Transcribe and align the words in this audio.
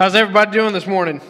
How's 0.00 0.14
everybody 0.14 0.52
doing 0.52 0.72
this 0.72 0.86
morning? 0.86 1.20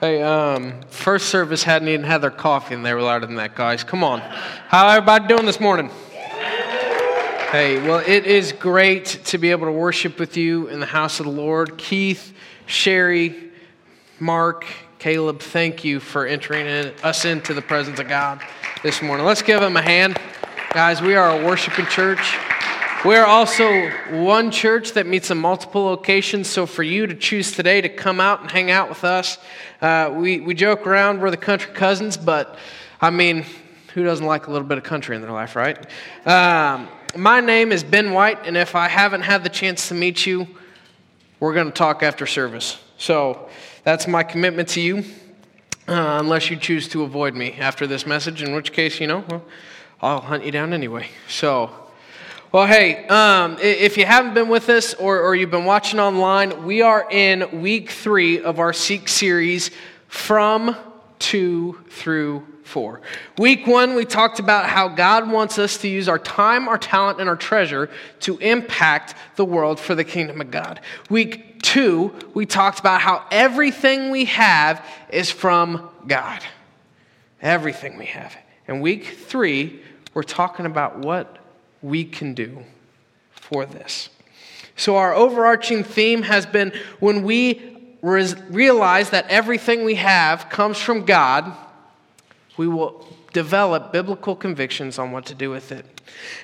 Hey, 0.00 0.20
um, 0.20 0.80
first 0.88 1.28
service 1.28 1.62
hadn't 1.62 1.86
even 1.86 2.04
had 2.04 2.22
their 2.22 2.32
coffee 2.32 2.74
and 2.74 2.84
they 2.84 2.92
were 2.92 3.02
louder 3.02 3.24
than 3.24 3.36
that, 3.36 3.54
guys. 3.54 3.84
Come 3.84 4.02
on. 4.02 4.18
How 4.18 4.88
everybody 4.88 5.28
doing 5.28 5.46
this 5.46 5.60
morning? 5.60 5.90
Hey, 7.52 7.80
well, 7.86 8.02
it 8.04 8.26
is 8.26 8.50
great 8.50 9.20
to 9.26 9.38
be 9.38 9.52
able 9.52 9.66
to 9.66 9.72
worship 9.72 10.18
with 10.18 10.36
you 10.36 10.66
in 10.66 10.80
the 10.80 10.86
house 10.86 11.20
of 11.20 11.26
the 11.26 11.30
Lord. 11.30 11.78
Keith, 11.78 12.34
Sherry, 12.66 13.52
Mark, 14.18 14.66
Caleb, 14.98 15.38
thank 15.38 15.84
you 15.84 16.00
for 16.00 16.26
entering 16.26 16.66
in, 16.66 16.92
us 17.04 17.24
into 17.24 17.54
the 17.54 17.62
presence 17.62 18.00
of 18.00 18.08
God 18.08 18.42
this 18.82 19.02
morning. 19.02 19.24
Let's 19.24 19.42
give 19.42 19.60
them 19.60 19.76
a 19.76 19.82
hand. 19.82 20.18
Guys, 20.72 21.00
we 21.00 21.14
are 21.14 21.40
a 21.40 21.46
worshiping 21.46 21.86
church. 21.86 22.36
We 23.04 23.16
are 23.16 23.26
also 23.26 23.90
one 24.12 24.50
church 24.50 24.92
that 24.92 25.06
meets 25.06 25.30
in 25.30 25.36
multiple 25.36 25.84
locations. 25.84 26.48
So 26.48 26.64
for 26.64 26.82
you 26.82 27.06
to 27.06 27.14
choose 27.14 27.52
today 27.52 27.82
to 27.82 27.88
come 27.90 28.18
out 28.18 28.40
and 28.40 28.50
hang 28.50 28.70
out 28.70 28.88
with 28.88 29.04
us, 29.04 29.36
uh, 29.82 30.10
we, 30.14 30.40
we 30.40 30.54
joke 30.54 30.86
around 30.86 31.20
we're 31.20 31.30
the 31.30 31.36
country 31.36 31.70
cousins, 31.74 32.16
but 32.16 32.56
I 33.02 33.10
mean, 33.10 33.44
who 33.92 34.04
doesn't 34.04 34.24
like 34.24 34.46
a 34.46 34.50
little 34.50 34.66
bit 34.66 34.78
of 34.78 34.84
country 34.84 35.16
in 35.16 35.20
their 35.20 35.32
life, 35.32 35.54
right? 35.54 35.76
Um, 36.26 36.88
my 37.14 37.40
name 37.40 37.72
is 37.72 37.84
Ben 37.84 38.12
White, 38.12 38.46
and 38.46 38.56
if 38.56 38.74
I 38.74 38.88
haven't 38.88 39.20
had 39.20 39.44
the 39.44 39.50
chance 39.50 39.88
to 39.88 39.94
meet 39.94 40.24
you, 40.24 40.48
we're 41.40 41.52
going 41.52 41.66
to 41.66 41.72
talk 41.72 42.02
after 42.02 42.24
service. 42.24 42.82
So 42.96 43.50
that's 43.82 44.08
my 44.08 44.22
commitment 44.22 44.70
to 44.70 44.80
you, 44.80 45.04
uh, 45.88 46.16
unless 46.20 46.48
you 46.48 46.56
choose 46.56 46.88
to 46.88 47.02
avoid 47.02 47.34
me 47.34 47.52
after 47.58 47.86
this 47.86 48.06
message, 48.06 48.42
in 48.42 48.54
which 48.54 48.72
case, 48.72 48.98
you 48.98 49.08
know, 49.08 49.22
well, 49.28 49.44
I'll 50.00 50.22
hunt 50.22 50.42
you 50.46 50.52
down 50.52 50.72
anyway. 50.72 51.08
So. 51.28 51.83
Well, 52.54 52.68
hey, 52.68 53.04
um, 53.08 53.58
if 53.60 53.96
you 53.96 54.06
haven't 54.06 54.34
been 54.34 54.48
with 54.48 54.68
us 54.68 54.94
or, 54.94 55.18
or 55.18 55.34
you've 55.34 55.50
been 55.50 55.64
watching 55.64 55.98
online, 55.98 56.64
we 56.64 56.82
are 56.82 57.04
in 57.10 57.62
week 57.62 57.90
three 57.90 58.40
of 58.44 58.60
our 58.60 58.72
Seek 58.72 59.08
series 59.08 59.72
from 60.06 60.76
two 61.18 61.80
through 61.88 62.46
four. 62.62 63.00
Week 63.38 63.66
one, 63.66 63.96
we 63.96 64.04
talked 64.04 64.38
about 64.38 64.66
how 64.66 64.86
God 64.86 65.28
wants 65.28 65.58
us 65.58 65.78
to 65.78 65.88
use 65.88 66.08
our 66.08 66.20
time, 66.20 66.68
our 66.68 66.78
talent, 66.78 67.18
and 67.18 67.28
our 67.28 67.34
treasure 67.34 67.90
to 68.20 68.38
impact 68.38 69.16
the 69.34 69.44
world 69.44 69.80
for 69.80 69.96
the 69.96 70.04
kingdom 70.04 70.40
of 70.40 70.52
God. 70.52 70.80
Week 71.10 71.60
two, 71.60 72.14
we 72.34 72.46
talked 72.46 72.78
about 72.78 73.00
how 73.00 73.26
everything 73.32 74.12
we 74.12 74.26
have 74.26 74.86
is 75.10 75.28
from 75.28 75.90
God. 76.06 76.40
Everything 77.42 77.98
we 77.98 78.06
have. 78.06 78.36
And 78.68 78.80
week 78.80 79.06
three, 79.06 79.82
we're 80.14 80.22
talking 80.22 80.66
about 80.66 81.00
what 81.00 81.40
we 81.84 82.02
can 82.02 82.32
do 82.32 82.64
for 83.30 83.66
this. 83.66 84.08
So, 84.74 84.96
our 84.96 85.14
overarching 85.14 85.84
theme 85.84 86.22
has 86.22 86.46
been 86.46 86.72
when 86.98 87.22
we 87.22 87.60
realize 88.00 89.10
that 89.10 89.28
everything 89.28 89.84
we 89.84 89.94
have 89.94 90.48
comes 90.48 90.78
from 90.78 91.04
God, 91.04 91.52
we 92.56 92.66
will 92.66 93.06
develop 93.32 93.92
biblical 93.92 94.34
convictions 94.34 94.98
on 94.98 95.12
what 95.12 95.26
to 95.26 95.34
do 95.34 95.50
with 95.50 95.72
it. 95.72 95.84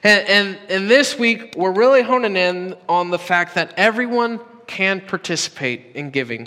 And, 0.02 0.28
and, 0.28 0.58
and 0.68 0.91
this 0.91 1.18
week, 1.18 1.55
we're 1.56 1.72
really 1.72 2.02
honing 2.02 2.36
in 2.36 2.77
on 2.88 3.11
the 3.11 3.18
fact 3.18 3.55
that 3.55 3.74
everyone 3.77 4.41
can 4.66 5.00
participate 5.00 5.86
in 5.94 6.11
giving. 6.11 6.46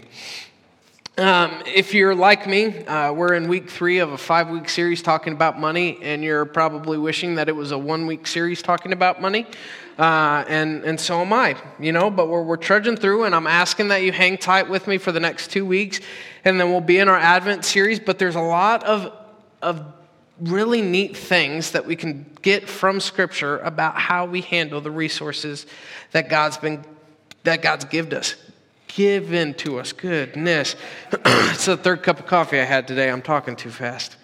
Um, 1.16 1.62
if 1.68 1.94
you're 1.94 2.16
like 2.16 2.48
me, 2.48 2.86
uh, 2.86 3.14
we're 3.14 3.36
in 3.36 3.48
week 3.48 3.70
three 3.70 4.00
of 4.00 4.14
a 4.14 4.18
five 4.18 4.50
week 4.50 4.68
series 4.68 5.04
talking 5.04 5.32
about 5.32 5.60
money, 5.60 6.00
and 6.02 6.24
you're 6.24 6.44
probably 6.44 6.98
wishing 6.98 7.36
that 7.36 7.48
it 7.48 7.52
was 7.52 7.72
a 7.72 7.78
one 7.78 8.08
week 8.08 8.26
series 8.26 8.64
talking 8.64 8.94
about 8.94 9.22
money. 9.22 9.46
Uh, 10.00 10.44
and, 10.48 10.84
and 10.84 11.00
so 11.00 11.22
am 11.22 11.32
I, 11.32 11.56
you 11.80 11.92
know, 11.92 12.10
but 12.10 12.30
we're, 12.30 12.42
we're 12.42 12.58
trudging 12.58 12.98
through, 12.98 13.26
and 13.26 13.36
I'm 13.36 13.46
asking 13.46 13.90
that 13.90 13.98
you 13.98 14.12
hang 14.12 14.40
tight 14.40 14.68
with 14.68 14.88
me 14.88 14.98
for 14.98 15.12
the 15.12 15.20
next 15.20 15.52
two 15.52 15.68
weeks, 15.68 16.00
and 16.46 16.60
then 16.60 16.72
we'll 16.72 16.82
be 16.82 16.98
in 16.98 17.08
our 17.08 17.20
Advent 17.20 17.64
series. 17.64 18.00
But 18.00 18.18
there's 18.18 18.36
a 18.36 18.42
lot 18.42 18.84
of, 18.84 19.14
of 19.62 19.86
really 20.42 20.82
neat 20.82 21.16
things 21.16 21.74
that 21.74 21.86
we 21.86 21.96
can 21.96 22.26
get 22.42 22.68
from 22.68 23.00
Scripture 23.00 23.60
about 23.60 24.00
how 24.00 24.26
we 24.26 24.42
handle 24.42 24.82
the 24.82 24.90
resources 24.90 25.68
that 26.12 26.28
God's 26.28 26.58
been 26.58 26.84
that 27.44 27.62
God's 27.62 27.86
given 27.86 28.14
us 28.14 28.36
given 28.96 29.54
to 29.56 29.80
us. 29.80 29.92
Goodness. 29.92 30.76
it's 31.12 31.66
the 31.66 31.78
third 31.78 32.04
cup 32.04 32.20
of 32.20 32.26
coffee 32.26 32.60
I 32.60 32.64
had 32.64 32.88
today. 32.88 33.10
I'm 33.10 33.22
talking 33.22 33.56
too 33.56 33.72
fast. 33.72 34.18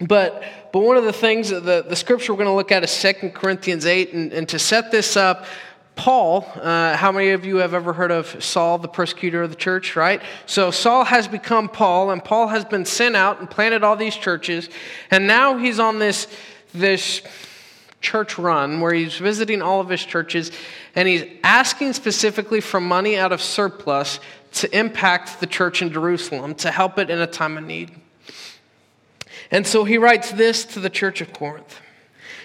But, 0.00 0.42
but 0.72 0.80
one 0.80 0.96
of 0.96 1.04
the 1.04 1.12
things, 1.12 1.50
the, 1.50 1.84
the 1.86 1.96
scripture 1.96 2.32
we're 2.32 2.38
going 2.38 2.48
to 2.48 2.54
look 2.54 2.72
at 2.72 2.82
is 2.82 3.00
2 3.00 3.30
Corinthians 3.30 3.84
8. 3.84 4.12
And, 4.12 4.32
and 4.32 4.48
to 4.48 4.58
set 4.58 4.90
this 4.90 5.16
up, 5.16 5.44
Paul, 5.96 6.50
uh, 6.56 6.96
how 6.96 7.12
many 7.12 7.30
of 7.30 7.44
you 7.44 7.56
have 7.56 7.74
ever 7.74 7.92
heard 7.92 8.10
of 8.10 8.42
Saul, 8.42 8.78
the 8.78 8.88
persecutor 8.88 9.42
of 9.42 9.50
the 9.50 9.56
church, 9.56 9.96
right? 9.96 10.22
So 10.46 10.70
Saul 10.70 11.04
has 11.04 11.28
become 11.28 11.68
Paul, 11.68 12.10
and 12.10 12.24
Paul 12.24 12.48
has 12.48 12.64
been 12.64 12.86
sent 12.86 13.16
out 13.16 13.40
and 13.40 13.50
planted 13.50 13.84
all 13.84 13.96
these 13.96 14.16
churches. 14.16 14.70
And 15.10 15.26
now 15.26 15.58
he's 15.58 15.78
on 15.78 15.98
this, 15.98 16.26
this 16.72 17.20
church 18.00 18.38
run 18.38 18.80
where 18.80 18.92
he's 18.92 19.16
visiting 19.16 19.60
all 19.60 19.80
of 19.80 19.88
his 19.88 20.04
churches 20.04 20.50
and 20.94 21.06
he's 21.06 21.24
asking 21.44 21.92
specifically 21.92 22.60
for 22.60 22.80
money 22.80 23.16
out 23.16 23.32
of 23.32 23.42
surplus 23.42 24.20
to 24.52 24.78
impact 24.78 25.40
the 25.40 25.46
church 25.46 25.82
in 25.82 25.92
Jerusalem, 25.92 26.54
to 26.56 26.70
help 26.70 26.98
it 26.98 27.10
in 27.10 27.20
a 27.20 27.26
time 27.26 27.56
of 27.56 27.64
need. 27.64 27.92
And 29.50 29.66
so 29.66 29.84
he 29.84 29.98
writes 29.98 30.30
this 30.32 30.64
to 30.66 30.80
the 30.80 30.90
church 30.90 31.20
of 31.20 31.32
Corinth. 31.32 31.80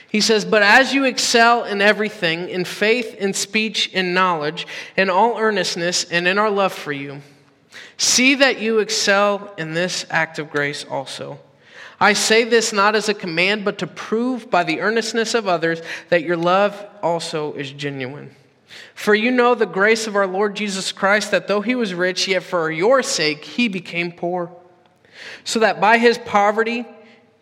He 0.10 0.22
says, 0.22 0.46
But 0.46 0.64
as 0.64 0.94
you 0.94 1.04
excel 1.04 1.64
in 1.64 1.82
everything, 1.82 2.50
in 2.50 2.66
faith, 2.66 3.16
in 3.16 3.34
speech, 3.34 3.88
in 3.88 4.14
knowledge, 4.14 4.68
in 4.96 5.10
all 5.10 5.38
earnestness, 5.38 6.06
and 6.06 6.28
in 6.28 6.38
our 6.38 6.50
love 6.50 6.74
for 6.74 6.92
you, 6.92 7.22
see 7.98 8.36
that 8.36 8.60
you 8.60 8.80
excel 8.80 9.54
in 9.58 9.74
this 9.74 10.06
act 10.10 10.40
of 10.40 10.50
grace 10.50 10.86
also. 10.90 11.40
I 12.00 12.14
say 12.14 12.44
this 12.44 12.74
not 12.74 12.96
as 12.96 13.08
a 13.08 13.14
command, 13.14 13.64
but 13.64 13.78
to 13.80 13.88
prove 13.88 14.50
by 14.50 14.64
the 14.64 14.82
earnestness 14.82 15.34
of 15.34 15.48
others 15.48 15.82
that 16.10 16.24
your 16.24 16.38
love 16.38 16.86
also 17.02 17.54
is 17.54 17.72
genuine. 17.72 18.36
For 18.94 19.16
you 19.16 19.32
know 19.32 19.56
the 19.56 19.66
grace 19.66 20.08
of 20.08 20.16
our 20.16 20.28
Lord 20.28 20.56
Jesus 20.56 20.92
Christ, 20.92 21.32
that 21.32 21.48
though 21.48 21.62
he 21.62 21.76
was 21.76 21.94
rich, 21.94 22.28
yet 22.28 22.44
for 22.44 22.70
your 22.70 23.02
sake 23.02 23.46
he 23.46 23.68
became 23.68 24.12
poor, 24.12 24.52
so 25.44 25.60
that 25.60 25.80
by 25.80 25.98
his 25.98 26.18
poverty 26.18 26.86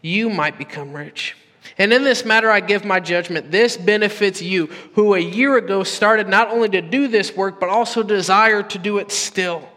you 0.01 0.29
might 0.29 0.57
become 0.57 0.93
rich. 0.93 1.35
And 1.77 1.91
in 1.91 2.03
this 2.03 2.23
matter, 2.23 2.51
I 2.51 2.59
give 2.59 2.85
my 2.85 2.99
judgment. 2.99 3.49
This 3.49 3.77
benefits 3.77 4.41
you, 4.41 4.67
who 4.93 5.15
a 5.15 5.19
year 5.19 5.57
ago 5.57 5.83
started 5.83 6.27
not 6.27 6.49
only 6.49 6.69
to 6.69 6.81
do 6.81 7.07
this 7.07 7.35
work, 7.35 7.59
but 7.59 7.69
also 7.69 8.03
desire 8.03 8.61
to 8.61 8.77
do 8.77 8.99
it 8.99 9.11
still. 9.11 9.67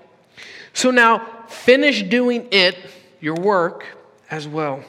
So 0.75 0.91
now, 0.91 1.45
finish 1.49 2.03
doing 2.03 2.49
it, 2.51 2.77
your 3.21 3.37
work 3.37 3.96
as 4.31 4.47
well, 4.49 4.83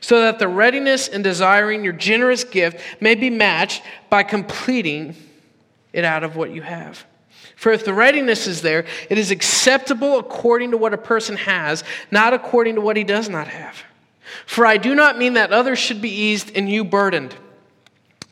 so 0.00 0.20
that 0.20 0.38
the 0.38 0.48
readiness 0.48 1.08
and 1.08 1.22
desiring 1.22 1.84
your 1.84 1.92
generous 1.92 2.44
gift 2.44 2.80
may 3.00 3.14
be 3.14 3.30
matched 3.30 3.82
by 4.10 4.22
completing 4.22 5.14
it 5.92 6.04
out 6.04 6.24
of 6.24 6.36
what 6.36 6.50
you 6.50 6.62
have. 6.62 7.04
For 7.56 7.72
if 7.72 7.84
the 7.84 7.94
readiness 7.94 8.46
is 8.46 8.62
there, 8.62 8.84
it 9.08 9.16
is 9.16 9.30
acceptable 9.30 10.18
according 10.18 10.72
to 10.72 10.76
what 10.76 10.92
a 10.92 10.98
person 10.98 11.36
has, 11.36 11.84
not 12.10 12.34
according 12.34 12.74
to 12.74 12.80
what 12.80 12.96
he 12.96 13.04
does 13.04 13.28
not 13.28 13.48
have. 13.48 13.82
For 14.46 14.66
I 14.66 14.76
do 14.76 14.94
not 14.94 15.18
mean 15.18 15.34
that 15.34 15.52
others 15.52 15.78
should 15.78 16.02
be 16.02 16.10
eased 16.10 16.56
and 16.56 16.68
you 16.68 16.84
burdened, 16.84 17.34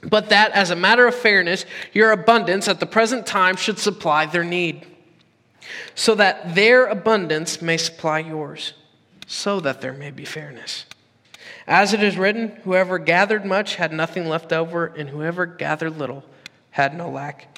but 0.03 0.31
that 0.31 0.51
as 0.53 0.71
a 0.71 0.77
matter 0.77 1.07
of 1.07 1.15
fairness, 1.15 1.65
your 1.93 2.11
abundance 2.11 2.67
at 2.67 2.81
the 2.81 2.87
present 2.87 3.27
time 3.27 3.57
should 3.57 3.79
supply 3.79 4.27
their 4.27 4.45
need, 4.45 4.87
so 5.95 6.15
that 6.17 6.55
their 6.55 6.87
abundance 6.87 7.63
may 7.63 7.77
supply 7.77 8.19
yours 8.19 8.73
so 9.33 9.61
that 9.61 9.81
there 9.81 9.95
may 9.95 10.11
be 10.11 10.25
fairness. 10.25 10.85
As 11.67 11.95
it 11.95 12.03
is 12.03 12.19
written, 12.19 12.49
whoever 12.65 12.99
gathered 12.99 13.47
much 13.47 13.77
had 13.77 13.93
nothing 13.93 14.29
left 14.29 14.53
over, 14.53 14.87
and 14.87 15.09
whoever 15.09 15.47
gathered 15.47 15.99
little 15.99 16.23
had 16.71 16.95
no 16.95 17.09
lack. 17.09 17.49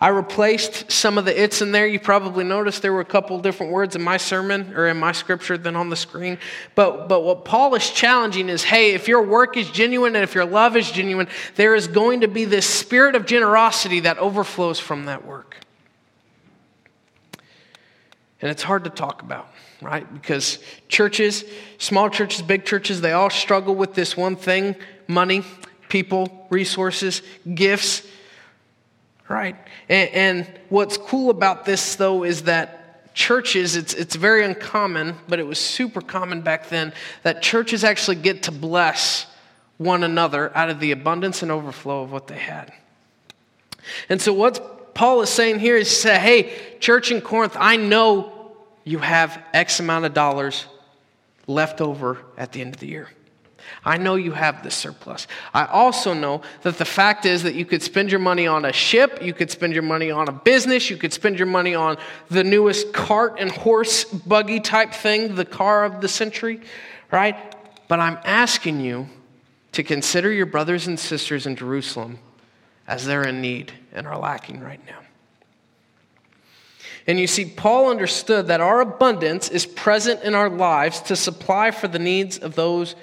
I 0.00 0.08
replaced 0.08 0.90
some 0.90 1.16
of 1.16 1.24
the 1.24 1.42
it's 1.42 1.62
in 1.62 1.70
there. 1.70 1.86
You 1.86 2.00
probably 2.00 2.42
noticed 2.42 2.82
there 2.82 2.92
were 2.92 3.00
a 3.00 3.04
couple 3.04 3.38
different 3.38 3.70
words 3.70 3.94
in 3.94 4.02
my 4.02 4.16
sermon 4.16 4.74
or 4.74 4.88
in 4.88 4.96
my 4.96 5.12
scripture 5.12 5.56
than 5.56 5.76
on 5.76 5.90
the 5.90 5.96
screen. 5.96 6.38
But, 6.74 7.08
but 7.08 7.22
what 7.22 7.44
Paul 7.44 7.72
is 7.76 7.88
challenging 7.88 8.48
is 8.48 8.64
hey, 8.64 8.94
if 8.94 9.06
your 9.06 9.22
work 9.22 9.56
is 9.56 9.70
genuine 9.70 10.16
and 10.16 10.24
if 10.24 10.34
your 10.34 10.44
love 10.44 10.76
is 10.76 10.90
genuine, 10.90 11.28
there 11.54 11.76
is 11.76 11.86
going 11.86 12.22
to 12.22 12.28
be 12.28 12.44
this 12.44 12.66
spirit 12.66 13.14
of 13.14 13.26
generosity 13.26 14.00
that 14.00 14.18
overflows 14.18 14.80
from 14.80 15.04
that 15.04 15.24
work. 15.24 15.58
And 18.40 18.50
it's 18.50 18.64
hard 18.64 18.82
to 18.82 18.90
talk 18.90 19.22
about 19.22 19.51
right? 19.82 20.10
Because 20.12 20.58
churches, 20.88 21.44
small 21.78 22.08
churches, 22.08 22.42
big 22.42 22.64
churches, 22.64 23.00
they 23.00 23.12
all 23.12 23.30
struggle 23.30 23.74
with 23.74 23.94
this 23.94 24.16
one 24.16 24.36
thing 24.36 24.76
money, 25.06 25.44
people, 25.88 26.46
resources, 26.48 27.22
gifts, 27.54 28.06
right? 29.28 29.56
And, 29.88 30.10
and 30.10 30.60
what's 30.68 30.96
cool 30.96 31.30
about 31.30 31.64
this, 31.64 31.96
though, 31.96 32.24
is 32.24 32.42
that 32.42 33.14
churches, 33.14 33.76
it's, 33.76 33.92
it's 33.94 34.16
very 34.16 34.44
uncommon, 34.44 35.16
but 35.28 35.38
it 35.38 35.46
was 35.46 35.58
super 35.58 36.00
common 36.00 36.40
back 36.40 36.68
then, 36.68 36.92
that 37.22 37.42
churches 37.42 37.84
actually 37.84 38.16
get 38.16 38.44
to 38.44 38.52
bless 38.52 39.26
one 39.78 40.04
another 40.04 40.56
out 40.56 40.70
of 40.70 40.80
the 40.80 40.92
abundance 40.92 41.42
and 41.42 41.50
overflow 41.50 42.02
of 42.02 42.12
what 42.12 42.26
they 42.26 42.38
had. 42.38 42.72
And 44.08 44.20
so, 44.20 44.32
what's 44.32 44.60
Paul 44.94 45.22
is 45.22 45.30
saying 45.30 45.58
here 45.58 45.76
is 45.76 45.94
say, 45.94 46.18
hey, 46.18 46.78
church 46.78 47.10
in 47.10 47.20
Corinth, 47.20 47.56
I 47.58 47.76
know 47.76 48.31
you 48.84 48.98
have 48.98 49.42
X 49.52 49.80
amount 49.80 50.04
of 50.04 50.14
dollars 50.14 50.66
left 51.46 51.80
over 51.80 52.18
at 52.36 52.52
the 52.52 52.60
end 52.60 52.74
of 52.74 52.80
the 52.80 52.88
year. 52.88 53.08
I 53.84 53.96
know 53.96 54.16
you 54.16 54.32
have 54.32 54.62
this 54.62 54.74
surplus. 54.74 55.26
I 55.54 55.66
also 55.66 56.14
know 56.14 56.42
that 56.62 56.78
the 56.78 56.84
fact 56.84 57.26
is 57.26 57.42
that 57.44 57.54
you 57.54 57.64
could 57.64 57.82
spend 57.82 58.10
your 58.10 58.20
money 58.20 58.46
on 58.46 58.64
a 58.64 58.72
ship, 58.72 59.22
you 59.22 59.32
could 59.32 59.50
spend 59.50 59.72
your 59.72 59.82
money 59.82 60.10
on 60.10 60.28
a 60.28 60.32
business, 60.32 60.90
you 60.90 60.96
could 60.96 61.12
spend 61.12 61.38
your 61.38 61.46
money 61.46 61.74
on 61.74 61.96
the 62.28 62.44
newest 62.44 62.92
cart 62.92 63.36
and 63.38 63.50
horse 63.50 64.04
buggy 64.04 64.60
type 64.60 64.92
thing, 64.92 65.34
the 65.34 65.44
car 65.44 65.84
of 65.84 66.00
the 66.00 66.08
century, 66.08 66.60
right? 67.10 67.36
But 67.88 68.00
I'm 68.00 68.18
asking 68.24 68.80
you 68.80 69.08
to 69.72 69.82
consider 69.82 70.32
your 70.32 70.46
brothers 70.46 70.86
and 70.86 70.98
sisters 70.98 71.46
in 71.46 71.56
Jerusalem 71.56 72.18
as 72.86 73.06
they're 73.06 73.26
in 73.26 73.40
need 73.40 73.72
and 73.92 74.06
are 74.06 74.18
lacking 74.18 74.60
right 74.60 74.84
now. 74.86 75.01
And 77.06 77.18
you 77.18 77.26
see, 77.26 77.44
Paul 77.44 77.90
understood 77.90 78.46
that 78.46 78.60
our 78.60 78.80
abundance 78.80 79.48
is 79.48 79.66
present 79.66 80.22
in 80.22 80.34
our 80.34 80.48
lives 80.48 81.00
to 81.02 81.16
supply 81.16 81.70
for 81.70 81.88
the 81.88 81.98
needs 81.98 82.38
of 82.38 82.54
those 82.54 82.94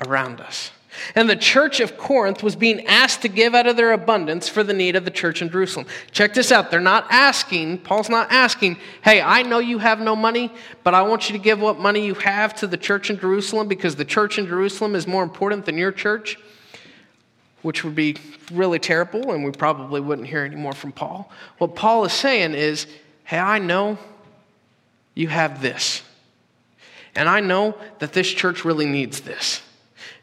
around 0.00 0.40
us. 0.40 0.72
And 1.14 1.28
the 1.28 1.36
church 1.36 1.80
of 1.80 1.96
Corinth 1.98 2.42
was 2.42 2.56
being 2.56 2.86
asked 2.86 3.22
to 3.22 3.28
give 3.28 3.54
out 3.54 3.66
of 3.66 3.76
their 3.76 3.92
abundance 3.92 4.48
for 4.48 4.62
the 4.62 4.72
need 4.72 4.96
of 4.96 5.04
the 5.04 5.10
church 5.10 5.42
in 5.42 5.50
Jerusalem. 5.50 5.86
Check 6.10 6.34
this 6.34 6.50
out. 6.50 6.70
They're 6.70 6.80
not 6.80 7.06
asking, 7.10 7.78
Paul's 7.78 8.08
not 8.08 8.32
asking, 8.32 8.78
hey, 9.02 9.20
I 9.20 9.42
know 9.42 9.58
you 9.58 9.78
have 9.78 10.00
no 10.00 10.16
money, 10.16 10.50
but 10.84 10.94
I 10.94 11.02
want 11.02 11.28
you 11.28 11.36
to 11.36 11.42
give 11.42 11.60
what 11.60 11.78
money 11.78 12.04
you 12.04 12.14
have 12.14 12.54
to 12.56 12.66
the 12.66 12.76
church 12.76 13.10
in 13.10 13.18
Jerusalem 13.18 13.68
because 13.68 13.96
the 13.96 14.04
church 14.04 14.38
in 14.38 14.46
Jerusalem 14.46 14.94
is 14.94 15.06
more 15.06 15.22
important 15.22 15.66
than 15.66 15.76
your 15.76 15.92
church, 15.92 16.38
which 17.62 17.84
would 17.84 17.94
be 17.94 18.16
really 18.52 18.78
terrible, 18.78 19.32
and 19.32 19.44
we 19.44 19.50
probably 19.50 20.00
wouldn't 20.00 20.28
hear 20.28 20.44
any 20.44 20.56
more 20.56 20.72
from 20.72 20.92
Paul. 20.92 21.30
What 21.58 21.74
Paul 21.74 22.04
is 22.04 22.12
saying 22.12 22.54
is, 22.54 22.86
hey, 23.26 23.38
I 23.38 23.58
know 23.58 23.98
you 25.14 25.28
have 25.28 25.60
this. 25.60 26.02
And 27.16 27.28
I 27.28 27.40
know 27.40 27.76
that 27.98 28.12
this 28.12 28.28
church 28.28 28.64
really 28.64 28.86
needs 28.86 29.20
this. 29.20 29.62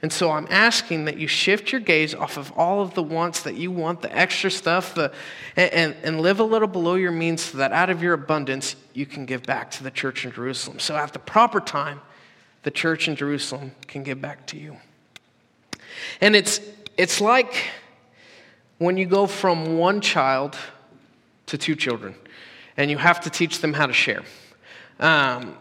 And 0.01 0.11
so 0.11 0.31
I'm 0.31 0.47
asking 0.49 1.05
that 1.05 1.17
you 1.17 1.27
shift 1.27 1.71
your 1.71 1.81
gaze 1.81 2.13
off 2.13 2.37
of 2.37 2.51
all 2.53 2.81
of 2.81 2.93
the 2.93 3.03
wants 3.03 3.43
that 3.43 3.55
you 3.55 3.71
want, 3.71 4.01
the 4.01 4.15
extra 4.15 4.49
stuff, 4.49 4.95
the, 4.95 5.11
and, 5.55 5.95
and 6.03 6.21
live 6.21 6.39
a 6.39 6.43
little 6.43 6.67
below 6.67 6.95
your 6.95 7.11
means 7.11 7.41
so 7.41 7.57
that 7.57 7.71
out 7.71 7.89
of 7.89 8.01
your 8.01 8.13
abundance 8.13 8.75
you 8.93 9.05
can 9.05 9.25
give 9.25 9.43
back 9.43 9.71
to 9.71 9.83
the 9.83 9.91
church 9.91 10.25
in 10.25 10.31
Jerusalem. 10.31 10.79
So 10.79 10.95
at 10.95 11.13
the 11.13 11.19
proper 11.19 11.59
time, 11.59 12.01
the 12.63 12.71
church 12.71 13.07
in 13.07 13.15
Jerusalem 13.15 13.71
can 13.87 14.03
give 14.03 14.21
back 14.21 14.45
to 14.47 14.57
you. 14.57 14.77
And 16.21 16.35
it's, 16.35 16.61
it's 16.97 17.19
like 17.19 17.69
when 18.77 18.97
you 18.97 19.05
go 19.05 19.27
from 19.27 19.77
one 19.77 19.99
child 19.99 20.57
to 21.47 21.57
two 21.57 21.75
children 21.75 22.15
and 22.77 22.89
you 22.89 22.97
have 22.97 23.21
to 23.21 23.29
teach 23.29 23.59
them 23.59 23.73
how 23.73 23.85
to 23.85 23.93
share. 23.93 24.23
Um, 24.99 25.57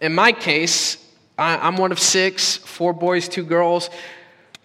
in 0.00 0.14
my 0.14 0.32
case, 0.32 0.98
I, 1.38 1.66
am 1.66 1.76
one 1.76 1.92
of 1.92 1.98
six, 1.98 2.56
four 2.56 2.92
boys, 2.92 3.28
two 3.28 3.44
girls. 3.44 3.90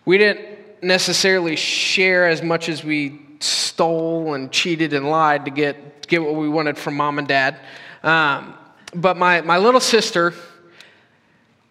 We 0.05 0.17
didn't 0.17 0.83
necessarily 0.83 1.55
share 1.55 2.27
as 2.27 2.41
much 2.41 2.69
as 2.69 2.83
we 2.83 3.21
stole 3.39 4.33
and 4.33 4.51
cheated 4.51 4.93
and 4.93 5.09
lied 5.09 5.45
to 5.45 5.51
get, 5.51 6.07
get 6.07 6.21
what 6.21 6.35
we 6.35 6.49
wanted 6.49 6.77
from 6.77 6.95
mom 6.95 7.19
and 7.19 7.27
dad. 7.27 7.59
Um, 8.03 8.53
but 8.93 9.17
my, 9.17 9.41
my 9.41 9.57
little 9.57 9.79
sister, 9.79 10.33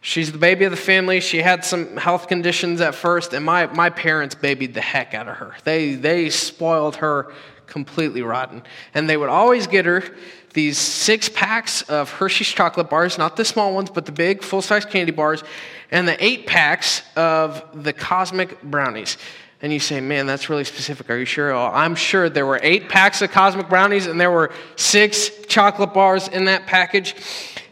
she's 0.00 0.32
the 0.32 0.38
baby 0.38 0.64
of 0.64 0.70
the 0.70 0.76
family. 0.76 1.20
She 1.20 1.38
had 1.38 1.64
some 1.64 1.96
health 1.96 2.28
conditions 2.28 2.80
at 2.80 2.94
first, 2.94 3.32
and 3.32 3.44
my, 3.44 3.66
my 3.66 3.90
parents 3.90 4.34
babied 4.34 4.74
the 4.74 4.80
heck 4.80 5.14
out 5.14 5.28
of 5.28 5.36
her. 5.36 5.54
They, 5.64 5.94
they 5.94 6.30
spoiled 6.30 6.96
her 6.96 7.32
completely 7.68 8.22
rotten. 8.22 8.62
And 8.94 9.08
they 9.08 9.16
would 9.16 9.28
always 9.28 9.66
get 9.66 9.86
her 9.86 10.02
these 10.54 10.78
six 10.78 11.28
packs 11.28 11.82
of 11.82 12.10
Hershey's 12.10 12.48
chocolate 12.48 12.90
bars, 12.90 13.18
not 13.18 13.36
the 13.36 13.44
small 13.44 13.74
ones, 13.74 13.90
but 13.90 14.06
the 14.06 14.12
big 14.12 14.42
full 14.42 14.62
size 14.62 14.84
candy 14.84 15.12
bars, 15.12 15.44
and 15.90 16.08
the 16.08 16.22
eight 16.24 16.46
packs 16.46 17.02
of 17.16 17.64
the 17.84 17.92
cosmic 17.92 18.60
brownies. 18.62 19.18
And 19.60 19.72
you 19.72 19.80
say, 19.80 20.00
man, 20.00 20.26
that's 20.26 20.48
really 20.48 20.64
specific. 20.64 21.10
Are 21.10 21.16
you 21.18 21.24
sure? 21.24 21.52
Oh, 21.52 21.66
I'm 21.66 21.96
sure 21.96 22.28
there 22.28 22.46
were 22.46 22.60
eight 22.62 22.88
packs 22.88 23.22
of 23.22 23.32
cosmic 23.32 23.68
brownies 23.68 24.06
and 24.06 24.20
there 24.20 24.30
were 24.30 24.52
six 24.76 25.30
chocolate 25.46 25.92
bars 25.92 26.28
in 26.28 26.44
that 26.44 26.66
package. 26.66 27.16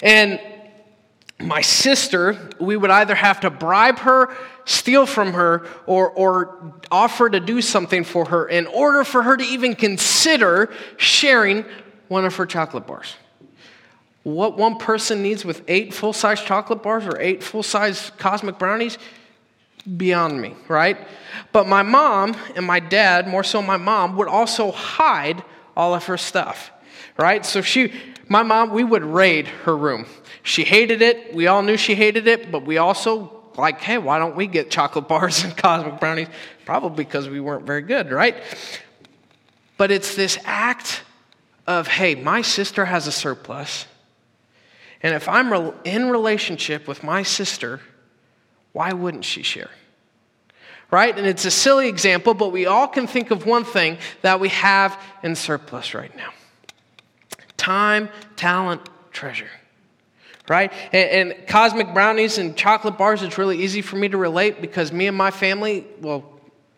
And 0.02 0.40
my 1.38 1.60
sister, 1.60 2.50
we 2.58 2.76
would 2.76 2.90
either 2.90 3.14
have 3.14 3.40
to 3.40 3.50
bribe 3.50 3.98
her, 4.00 4.34
steal 4.64 5.04
from 5.04 5.34
her, 5.34 5.66
or, 5.86 6.10
or 6.10 6.72
offer 6.90 7.28
to 7.28 7.40
do 7.40 7.60
something 7.60 8.04
for 8.04 8.24
her 8.26 8.48
in 8.48 8.66
order 8.66 9.04
for 9.04 9.22
her 9.22 9.36
to 9.36 9.44
even 9.44 9.74
consider 9.74 10.72
sharing 10.96 11.64
one 12.08 12.24
of 12.24 12.36
her 12.36 12.46
chocolate 12.46 12.86
bars. 12.86 13.16
What 14.22 14.56
one 14.56 14.78
person 14.78 15.22
needs 15.22 15.44
with 15.44 15.62
eight 15.68 15.92
full 15.94 16.12
size 16.12 16.42
chocolate 16.42 16.82
bars 16.82 17.06
or 17.06 17.20
eight 17.20 17.44
full 17.44 17.62
size 17.62 18.10
cosmic 18.16 18.58
brownies, 18.58 18.98
beyond 19.96 20.40
me, 20.40 20.54
right? 20.68 20.98
But 21.52 21.68
my 21.68 21.82
mom 21.82 22.36
and 22.56 22.66
my 22.66 22.80
dad, 22.80 23.28
more 23.28 23.44
so 23.44 23.62
my 23.62 23.76
mom, 23.76 24.16
would 24.16 24.28
also 24.28 24.72
hide 24.72 25.44
all 25.76 25.94
of 25.94 26.06
her 26.06 26.16
stuff, 26.16 26.72
right? 27.16 27.44
So 27.44 27.62
she, 27.62 27.92
my 28.28 28.42
mom, 28.42 28.70
we 28.70 28.84
would 28.84 29.04
raid 29.04 29.46
her 29.46 29.76
room. 29.76 30.06
She 30.42 30.64
hated 30.64 31.02
it. 31.02 31.34
We 31.34 31.46
all 31.46 31.62
knew 31.62 31.76
she 31.76 31.94
hated 31.94 32.26
it, 32.26 32.50
but 32.50 32.64
we 32.64 32.78
also 32.78 33.32
like, 33.56 33.80
hey, 33.80 33.98
why 33.98 34.18
don't 34.18 34.36
we 34.36 34.46
get 34.46 34.70
chocolate 34.70 35.08
bars 35.08 35.44
and 35.44 35.56
cosmic 35.56 36.00
brownies? 36.00 36.28
Probably 36.64 37.04
because 37.04 37.28
we 37.28 37.40
weren't 37.40 37.66
very 37.66 37.82
good, 37.82 38.10
right? 38.10 38.36
But 39.76 39.90
it's 39.90 40.14
this 40.14 40.38
act 40.44 41.02
of, 41.66 41.88
hey, 41.88 42.14
my 42.14 42.42
sister 42.42 42.84
has 42.84 43.06
a 43.06 43.12
surplus. 43.12 43.86
And 45.02 45.14
if 45.14 45.28
I'm 45.28 45.52
in 45.84 46.10
relationship 46.10 46.88
with 46.88 47.02
my 47.02 47.22
sister, 47.22 47.80
why 48.72 48.92
wouldn't 48.92 49.24
she 49.24 49.42
share? 49.42 49.70
Right? 50.90 51.16
And 51.16 51.26
it's 51.26 51.44
a 51.44 51.50
silly 51.50 51.88
example, 51.88 52.34
but 52.34 52.52
we 52.52 52.66
all 52.66 52.86
can 52.86 53.06
think 53.06 53.30
of 53.30 53.44
one 53.44 53.64
thing 53.64 53.98
that 54.22 54.38
we 54.38 54.48
have 54.50 55.00
in 55.22 55.34
surplus 55.34 55.94
right 55.94 56.16
now 56.16 56.30
time, 57.66 58.08
talent, 58.36 58.80
treasure. 59.12 59.50
Right? 60.48 60.72
And, 60.92 61.32
and 61.32 61.48
cosmic 61.48 61.92
brownies 61.92 62.38
and 62.38 62.56
chocolate 62.56 62.96
bars, 62.96 63.22
it's 63.22 63.38
really 63.38 63.62
easy 63.62 63.82
for 63.82 63.96
me 63.96 64.08
to 64.08 64.16
relate 64.16 64.60
because 64.60 64.92
me 64.92 65.06
and 65.08 65.16
my 65.16 65.30
family, 65.30 65.84
well, 66.00 66.24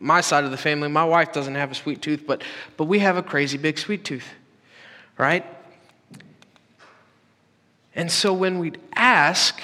my 0.00 0.20
side 0.20 0.44
of 0.44 0.50
the 0.50 0.56
family, 0.56 0.88
my 0.88 1.04
wife 1.04 1.32
doesn't 1.32 1.54
have 1.54 1.70
a 1.70 1.74
sweet 1.74 2.00
tooth, 2.00 2.24
but, 2.26 2.42
but 2.76 2.84
we 2.84 3.00
have 3.00 3.16
a 3.16 3.22
crazy 3.22 3.58
big 3.58 3.78
sweet 3.78 4.04
tooth 4.04 4.24
right? 5.18 5.44
And 7.94 8.10
so 8.10 8.32
when 8.32 8.60
we 8.60 8.72
ask 8.94 9.60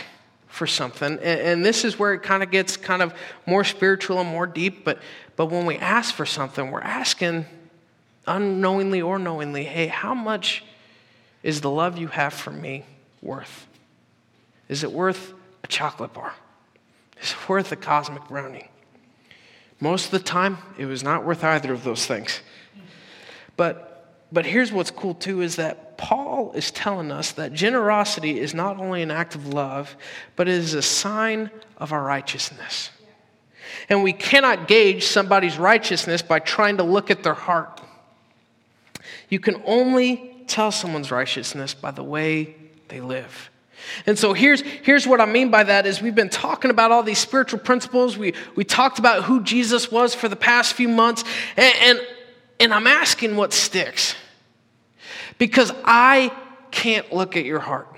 for 0.49 0.67
something, 0.67 1.19
and, 1.21 1.65
this 1.65 1.85
is 1.85 1.99
where 1.99 2.13
it 2.13 2.23
kind 2.23 2.43
of 2.43 2.51
gets 2.51 2.77
kind 2.77 3.01
of 3.01 3.15
more 3.47 3.65
spiritual 3.65 4.21
and 4.21 4.29
more 4.29 4.47
deep, 4.47 4.85
but, 4.85 4.99
but 5.37 5.47
when 5.47 5.65
we 5.65 5.77
ask 5.79 6.15
for 6.15 6.27
something, 6.27 6.71
we're 6.71 6.81
asking 6.81 7.47
unknowingly 8.27 9.01
or 9.01 9.19
knowingly, 9.19 9.65
hey, 9.65 9.87
how 9.87 10.15
much 10.15 10.65
is 11.45 11.61
the 11.61 11.71
love 11.71 11.97
you 11.99 12.09
have 12.09 12.33
for 12.33 12.51
me 12.51 12.85
worth? 13.23 13.69
Is 14.69 14.83
it 14.83 14.91
worth 14.91 15.33
a 15.63 15.69
chocolate 15.69 16.13
bar? 16.13 16.35
Is 17.23 17.31
it 17.33 17.49
worth 17.49 17.71
a 17.71 17.77
cosmic 17.77 18.27
brownie? 18.27 18.69
Most 19.79 20.07
of 20.07 20.11
the 20.11 20.19
time, 20.19 20.59
it 20.79 20.87
was 20.87 21.05
not 21.05 21.25
worth 21.25 21.45
either 21.45 21.73
of 21.73 21.85
those 21.85 22.07
things. 22.07 22.41
But 23.57 23.91
but 24.33 24.47
here's 24.47 24.73
what's 24.73 24.91
cool 24.91 25.15
too 25.15 25.43
is 25.43 25.57
that 25.57 25.97
Paul 25.97 26.53
is 26.55 26.73
telling 26.73 27.13
us 27.13 27.31
that 27.33 27.53
generosity 27.53 28.41
is 28.41 28.53
not 28.53 28.79
only 28.79 29.01
an 29.01 29.13
act 29.13 29.37
of 29.37 29.47
love, 29.47 29.97
but 30.35 30.49
it 30.49 30.55
is 30.55 30.75
a 30.75 30.83
sign 30.83 31.53
of 31.79 31.93
our 31.93 32.03
righteousness. 32.03 32.91
And 33.89 34.03
we 34.03 34.13
cannot 34.13 34.67
gauge 34.67 35.05
somebody's 35.05 35.57
righteousness 35.57 36.21
by 36.21 36.41
trying 36.41 36.79
to 36.79 36.83
look 36.83 37.13
at 37.13 37.23
their 37.23 37.35
heart. 37.35 37.81
You 39.29 39.39
can 39.39 39.63
only 39.67 40.34
tell 40.47 40.71
someone's 40.71 41.11
righteousness 41.11 41.75
by 41.75 41.91
the 41.91 42.03
way 42.03 42.55
they 42.89 43.01
live. 43.01 43.51
And 44.07 44.19
so 44.19 44.33
here's, 44.33 44.61
here's 44.61 45.07
what 45.07 45.21
I 45.21 45.27
mean 45.27 45.51
by 45.51 45.65
that 45.65 45.87
is 45.87 46.01
we've 46.01 46.15
been 46.15 46.31
talking 46.31 46.71
about 46.71 46.91
all 46.91 47.03
these 47.03 47.19
spiritual 47.19 47.61
principles. 47.61 48.17
We, 48.17 48.35
we 48.55 48.65
talked 48.65 48.99
about 48.99 49.25
who 49.25 49.43
Jesus 49.43 49.91
was 49.91 50.15
for 50.15 50.29
the 50.29 50.37
past 50.37 50.75
few 50.75 50.89
months. 50.89 51.25
And, 51.57 51.75
and, 51.81 52.01
and 52.61 52.75
I'm 52.75 52.87
asking 52.87 53.37
what 53.37 53.53
sticks. 53.53 54.15
Because 55.39 55.73
I 55.85 56.33
can't 56.71 57.13
look 57.13 57.37
at 57.37 57.45
your 57.45 57.61
heart. 57.61 57.89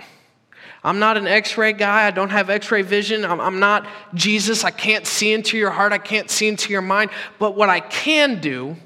I'm 0.82 0.98
not 0.98 1.16
an 1.16 1.26
x 1.26 1.58
ray 1.58 1.72
guy. 1.72 2.06
I 2.06 2.10
don't 2.10 2.30
have 2.30 2.48
x 2.48 2.70
ray 2.70 2.82
vision. 2.82 3.24
I'm, 3.24 3.40
I'm, 3.40 3.58
not 3.58 3.86
Jesus. 4.14 4.62
I 4.64 4.70
can't 4.70 5.06
see 5.06 5.32
into 5.32 5.58
your 5.58 5.70
heart. 5.70 5.92
I 5.92 5.98
can't 5.98 6.30
see 6.30 6.46
into 6.46 6.72
your 6.72 6.82
mind. 6.82 7.10
But 7.38 7.56
what 7.56 7.68
I 7.68 7.80
can 7.80 8.40
do 8.40 8.76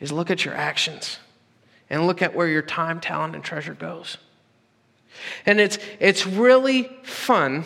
is 0.00 0.10
look 0.10 0.30
at 0.30 0.44
your 0.44 0.54
actions 0.54 1.18
and 1.90 2.06
look 2.06 2.22
at 2.22 2.34
where 2.34 2.48
your 2.48 2.62
time, 2.62 3.00
talent, 3.00 3.34
and 3.34 3.44
treasure 3.44 3.74
goes. 3.74 4.18
And 5.46 5.60
it's, 5.60 5.78
it's 6.00 6.26
really 6.26 6.90
fun 7.02 7.64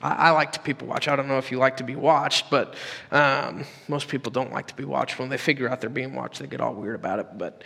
I, 0.00 0.28
I, 0.28 0.30
like 0.30 0.52
to 0.52 0.60
people 0.60 0.86
watch. 0.86 1.08
I 1.08 1.16
don't 1.16 1.28
know 1.28 1.38
if 1.38 1.50
you 1.50 1.58
like 1.58 1.78
to 1.78 1.84
be 1.84 1.96
watched, 1.96 2.50
but 2.50 2.74
um, 3.10 3.64
most 3.88 4.08
people 4.08 4.30
don't 4.30 4.52
like 4.52 4.68
to 4.68 4.76
be 4.76 4.84
watched. 4.84 5.18
When 5.18 5.28
they 5.28 5.38
figure 5.38 5.68
out 5.68 5.80
they're 5.80 5.90
being 5.90 6.14
watched, 6.14 6.40
they 6.40 6.46
get 6.46 6.60
all 6.60 6.74
weird 6.74 6.94
about 6.94 7.18
it. 7.18 7.26
But 7.36 7.62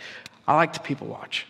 I 0.47 0.55
like 0.55 0.73
to 0.73 0.79
people 0.79 1.07
watch. 1.07 1.45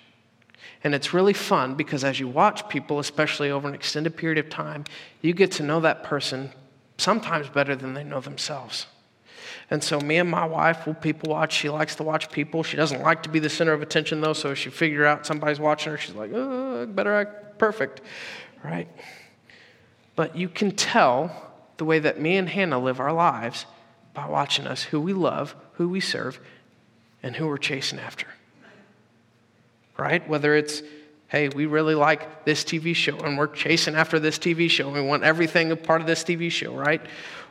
And 0.84 0.94
it's 0.94 1.14
really 1.14 1.34
fun 1.34 1.76
because 1.76 2.04
as 2.04 2.20
you 2.20 2.28
watch 2.28 2.68
people, 2.68 3.00
especially 3.00 3.50
over 3.50 3.68
an 3.68 3.74
extended 3.74 4.18
period 4.18 4.44
of 4.44 4.50
time, 4.50 4.84
you 5.22 5.34
get 5.34 5.52
to 5.54 5.64
know 5.64 5.80
that 5.80 6.04
person 6.04 6.52
sometimes 6.98 7.48
better 7.48 7.76
than 7.76 7.94
they 7.94 8.04
know 8.04 8.20
themselves. 8.20 8.88
And 9.70 9.84
so, 9.84 10.00
me 10.00 10.18
and 10.18 10.30
my 10.30 10.46
wife 10.46 10.86
will 10.86 10.94
people 10.94 11.32
watch. 11.32 11.54
She 11.54 11.70
likes 11.70 11.96
to 11.96 12.04
watch 12.04 12.32
people. 12.32 12.64
She 12.64 12.78
doesn't 12.78 13.02
like 13.02 13.24
to 13.24 13.30
be 13.30 13.40
the 13.40 13.50
center 13.50 13.74
of 13.74 13.82
attention, 13.82 14.22
though. 14.22 14.34
So, 14.34 14.52
if 14.52 14.58
she 14.58 14.70
figure 14.70 15.06
out 15.06 15.26
somebody's 15.26 15.60
watching 15.60 15.92
her, 15.92 15.98
she's 15.98 16.16
like, 16.16 16.32
oh, 16.34 16.86
better 16.86 17.14
act 17.14 17.44
perfect, 17.58 18.02
right? 18.64 18.88
But 20.16 20.36
you 20.36 20.50
can 20.50 20.72
tell 20.72 21.52
the 21.78 21.86
way 21.86 22.00
that 22.00 22.20
me 22.20 22.38
and 22.38 22.48
Hannah 22.48 22.80
live 22.80 23.00
our 23.00 23.14
lives 23.14 23.66
by 24.14 24.28
watching 24.28 24.68
us 24.68 24.84
who 24.84 25.00
we 25.00 25.14
love, 25.14 25.56
who 25.74 25.90
we 25.90 26.00
serve, 26.00 26.40
and 27.24 27.36
who 27.36 27.48
we're 27.48 27.58
chasing 27.58 28.00
after. 28.00 28.28
Right? 29.98 30.28
Whether 30.28 30.56
it's, 30.56 30.84
hey, 31.28 31.50
we 31.50 31.66
really 31.66 31.96
like 31.96 32.46
this 32.46 32.64
TV 32.64 32.96
show 32.96 33.18
and 33.20 33.38
we're 33.38 33.48
chasing 33.48 33.96
after 33.96 34.20
this 34.20 34.38
TV 34.38 34.70
show 34.70 34.88
and 34.88 34.94
we 34.94 35.02
want 35.02 35.24
everything 35.24 35.72
a 35.72 35.76
part 35.76 36.02
of 36.02 36.08
this 36.08 36.24
TV 36.24 36.52
show, 36.52 36.76
right? 36.76 37.02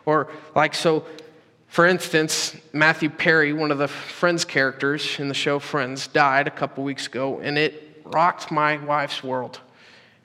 Or 0.04 0.28
like, 0.54 0.74
so 0.74 1.06
for 1.72 1.86
instance, 1.86 2.54
Matthew 2.74 3.08
Perry, 3.08 3.54
one 3.54 3.70
of 3.70 3.78
the 3.78 3.88
Friends 3.88 4.44
characters 4.44 5.18
in 5.18 5.28
the 5.28 5.34
show 5.34 5.58
Friends, 5.58 6.06
died 6.06 6.46
a 6.46 6.50
couple 6.50 6.84
weeks 6.84 7.06
ago, 7.06 7.40
and 7.40 7.56
it 7.56 8.02
rocked 8.04 8.50
my 8.50 8.76
wife's 8.76 9.24
world 9.24 9.58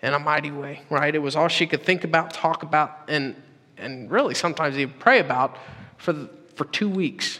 in 0.01 0.13
a 0.13 0.19
mighty 0.19 0.51
way, 0.51 0.81
right? 0.89 1.15
It 1.15 1.19
was 1.19 1.37
all 1.37 1.47
she 1.47 1.65
could 1.65 1.83
think 1.83 2.03
about, 2.03 2.33
talk 2.33 2.63
about, 2.63 3.05
and, 3.07 3.33
and 3.77 4.11
really 4.11 4.35
sometimes 4.35 4.77
even 4.77 4.93
pray 4.99 5.19
about 5.19 5.57
for, 5.95 6.11
the, 6.11 6.29
for 6.55 6.65
two 6.65 6.89
weeks. 6.89 7.39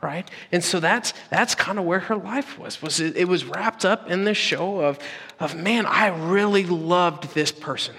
Right? 0.00 0.30
And 0.50 0.64
so 0.64 0.80
that's, 0.80 1.12
that's 1.28 1.54
kind 1.54 1.78
of 1.78 1.84
where 1.84 2.00
her 2.00 2.16
life 2.16 2.58
was. 2.58 2.80
was 2.80 2.98
it, 2.98 3.14
it 3.14 3.28
was 3.28 3.44
wrapped 3.44 3.84
up 3.84 4.10
in 4.10 4.24
this 4.24 4.38
show 4.38 4.80
of, 4.80 4.98
of, 5.38 5.54
man, 5.54 5.84
I 5.84 6.06
really 6.06 6.64
loved 6.64 7.34
this 7.34 7.52
person. 7.52 7.94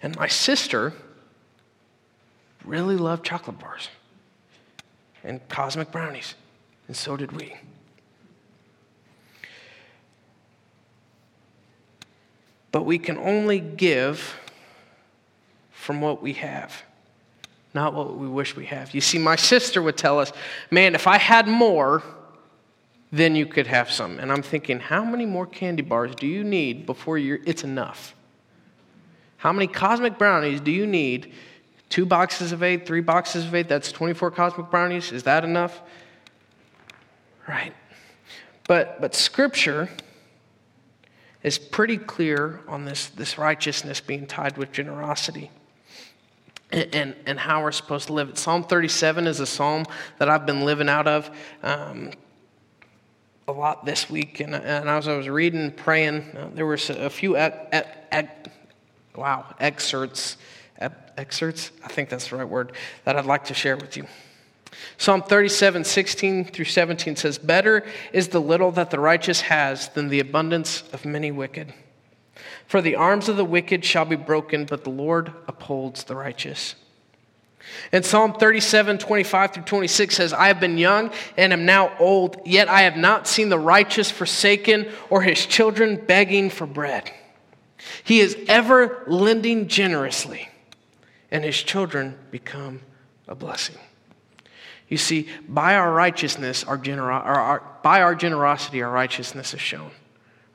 And 0.00 0.14
my 0.16 0.28
sister 0.28 0.92
really 2.64 2.96
loved 2.96 3.24
chocolate 3.24 3.58
bars 3.58 3.88
and 5.22 5.46
cosmic 5.48 5.90
brownies, 5.90 6.34
and 6.88 6.96
so 6.96 7.16
did 7.16 7.32
we. 7.32 7.54
But 12.72 12.82
we 12.82 12.98
can 12.98 13.16
only 13.18 13.60
give 13.60 14.38
from 15.70 16.00
what 16.00 16.22
we 16.22 16.32
have, 16.34 16.82
not 17.72 17.94
what 17.94 18.16
we 18.16 18.26
wish 18.26 18.56
we 18.56 18.66
have. 18.66 18.94
You 18.94 19.00
see, 19.00 19.18
my 19.18 19.36
sister 19.36 19.80
would 19.80 19.96
tell 19.96 20.18
us, 20.18 20.32
man, 20.70 20.94
if 20.94 21.06
I 21.06 21.18
had 21.18 21.46
more, 21.46 22.02
then 23.12 23.36
you 23.36 23.46
could 23.46 23.68
have 23.68 23.92
some. 23.92 24.18
And 24.18 24.32
I'm 24.32 24.42
thinking, 24.42 24.80
how 24.80 25.04
many 25.04 25.24
more 25.24 25.46
candy 25.46 25.82
bars 25.82 26.14
do 26.16 26.26
you 26.26 26.42
need 26.42 26.84
before 26.84 27.16
it's 27.16 27.62
enough? 27.62 28.14
How 29.36 29.52
many 29.52 29.68
cosmic 29.68 30.18
brownies 30.18 30.60
do 30.60 30.72
you 30.72 30.86
need? 30.86 31.32
Two 31.88 32.06
boxes 32.06 32.52
of 32.52 32.62
eight, 32.62 32.86
three 32.86 33.00
boxes 33.00 33.44
of 33.44 33.54
eight, 33.54 33.68
that's 33.68 33.92
24 33.92 34.30
cosmic 34.30 34.70
brownies. 34.70 35.12
Is 35.12 35.22
that 35.24 35.44
enough? 35.44 35.80
Right. 37.48 37.74
But, 38.66 39.00
but 39.00 39.14
Scripture 39.14 39.90
is 41.42 41.58
pretty 41.58 41.98
clear 41.98 42.60
on 42.66 42.84
this, 42.84 43.08
this 43.08 43.36
righteousness 43.36 44.00
being 44.00 44.26
tied 44.26 44.56
with 44.56 44.72
generosity 44.72 45.50
and, 46.74 46.94
and, 46.94 47.16
and 47.26 47.38
how 47.38 47.62
we're 47.62 47.72
supposed 47.72 48.08
to 48.08 48.12
live 48.12 48.30
it. 48.30 48.38
Psalm 48.38 48.64
37 48.64 49.26
is 49.26 49.40
a 49.40 49.46
psalm 49.46 49.84
that 50.18 50.28
I've 50.28 50.46
been 50.46 50.62
living 50.62 50.88
out 50.88 51.06
of 51.06 51.30
um, 51.62 52.10
a 53.46 53.52
lot 53.52 53.84
this 53.84 54.10
week. 54.10 54.40
And, 54.40 54.54
and 54.54 54.88
as 54.88 55.06
I 55.06 55.16
was 55.16 55.28
reading, 55.28 55.70
praying, 55.70 56.22
uh, 56.36 56.48
there 56.54 56.66
were 56.66 56.74
a 56.74 57.10
few 57.10 57.38
e- 57.38 57.50
e- 57.72 57.78
e- 58.18 58.28
wow, 59.14 59.54
excerpts, 59.60 60.36
excerpts, 60.78 61.70
I 61.84 61.88
think 61.88 62.08
that's 62.08 62.28
the 62.28 62.36
right 62.36 62.48
word, 62.48 62.72
that 63.04 63.16
I'd 63.16 63.26
like 63.26 63.44
to 63.46 63.54
share 63.54 63.76
with 63.76 63.96
you. 63.96 64.06
Psalm 64.98 65.22
37, 65.22 65.84
16 65.84 66.44
through 66.46 66.64
17 66.64 67.16
says, 67.16 67.38
Better 67.38 67.84
is 68.12 68.28
the 68.28 68.40
little 68.40 68.72
that 68.72 68.90
the 68.90 68.98
righteous 68.98 69.42
has 69.42 69.88
than 69.90 70.08
the 70.08 70.20
abundance 70.20 70.82
of 70.92 71.04
many 71.04 71.30
wicked. 71.30 71.72
For 72.66 72.80
the 72.80 72.96
arms 72.96 73.28
of 73.28 73.36
the 73.36 73.44
wicked 73.44 73.84
shall 73.84 74.04
be 74.04 74.16
broken, 74.16 74.64
but 74.64 74.84
the 74.84 74.90
Lord 74.90 75.32
upholds 75.46 76.04
the 76.04 76.16
righteous. 76.16 76.74
And 77.92 78.04
Psalm 78.04 78.34
37, 78.34 78.98
25 78.98 79.52
through 79.52 79.62
26 79.62 80.14
says, 80.14 80.32
I 80.32 80.48
have 80.48 80.60
been 80.60 80.76
young 80.76 81.10
and 81.36 81.52
am 81.52 81.64
now 81.64 81.96
old, 81.98 82.40
yet 82.44 82.68
I 82.68 82.82
have 82.82 82.96
not 82.96 83.26
seen 83.26 83.48
the 83.48 83.58
righteous 83.58 84.10
forsaken 84.10 84.90
or 85.08 85.22
his 85.22 85.46
children 85.46 85.96
begging 85.96 86.50
for 86.50 86.66
bread. 86.66 87.10
He 88.02 88.20
is 88.20 88.36
ever 88.48 89.02
lending 89.06 89.68
generously, 89.68 90.48
and 91.34 91.42
his 91.42 91.60
children 91.60 92.16
become 92.30 92.80
a 93.26 93.34
blessing. 93.34 93.76
You 94.88 94.96
see, 94.96 95.28
by 95.48 95.74
our 95.74 95.92
righteousness, 95.92 96.62
our, 96.62 96.78
genero- 96.78 97.24
our, 97.24 97.60
by 97.82 98.02
our 98.02 98.14
generosity, 98.14 98.80
our 98.82 98.90
righteousness 98.90 99.52
is 99.52 99.60
shown, 99.60 99.90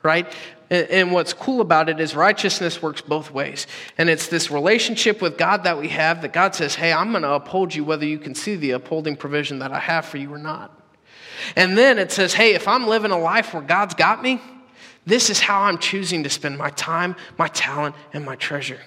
right? 0.02 0.26
And, 0.70 0.88
and 0.88 1.12
what's 1.12 1.34
cool 1.34 1.60
about 1.60 1.90
it 1.90 2.00
is 2.00 2.16
righteousness 2.16 2.80
works 2.80 3.02
both 3.02 3.30
ways. 3.30 3.66
And 3.98 4.08
it's 4.08 4.28
this 4.28 4.50
relationship 4.50 5.20
with 5.20 5.36
God 5.36 5.64
that 5.64 5.78
we 5.78 5.88
have 5.88 6.22
that 6.22 6.32
God 6.32 6.54
says, 6.54 6.76
hey, 6.76 6.94
I'm 6.94 7.10
going 7.10 7.24
to 7.24 7.32
uphold 7.32 7.74
you 7.74 7.84
whether 7.84 8.06
you 8.06 8.18
can 8.18 8.34
see 8.34 8.56
the 8.56 8.70
upholding 8.70 9.16
provision 9.16 9.58
that 9.58 9.72
I 9.72 9.80
have 9.80 10.06
for 10.06 10.16
you 10.16 10.32
or 10.32 10.38
not. 10.38 10.74
And 11.56 11.76
then 11.76 11.98
it 11.98 12.10
says, 12.10 12.32
hey, 12.32 12.54
if 12.54 12.66
I'm 12.66 12.86
living 12.86 13.10
a 13.10 13.18
life 13.18 13.52
where 13.52 13.62
God's 13.62 13.92
got 13.92 14.22
me, 14.22 14.40
this 15.04 15.28
is 15.28 15.40
how 15.40 15.60
I'm 15.60 15.76
choosing 15.76 16.22
to 16.22 16.30
spend 16.30 16.56
my 16.56 16.70
time, 16.70 17.16
my 17.36 17.48
talent, 17.48 17.96
and 18.14 18.24
my 18.24 18.36
treasure. 18.36 18.80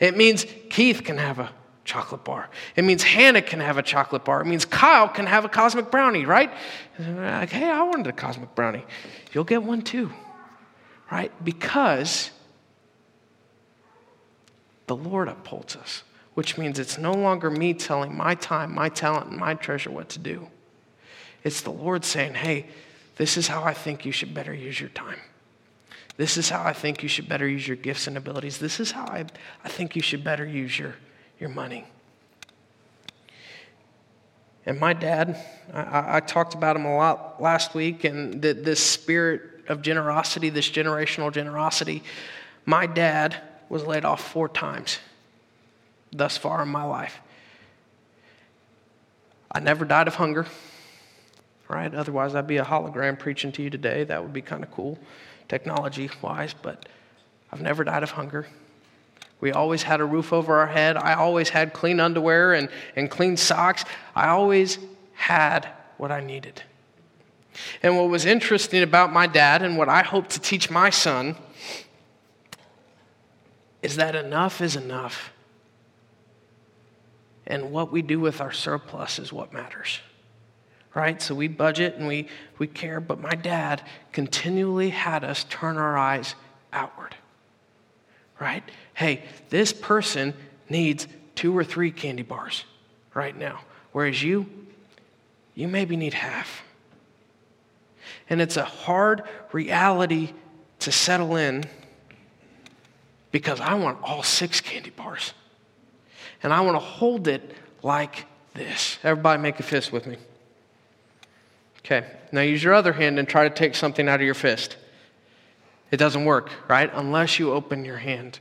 It 0.00 0.16
means 0.16 0.46
Keith 0.70 1.02
can 1.04 1.18
have 1.18 1.38
a 1.38 1.50
chocolate 1.84 2.24
bar. 2.24 2.48
It 2.76 2.84
means 2.84 3.02
Hannah 3.02 3.42
can 3.42 3.60
have 3.60 3.78
a 3.78 3.82
chocolate 3.82 4.24
bar. 4.24 4.40
It 4.40 4.46
means 4.46 4.64
Kyle 4.64 5.08
can 5.08 5.26
have 5.26 5.44
a 5.44 5.48
cosmic 5.48 5.90
brownie, 5.90 6.24
right? 6.24 6.50
Like, 6.98 7.50
hey, 7.50 7.70
I 7.70 7.82
wanted 7.82 8.06
a 8.06 8.12
cosmic 8.12 8.54
brownie. 8.54 8.84
You'll 9.32 9.44
get 9.44 9.62
one 9.62 9.82
too, 9.82 10.12
right? 11.10 11.32
Because 11.44 12.30
the 14.86 14.96
Lord 14.96 15.28
upholds 15.28 15.76
us, 15.76 16.02
which 16.34 16.58
means 16.58 16.78
it's 16.78 16.98
no 16.98 17.12
longer 17.12 17.50
me 17.50 17.74
telling 17.74 18.16
my 18.16 18.34
time, 18.34 18.74
my 18.74 18.88
talent, 18.88 19.30
and 19.30 19.38
my 19.38 19.54
treasure 19.54 19.90
what 19.90 20.08
to 20.10 20.18
do. 20.18 20.48
It's 21.42 21.60
the 21.60 21.70
Lord 21.70 22.04
saying, 22.04 22.34
hey, 22.34 22.66
this 23.16 23.36
is 23.36 23.46
how 23.46 23.62
I 23.62 23.74
think 23.74 24.04
you 24.04 24.12
should 24.12 24.34
better 24.34 24.54
use 24.54 24.80
your 24.80 24.88
time. 24.90 25.18
This 26.16 26.36
is 26.36 26.48
how 26.48 26.62
I 26.62 26.72
think 26.72 27.02
you 27.02 27.08
should 27.08 27.28
better 27.28 27.48
use 27.48 27.66
your 27.66 27.76
gifts 27.76 28.06
and 28.06 28.16
abilities. 28.16 28.58
This 28.58 28.78
is 28.78 28.92
how 28.92 29.04
I, 29.04 29.24
I 29.64 29.68
think 29.68 29.96
you 29.96 30.02
should 30.02 30.22
better 30.22 30.46
use 30.46 30.78
your 30.78 30.94
your 31.40 31.50
money. 31.50 31.84
And 34.66 34.80
my 34.80 34.92
dad, 34.92 35.36
I, 35.72 36.16
I, 36.16 36.20
talked 36.20 36.54
about 36.54 36.76
him 36.76 36.86
a 36.86 36.96
lot 36.96 37.42
last 37.42 37.74
week, 37.74 38.04
and 38.04 38.40
the, 38.40 38.54
this 38.54 38.80
spirit 38.80 39.42
of 39.68 39.82
generosity, 39.82 40.48
this 40.48 40.70
generational 40.70 41.30
generosity. 41.32 42.02
My 42.64 42.86
dad 42.86 43.36
was 43.68 43.84
laid 43.84 44.04
off 44.04 44.26
four 44.32 44.48
times 44.48 45.00
thus 46.12 46.36
far 46.36 46.62
in 46.62 46.68
my 46.68 46.84
life. 46.84 47.20
I 49.50 49.60
never 49.60 49.84
died 49.84 50.08
of 50.08 50.14
hunger, 50.14 50.46
right? 51.68 51.92
Otherwise, 51.92 52.34
I'd 52.34 52.46
be 52.46 52.56
a 52.56 52.64
hologram 52.64 53.18
preaching 53.18 53.52
to 53.52 53.62
you 53.62 53.70
today. 53.70 54.04
That 54.04 54.22
would 54.22 54.32
be 54.32 54.42
kind 54.42 54.62
of 54.62 54.70
cool, 54.70 54.98
technology 55.48 56.10
wise, 56.22 56.54
but 56.54 56.86
I've 57.52 57.60
never 57.60 57.84
died 57.84 58.02
of 58.02 58.10
hunger. 58.12 58.46
We 59.40 59.52
always 59.52 59.82
had 59.82 60.00
a 60.00 60.04
roof 60.04 60.32
over 60.32 60.56
our 60.56 60.66
head. 60.66 60.96
I 60.96 61.14
always 61.14 61.50
had 61.50 61.72
clean 61.72 62.00
underwear 62.00 62.54
and, 62.54 62.68
and 62.96 63.10
clean 63.10 63.36
socks. 63.36 63.84
I 64.14 64.28
always 64.28 64.78
had 65.14 65.68
what 65.98 66.10
I 66.10 66.20
needed. 66.20 66.62
And 67.82 67.96
what 67.96 68.08
was 68.08 68.24
interesting 68.24 68.82
about 68.82 69.12
my 69.12 69.26
dad 69.26 69.62
and 69.62 69.76
what 69.76 69.88
I 69.88 70.02
hope 70.02 70.28
to 70.28 70.40
teach 70.40 70.70
my 70.70 70.90
son 70.90 71.36
is 73.82 73.96
that 73.96 74.16
enough 74.16 74.60
is 74.60 74.76
enough. 74.76 75.30
And 77.46 77.70
what 77.70 77.92
we 77.92 78.00
do 78.00 78.18
with 78.18 78.40
our 78.40 78.52
surplus 78.52 79.18
is 79.18 79.32
what 79.32 79.52
matters. 79.52 80.00
Right? 80.94 81.20
So 81.20 81.34
we 81.34 81.48
budget 81.48 81.96
and 81.96 82.06
we, 82.06 82.28
we 82.58 82.68
care, 82.68 83.00
but 83.00 83.20
my 83.20 83.34
dad 83.34 83.82
continually 84.12 84.90
had 84.90 85.24
us 85.24 85.44
turn 85.44 85.76
our 85.76 85.98
eyes 85.98 86.36
outward 86.72 87.16
right? 88.40 88.62
Hey, 88.94 89.24
this 89.50 89.72
person 89.72 90.34
needs 90.68 91.06
two 91.34 91.56
or 91.56 91.64
three 91.64 91.90
candy 91.90 92.22
bars 92.22 92.64
right 93.14 93.36
now, 93.36 93.60
whereas 93.92 94.22
you, 94.22 94.46
you 95.54 95.68
maybe 95.68 95.96
need 95.96 96.14
half. 96.14 96.62
And 98.28 98.40
it's 98.40 98.56
a 98.56 98.64
hard 98.64 99.22
reality 99.52 100.32
to 100.80 100.92
settle 100.92 101.36
in 101.36 101.64
because 103.30 103.60
I 103.60 103.74
want 103.74 103.98
all 104.02 104.22
six 104.22 104.60
candy 104.60 104.90
bars. 104.90 105.32
And 106.42 106.52
I 106.52 106.60
want 106.60 106.76
to 106.76 106.80
hold 106.80 107.26
it 107.28 107.54
like 107.82 108.26
this. 108.54 108.98
Everybody 109.02 109.40
make 109.40 109.58
a 109.58 109.62
fist 109.62 109.92
with 109.92 110.06
me. 110.06 110.16
Okay, 111.84 112.06
now 112.32 112.40
use 112.40 112.62
your 112.62 112.72
other 112.72 112.94
hand 112.94 113.18
and 113.18 113.28
try 113.28 113.46
to 113.46 113.54
take 113.54 113.74
something 113.74 114.08
out 114.08 114.20
of 114.20 114.24
your 114.24 114.34
fist. 114.34 114.76
It 115.90 115.98
doesn't 115.98 116.24
work, 116.24 116.50
right? 116.66 116.90
Unless 116.94 117.38
you 117.38 117.52
open 117.52 117.84
your 117.84 117.98
hand. 117.98 118.38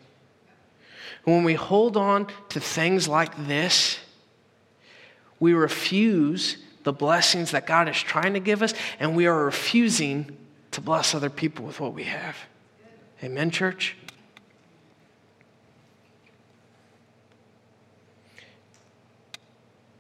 When 1.26 1.44
we 1.44 1.54
hold 1.54 1.98
on 1.98 2.28
to 2.50 2.60
things 2.60 3.08
like 3.08 3.48
this, 3.48 4.00
we 5.40 5.54
refuse 5.54 6.58
the 6.84 6.94
blessings 6.94 7.52
that 7.52 7.68
God 7.68 7.90
is 7.90 8.02
trying 8.02 8.34
to 8.34 8.40
give 8.40 8.62
us, 8.62 8.74
and 9.00 9.16
we 9.16 9.28
are 9.28 9.46
refusing 9.46 10.38
to 10.72 10.82
bless 10.82 11.14
other 11.14 11.30
people 11.30 11.66
with 11.66 11.80
what 11.80 11.94
we 11.94 12.04
have. 12.06 12.38
Amen, 13.24 13.52
church? 13.52 13.96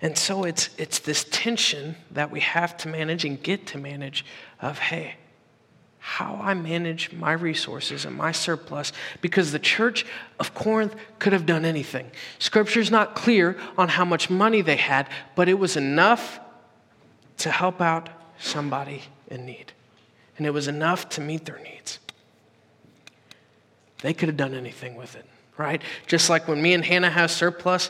And 0.03 0.17
so 0.17 0.43
it's, 0.43 0.69
it's 0.77 1.00
this 1.00 1.25
tension 1.31 1.95
that 2.12 2.29
we 2.29 2.41
have 2.41 2.75
to 2.79 2.89
manage 2.89 3.24
and 3.24 3.41
get 3.41 3.65
to 3.67 3.77
manage 3.77 4.25
of, 4.62 4.77
hey, 4.77 5.15
how 5.98 6.38
I 6.43 6.53
manage 6.53 7.13
my 7.13 7.31
resources 7.31 8.03
and 8.03 8.13
my 8.17 8.33
surplus 8.33 8.91
because 9.22 9.53
the 9.53 9.60
church 9.60 10.05
of 10.41 10.53
Corinth 10.53 10.93
could 11.19 11.31
have 11.31 11.45
done 11.45 11.63
anything. 11.63 12.12
Scripture's 12.38 12.91
not 12.91 13.15
clear 13.15 13.57
on 13.77 13.88
how 13.88 14.03
much 14.03 14.29
money 14.29 14.62
they 14.62 14.75
had, 14.75 15.07
but 15.36 15.48
it 15.48 15.53
was 15.53 15.77
enough 15.77 16.41
to 17.38 17.50
help 17.50 17.79
out 17.79 18.10
somebody 18.38 19.03
in 19.27 19.45
need. 19.45 19.72
And 20.38 20.45
it 20.45 20.50
was 20.51 20.67
enough 20.67 21.07
to 21.10 21.22
meet 21.22 21.45
their 21.45 21.60
needs. 21.60 22.00
They 24.01 24.13
could 24.13 24.27
have 24.27 24.38
done 24.38 24.53
anything 24.53 24.95
with 24.95 25.15
it, 25.15 25.25
right? 25.57 25.81
Just 26.07 26.29
like 26.29 26.50
when 26.50 26.62
me 26.62 26.74
and 26.74 26.83
Hannah 26.83 27.10
have 27.10 27.31
surplus, 27.31 27.89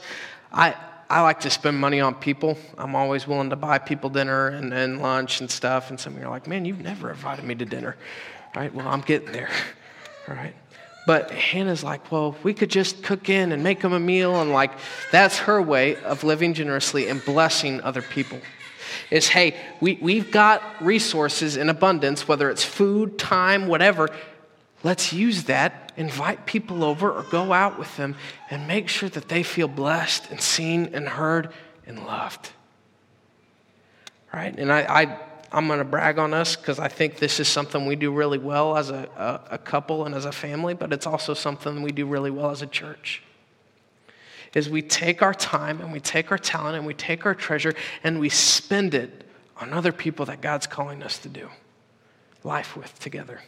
I, 0.52 0.76
I 1.14 1.22
like 1.22 1.42
to 1.42 1.52
spend 1.52 1.78
money 1.78 2.02
on 2.02 2.16
people. 2.16 2.58
I'm 2.76 2.96
always 2.96 3.28
willing 3.28 3.52
to 3.52 3.56
buy 3.56 3.78
people 3.78 4.10
dinner 4.10 4.48
and, 4.48 4.74
and 4.74 5.00
lunch 5.00 5.42
and 5.42 5.52
stuff. 5.52 5.92
And 5.92 6.00
some 6.00 6.16
of 6.16 6.20
you 6.20 6.26
are 6.26 6.32
like, 6.32 6.48
man, 6.48 6.66
you've 6.66 6.82
never 6.82 7.12
invited 7.12 7.46
me 7.46 7.54
to 7.54 7.66
dinner. 7.66 7.96
Right? 8.56 8.74
Well, 8.74 8.88
I'm 8.88 9.02
getting 9.02 9.32
there. 9.32 9.52
All 10.28 10.34
right. 10.34 10.56
But 11.06 11.30
Hannah's 11.30 11.84
like, 11.84 12.12
well, 12.12 12.36
we 12.42 12.56
could 12.56 12.72
just 12.72 13.04
cook 13.04 13.30
in 13.30 13.52
and 13.52 13.62
make 13.62 13.82
them 13.82 13.94
a 13.94 14.00
meal. 14.00 14.42
And 14.42 14.52
like, 14.52 14.72
that's 15.12 15.38
her 15.38 15.62
way 15.62 15.98
of 15.98 16.24
living 16.24 16.56
generously 16.56 17.08
and 17.08 17.24
blessing 17.24 17.80
other 17.82 18.02
people. 18.02 18.40
Is, 19.12 19.28
hey, 19.28 19.56
we, 19.82 20.00
we've 20.02 20.32
got 20.32 20.64
resources 20.82 21.58
in 21.58 21.70
abundance, 21.70 22.28
whether 22.28 22.50
it's 22.50 22.64
food, 22.64 23.20
time, 23.20 23.68
whatever. 23.68 24.10
Let's 24.82 25.14
use 25.14 25.44
that 25.44 25.83
invite 25.98 26.46
people 26.46 26.84
over 26.84 27.12
or 27.12 27.24
go 27.24 27.54
out 27.54 27.78
with 27.78 27.96
them 27.98 28.16
and 28.50 28.68
make 28.68 28.88
sure 28.88 29.10
that 29.10 29.30
they 29.30 29.44
feel 29.44 29.68
blessed 29.68 30.30
and 30.30 30.42
seen 30.42 30.90
and 30.94 31.08
heard 31.08 31.54
and 31.86 32.06
loved. 32.06 32.52
Right? 34.34 34.58
And 34.58 34.72
I, 34.72 34.82
I, 34.82 35.20
I'm 35.52 35.68
going 35.68 35.80
to 35.80 35.86
brag 35.86 36.18
on 36.18 36.34
us 36.34 36.56
because 36.56 36.80
I 36.80 36.88
think 36.88 37.20
this 37.20 37.40
is 37.40 37.48
something 37.48 37.86
we 37.86 37.96
do 37.96 38.12
really 38.12 38.40
well 38.40 38.76
as 38.76 38.90
a, 38.90 39.08
a, 39.16 39.56
a 39.56 39.58
couple 39.58 40.06
and 40.06 40.16
as 40.16 40.26
a 40.26 40.32
family, 40.32 40.74
but 40.74 40.92
it's 40.92 41.06
also 41.06 41.34
something 41.34 41.82
we 41.82 41.92
do 41.92 42.06
really 42.06 42.32
well 42.32 42.50
as 42.50 42.62
a 42.62 42.68
church 42.68 43.22
is 44.54 44.70
we 44.70 44.82
take 44.82 45.22
our 45.22 45.34
time 45.34 45.82
and 45.82 45.92
we 45.92 46.00
take 46.00 46.32
our 46.32 46.38
talent 46.38 46.78
and 46.78 46.86
we 46.86 46.94
take 46.94 47.26
our 47.26 47.34
treasure 47.34 47.74
and 48.04 48.20
we 48.20 48.30
spend 48.30 48.94
it 48.94 49.24
on 49.58 49.74
other 49.74 49.92
people 49.92 50.26
that 50.26 50.42
God's 50.42 50.68
calling 50.68 51.02
us 51.04 51.18
to 51.20 51.30
do 51.30 51.50
life 52.44 52.76
with 52.76 52.98
together 53.00 53.42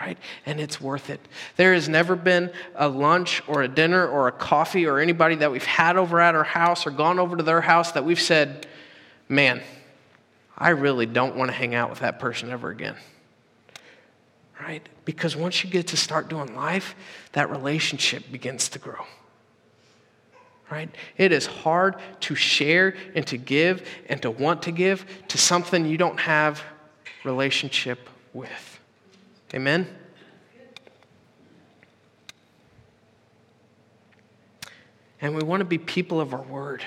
right? 0.00 0.18
And 0.44 0.60
it's 0.60 0.80
worth 0.80 1.10
it. 1.10 1.20
There 1.56 1.74
has 1.74 1.88
never 1.88 2.16
been 2.16 2.52
a 2.74 2.88
lunch 2.88 3.42
or 3.46 3.62
a 3.62 3.68
dinner 3.68 4.06
or 4.06 4.28
a 4.28 4.32
coffee 4.32 4.86
or 4.86 4.98
anybody 4.98 5.36
that 5.36 5.50
we've 5.50 5.64
had 5.64 5.96
over 5.96 6.20
at 6.20 6.34
our 6.34 6.44
house 6.44 6.86
or 6.86 6.90
gone 6.90 7.18
over 7.18 7.36
to 7.36 7.42
their 7.42 7.60
house 7.60 7.92
that 7.92 8.04
we've 8.04 8.20
said, 8.20 8.66
man, 9.28 9.62
I 10.56 10.70
really 10.70 11.06
don't 11.06 11.36
want 11.36 11.50
to 11.50 11.56
hang 11.56 11.74
out 11.74 11.90
with 11.90 12.00
that 12.00 12.18
person 12.18 12.50
ever 12.50 12.70
again. 12.70 12.96
Right? 14.60 14.86
Because 15.04 15.36
once 15.36 15.62
you 15.62 15.70
get 15.70 15.88
to 15.88 15.96
start 15.96 16.28
doing 16.28 16.54
life, 16.56 16.94
that 17.32 17.50
relationship 17.50 18.30
begins 18.32 18.68
to 18.70 18.78
grow. 18.78 19.04
Right? 20.70 20.88
It 21.16 21.30
is 21.30 21.46
hard 21.46 21.96
to 22.20 22.34
share 22.34 22.96
and 23.14 23.26
to 23.28 23.36
give 23.36 23.86
and 24.08 24.20
to 24.22 24.30
want 24.30 24.62
to 24.62 24.72
give 24.72 25.06
to 25.28 25.38
something 25.38 25.86
you 25.86 25.96
don't 25.96 26.18
have 26.18 26.62
relationship 27.24 28.08
with. 28.32 28.75
Amen? 29.54 29.86
And 35.20 35.34
we 35.34 35.42
want 35.42 35.60
to 35.60 35.64
be 35.64 35.78
people 35.78 36.20
of 36.20 36.34
our 36.34 36.42
word. 36.42 36.84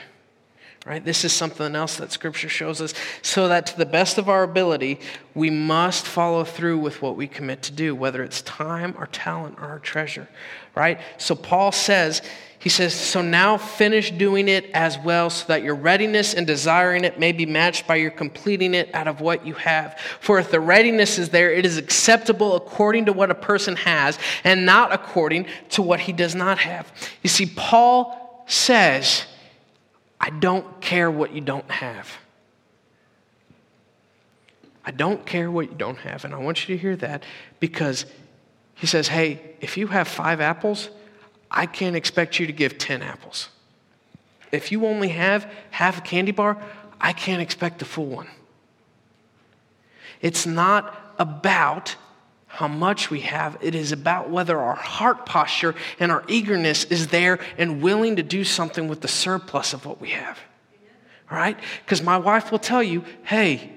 Right? 0.86 1.04
This 1.04 1.26
is 1.26 1.34
something 1.34 1.76
else 1.76 1.98
that 1.98 2.12
scripture 2.12 2.48
shows 2.48 2.80
us 2.80 2.94
so 3.22 3.50
that 3.50 3.66
to 3.68 3.78
the 3.78 3.86
best 3.86 4.18
of 4.18 4.30
our 4.30 4.44
ability, 4.44 5.00
we 5.36 5.50
must 5.50 6.06
follow 6.06 6.46
through 6.46 6.80
with 6.80 7.02
what 7.02 7.18
we 7.18 7.28
commit 7.28 7.62
to 7.64 7.74
do, 7.74 7.94
whether 7.94 8.24
it's 8.24 8.42
time, 8.44 8.96
our 8.98 9.08
talent, 9.08 9.60
or 9.60 9.66
our 9.66 9.80
treasure. 9.80 10.30
Right? 10.76 11.00
So 11.18 11.36
Paul 11.36 11.74
says 11.74 12.22
he 12.60 12.68
says, 12.68 12.94
So 12.94 13.22
now 13.22 13.58
finish 13.58 14.12
doing 14.12 14.50
it 14.50 14.70
as 14.74 15.00
well, 15.00 15.30
so 15.30 15.48
that 15.48 15.64
your 15.64 15.76
readiness 15.76 16.34
and 16.34 16.46
desiring 16.46 17.06
it 17.06 17.18
may 17.18 17.32
be 17.32 17.46
matched 17.46 17.88
by 17.88 17.96
your 17.96 18.12
completing 18.12 18.74
it 18.74 18.94
out 18.94 19.08
of 19.08 19.22
what 19.22 19.48
you 19.48 19.54
have. 19.54 19.98
For 20.20 20.40
if 20.40 20.52
the 20.52 20.60
readiness 20.60 21.18
is 21.18 21.30
there, 21.30 21.52
it 21.52 21.66
is 21.66 21.78
acceptable 21.78 22.58
according 22.58 23.06
to 23.06 23.14
what 23.14 23.32
a 23.32 23.36
person 23.36 23.78
has, 23.78 24.20
and 24.44 24.66
not 24.66 24.94
according 24.94 25.48
to 25.70 25.82
what 25.82 26.02
he 26.02 26.12
does 26.12 26.36
not 26.36 26.60
have. 26.60 26.92
You 27.24 27.30
see, 27.30 27.46
Paul 27.46 28.44
says, 28.46 29.26
I 30.20 30.30
don't 30.30 30.82
care 30.82 31.10
what 31.10 31.32
you 31.34 31.40
don't 31.40 31.72
have. 31.72 32.18
I 34.84 34.92
don't 34.92 35.26
care 35.26 35.50
what 35.50 35.70
you 35.70 35.78
don't 35.78 36.00
have. 36.00 36.26
And 36.26 36.34
I 36.34 36.40
want 36.40 36.68
you 36.68 36.76
to 36.76 36.82
hear 36.82 36.98
that 36.98 37.24
because 37.62 38.06
he 38.76 38.86
says, 38.86 39.08
Hey, 39.08 39.56
if 39.62 39.78
you 39.78 39.88
have 39.88 40.10
five 40.10 40.42
apples, 40.42 40.90
I 41.52 41.66
can't 41.66 41.96
expect 41.96 42.40
you 42.40 42.48
to 42.48 42.54
give 42.54 42.78
10 42.78 43.02
apples. 43.02 43.50
If 44.52 44.72
you 44.72 44.86
only 44.86 45.10
have 45.10 45.52
half 45.72 46.00
a 46.00 46.02
candy 46.02 46.32
bar, 46.32 46.62
I 47.00 47.14
can't 47.14 47.42
expect 47.42 47.82
a 47.82 47.86
full 47.86 48.06
one. 48.06 48.28
It's 50.22 50.46
not 50.46 51.14
about 51.18 51.96
how 52.48 52.68
much 52.68 53.12
we 53.12 53.22
have, 53.22 53.58
it 53.62 53.76
is 53.76 53.92
about 53.92 54.30
whether 54.30 54.58
our 54.58 54.76
heart 54.76 55.26
posture 55.26 55.76
and 56.00 56.12
our 56.12 56.24
eagerness 56.28 56.84
is 56.86 57.08
there 57.08 57.40
and 57.60 57.82
willing 57.82 58.16
to 58.16 58.24
do 58.24 58.44
something 58.44 58.88
with 58.88 59.02
the 59.02 59.08
surplus 59.08 59.72
of 59.72 59.86
what 59.86 60.02
we 60.02 60.10
have. 60.10 60.40
All 61.30 61.38
right? 61.38 61.58
Because 61.86 62.02
my 62.02 62.18
wife 62.18 62.52
will 62.52 62.60
tell 62.60 62.82
you, 62.82 63.06
hey, 63.24 63.72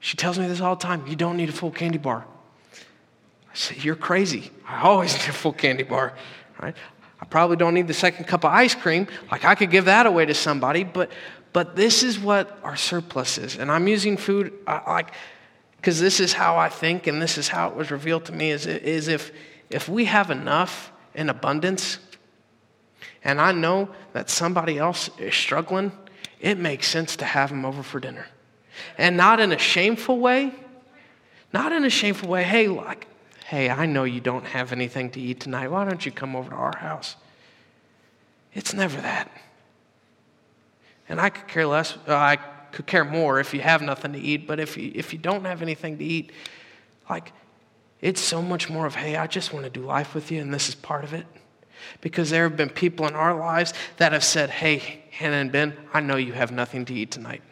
she 0.00 0.18
tells 0.18 0.38
me 0.38 0.46
this 0.46 0.60
all 0.60 0.76
the 0.76 0.82
time, 0.82 1.06
you 1.06 1.16
don't 1.16 1.38
need 1.38 1.48
a 1.48 1.52
full 1.52 1.70
candy 1.70 1.96
bar. 1.96 2.26
I 2.74 3.54
say, 3.54 3.76
you're 3.80 3.96
crazy. 3.96 4.50
I 4.68 4.82
always 4.82 5.14
need 5.18 5.28
a 5.28 5.32
full 5.32 5.54
candy 5.54 5.82
bar. 5.82 6.12
Right? 6.60 6.76
I 7.20 7.24
probably 7.26 7.56
don't 7.56 7.74
need 7.74 7.86
the 7.86 7.94
second 7.94 8.24
cup 8.24 8.44
of 8.44 8.52
ice 8.52 8.74
cream. 8.74 9.06
Like 9.30 9.44
I 9.44 9.54
could 9.54 9.70
give 9.70 9.84
that 9.84 10.06
away 10.06 10.26
to 10.26 10.34
somebody, 10.34 10.84
but 10.84 11.10
but 11.52 11.74
this 11.74 12.02
is 12.02 12.18
what 12.18 12.58
our 12.62 12.76
surplus 12.76 13.36
is. 13.36 13.56
And 13.56 13.70
I'm 13.70 13.88
using 13.88 14.16
food 14.16 14.52
uh, 14.66 14.80
like 14.86 15.12
because 15.76 16.00
this 16.00 16.20
is 16.20 16.32
how 16.32 16.56
I 16.56 16.68
think 16.68 17.06
and 17.06 17.20
this 17.20 17.38
is 17.38 17.48
how 17.48 17.68
it 17.68 17.74
was 17.74 17.90
revealed 17.90 18.26
to 18.26 18.32
me 18.32 18.50
is, 18.50 18.66
is 18.66 19.08
if 19.08 19.32
if 19.68 19.88
we 19.88 20.04
have 20.06 20.30
enough 20.30 20.92
in 21.14 21.28
abundance 21.28 21.98
and 23.24 23.40
I 23.40 23.52
know 23.52 23.90
that 24.12 24.30
somebody 24.30 24.78
else 24.78 25.10
is 25.18 25.34
struggling, 25.34 25.92
it 26.40 26.58
makes 26.58 26.88
sense 26.88 27.16
to 27.16 27.24
have 27.24 27.50
them 27.50 27.64
over 27.64 27.82
for 27.82 28.00
dinner. 28.00 28.26
And 28.96 29.16
not 29.16 29.40
in 29.40 29.52
a 29.52 29.58
shameful 29.58 30.18
way, 30.18 30.54
not 31.52 31.72
in 31.72 31.84
a 31.84 31.90
shameful 31.90 32.28
way. 32.28 32.44
Hey, 32.44 32.68
like 32.68 33.06
Hey, 33.50 33.68
I 33.68 33.84
know 33.84 34.04
you 34.04 34.20
don't 34.20 34.44
have 34.44 34.70
anything 34.70 35.10
to 35.10 35.20
eat 35.20 35.40
tonight. 35.40 35.72
Why 35.72 35.84
don't 35.84 36.06
you 36.06 36.12
come 36.12 36.36
over 36.36 36.50
to 36.50 36.54
our 36.54 36.76
house? 36.78 37.16
It's 38.54 38.72
never 38.72 39.00
that. 39.00 39.28
And 41.08 41.20
I 41.20 41.30
could 41.30 41.48
care 41.48 41.66
less, 41.66 41.98
uh, 42.06 42.14
I 42.14 42.36
could 42.70 42.86
care 42.86 43.04
more 43.04 43.40
if 43.40 43.52
you 43.52 43.60
have 43.60 43.82
nothing 43.82 44.12
to 44.12 44.20
eat, 44.20 44.46
but 44.46 44.60
if 44.60 44.76
you, 44.76 44.92
if 44.94 45.12
you 45.12 45.18
don't 45.18 45.44
have 45.46 45.62
anything 45.62 45.98
to 45.98 46.04
eat, 46.04 46.30
like, 47.08 47.32
it's 48.00 48.20
so 48.20 48.40
much 48.40 48.70
more 48.70 48.86
of, 48.86 48.94
hey, 48.94 49.16
I 49.16 49.26
just 49.26 49.52
want 49.52 49.64
to 49.64 49.70
do 49.70 49.80
life 49.80 50.14
with 50.14 50.30
you, 50.30 50.40
and 50.40 50.54
this 50.54 50.68
is 50.68 50.76
part 50.76 51.02
of 51.02 51.12
it. 51.12 51.26
Because 52.00 52.30
there 52.30 52.44
have 52.44 52.56
been 52.56 52.70
people 52.70 53.08
in 53.08 53.14
our 53.14 53.34
lives 53.34 53.74
that 53.96 54.12
have 54.12 54.22
said, 54.22 54.50
hey, 54.50 55.02
Hannah 55.10 55.38
and 55.38 55.50
Ben, 55.50 55.76
I 55.92 55.98
know 55.98 56.14
you 56.14 56.34
have 56.34 56.52
nothing 56.52 56.84
to 56.84 56.94
eat 56.94 57.10
tonight. 57.10 57.42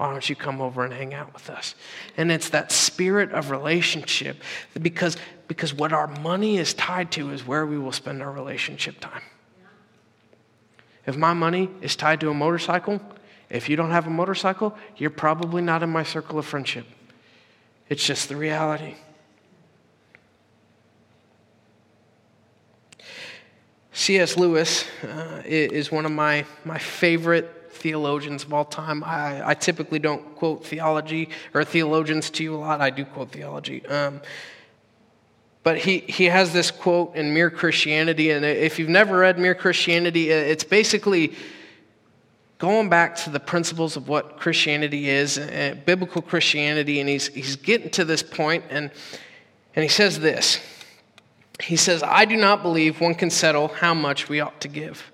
Why 0.00 0.10
don't 0.10 0.26
you 0.30 0.34
come 0.34 0.62
over 0.62 0.82
and 0.82 0.94
hang 0.94 1.12
out 1.12 1.34
with 1.34 1.50
us? 1.50 1.74
And 2.16 2.32
it's 2.32 2.48
that 2.48 2.72
spirit 2.72 3.32
of 3.32 3.50
relationship 3.50 4.38
because, 4.80 5.18
because 5.46 5.74
what 5.74 5.92
our 5.92 6.06
money 6.06 6.56
is 6.56 6.72
tied 6.72 7.12
to 7.12 7.28
is 7.32 7.46
where 7.46 7.66
we 7.66 7.76
will 7.76 7.92
spend 7.92 8.22
our 8.22 8.32
relationship 8.32 8.98
time. 8.98 9.20
If 11.06 11.18
my 11.18 11.34
money 11.34 11.68
is 11.82 11.96
tied 11.96 12.18
to 12.20 12.30
a 12.30 12.34
motorcycle, 12.34 12.98
if 13.50 13.68
you 13.68 13.76
don't 13.76 13.90
have 13.90 14.06
a 14.06 14.10
motorcycle, 14.10 14.74
you're 14.96 15.10
probably 15.10 15.60
not 15.60 15.82
in 15.82 15.90
my 15.90 16.02
circle 16.02 16.38
of 16.38 16.46
friendship. 16.46 16.86
It's 17.90 18.02
just 18.02 18.30
the 18.30 18.36
reality. 18.36 18.94
C.S. 23.92 24.38
Lewis 24.38 24.86
uh, 25.02 25.42
is 25.44 25.92
one 25.92 26.06
of 26.06 26.12
my, 26.12 26.46
my 26.64 26.78
favorite 26.78 27.59
theologians 27.70 28.44
of 28.44 28.52
all 28.52 28.64
time. 28.64 29.02
I, 29.04 29.50
I, 29.50 29.54
typically 29.54 29.98
don't 29.98 30.36
quote 30.36 30.66
theology 30.66 31.28
or 31.54 31.64
theologians 31.64 32.30
to 32.30 32.42
you 32.42 32.54
a 32.54 32.58
lot. 32.58 32.80
I 32.80 32.90
do 32.90 33.04
quote 33.04 33.30
theology. 33.30 33.86
Um, 33.86 34.20
but 35.62 35.78
he, 35.78 35.98
he 35.98 36.24
has 36.26 36.52
this 36.52 36.70
quote 36.70 37.14
in 37.14 37.34
Mere 37.34 37.50
Christianity, 37.50 38.30
and 38.30 38.44
if 38.44 38.78
you've 38.78 38.88
never 38.88 39.18
read 39.18 39.38
Mere 39.38 39.54
Christianity, 39.54 40.30
it's 40.30 40.64
basically 40.64 41.34
going 42.58 42.88
back 42.88 43.16
to 43.16 43.30
the 43.30 43.40
principles 43.40 43.96
of 43.96 44.08
what 44.08 44.38
Christianity 44.38 45.08
is, 45.08 45.38
uh, 45.38 45.74
biblical 45.84 46.22
Christianity, 46.22 47.00
and 47.00 47.08
he's, 47.08 47.28
he's 47.28 47.56
getting 47.56 47.90
to 47.90 48.04
this 48.04 48.22
point, 48.22 48.64
and, 48.70 48.90
and 49.74 49.82
he 49.82 49.88
says 49.88 50.18
this. 50.20 50.60
He 51.62 51.76
says, 51.76 52.02
I 52.02 52.24
do 52.24 52.36
not 52.36 52.62
believe 52.62 53.00
one 53.00 53.14
can 53.14 53.30
settle 53.30 53.68
how 53.68 53.92
much 53.92 54.28
we 54.28 54.40
ought 54.40 54.60
to 54.62 54.68
give. 54.68 55.10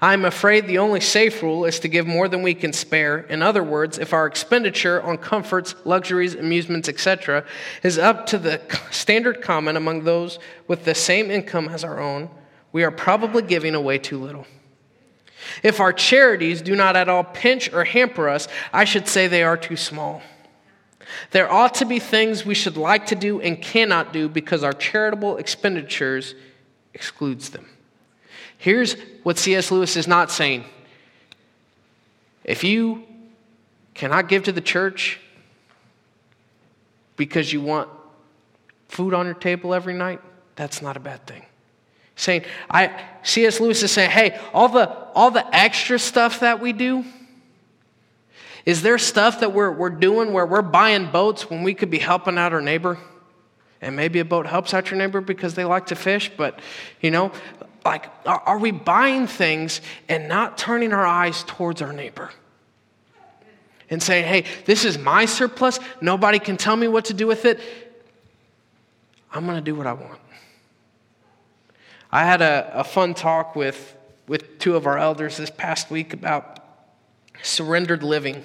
I'm 0.00 0.24
afraid 0.24 0.66
the 0.66 0.78
only 0.78 1.00
safe 1.00 1.42
rule 1.42 1.64
is 1.64 1.80
to 1.80 1.88
give 1.88 2.06
more 2.06 2.28
than 2.28 2.42
we 2.42 2.54
can 2.54 2.72
spare. 2.72 3.18
In 3.20 3.42
other 3.42 3.62
words, 3.62 3.98
if 3.98 4.12
our 4.12 4.26
expenditure 4.26 5.02
on 5.02 5.18
comforts, 5.18 5.74
luxuries, 5.84 6.34
amusements, 6.34 6.88
etc., 6.88 7.44
is 7.82 7.98
up 7.98 8.26
to 8.26 8.38
the 8.38 8.60
standard 8.90 9.42
common 9.42 9.76
among 9.76 10.04
those 10.04 10.38
with 10.68 10.84
the 10.84 10.94
same 10.94 11.30
income 11.30 11.68
as 11.68 11.84
our 11.84 12.00
own, 12.00 12.30
we 12.72 12.84
are 12.84 12.90
probably 12.90 13.42
giving 13.42 13.74
away 13.74 13.98
too 13.98 14.18
little. 14.18 14.46
If 15.62 15.80
our 15.80 15.92
charities 15.92 16.62
do 16.62 16.76
not 16.76 16.96
at 16.96 17.08
all 17.08 17.24
pinch 17.24 17.72
or 17.72 17.84
hamper 17.84 18.28
us, 18.28 18.48
I 18.72 18.84
should 18.84 19.08
say 19.08 19.26
they 19.26 19.42
are 19.42 19.56
too 19.56 19.76
small. 19.76 20.22
There 21.30 21.50
ought 21.50 21.74
to 21.74 21.84
be 21.84 21.98
things 21.98 22.46
we 22.46 22.54
should 22.54 22.76
like 22.76 23.06
to 23.06 23.14
do 23.14 23.40
and 23.40 23.60
cannot 23.60 24.12
do 24.12 24.28
because 24.28 24.62
our 24.62 24.72
charitable 24.72 25.36
expenditures 25.36 26.34
excludes 26.94 27.50
them. 27.50 27.66
Here's 28.62 28.94
what 29.24 29.38
C.S. 29.38 29.72
Lewis 29.72 29.96
is 29.96 30.06
not 30.06 30.30
saying. 30.30 30.64
If 32.44 32.62
you 32.62 33.02
cannot 33.92 34.28
give 34.28 34.44
to 34.44 34.52
the 34.52 34.60
church 34.60 35.18
because 37.16 37.52
you 37.52 37.60
want 37.60 37.88
food 38.86 39.14
on 39.14 39.26
your 39.26 39.34
table 39.34 39.74
every 39.74 39.94
night, 39.94 40.20
that's 40.54 40.80
not 40.80 40.96
a 40.96 41.00
bad 41.00 41.26
thing. 41.26 41.44
Saying, 42.14 42.44
I 42.70 43.04
C.S. 43.24 43.58
Lewis 43.58 43.82
is 43.82 43.90
saying, 43.90 44.10
hey, 44.12 44.38
all 44.54 44.68
the 44.68 44.88
all 45.12 45.32
the 45.32 45.44
extra 45.52 45.98
stuff 45.98 46.38
that 46.38 46.60
we 46.60 46.72
do, 46.72 47.04
is 48.64 48.82
there 48.82 48.96
stuff 48.96 49.40
that 49.40 49.52
we're, 49.52 49.72
we're 49.72 49.90
doing 49.90 50.32
where 50.32 50.46
we're 50.46 50.62
buying 50.62 51.10
boats 51.10 51.50
when 51.50 51.64
we 51.64 51.74
could 51.74 51.90
be 51.90 51.98
helping 51.98 52.38
out 52.38 52.52
our 52.52 52.62
neighbor? 52.62 52.96
And 53.80 53.96
maybe 53.96 54.20
a 54.20 54.24
boat 54.24 54.46
helps 54.46 54.72
out 54.72 54.92
your 54.92 54.98
neighbor 54.98 55.20
because 55.20 55.54
they 55.54 55.64
like 55.64 55.86
to 55.86 55.96
fish, 55.96 56.30
but 56.36 56.60
you 57.00 57.10
know, 57.10 57.32
like, 57.84 58.06
are, 58.26 58.58
we 58.58 58.70
buying 58.70 59.26
things 59.26 59.80
and 60.08 60.28
not 60.28 60.56
turning 60.58 60.92
our 60.92 61.06
eyes 61.06 61.42
towards 61.44 61.82
our 61.82 61.92
neighbor? 61.92 62.30
And 63.90 64.02
saying, 64.02 64.24
hey, 64.24 64.44
this 64.64 64.84
is 64.84 64.96
my 64.96 65.26
surplus. 65.26 65.78
Nobody 66.00 66.38
can 66.38 66.56
tell 66.56 66.76
me 66.76 66.88
what 66.88 67.06
to 67.06 67.14
do 67.14 67.26
with 67.26 67.44
it. 67.44 67.60
I'm 69.32 69.44
going 69.44 69.56
to 69.56 69.62
do 69.62 69.74
what 69.74 69.86
I 69.86 69.92
want. 69.92 70.18
I 72.10 72.24
had 72.24 72.42
a, 72.42 72.70
a 72.74 72.84
fun 72.84 73.14
talk 73.14 73.56
with, 73.56 73.96
with 74.28 74.58
two 74.58 74.76
of 74.76 74.86
our 74.86 74.98
elders 74.98 75.36
this 75.38 75.50
past 75.50 75.90
week 75.90 76.12
about 76.12 76.58
surrendered 77.42 78.02
living. 78.02 78.44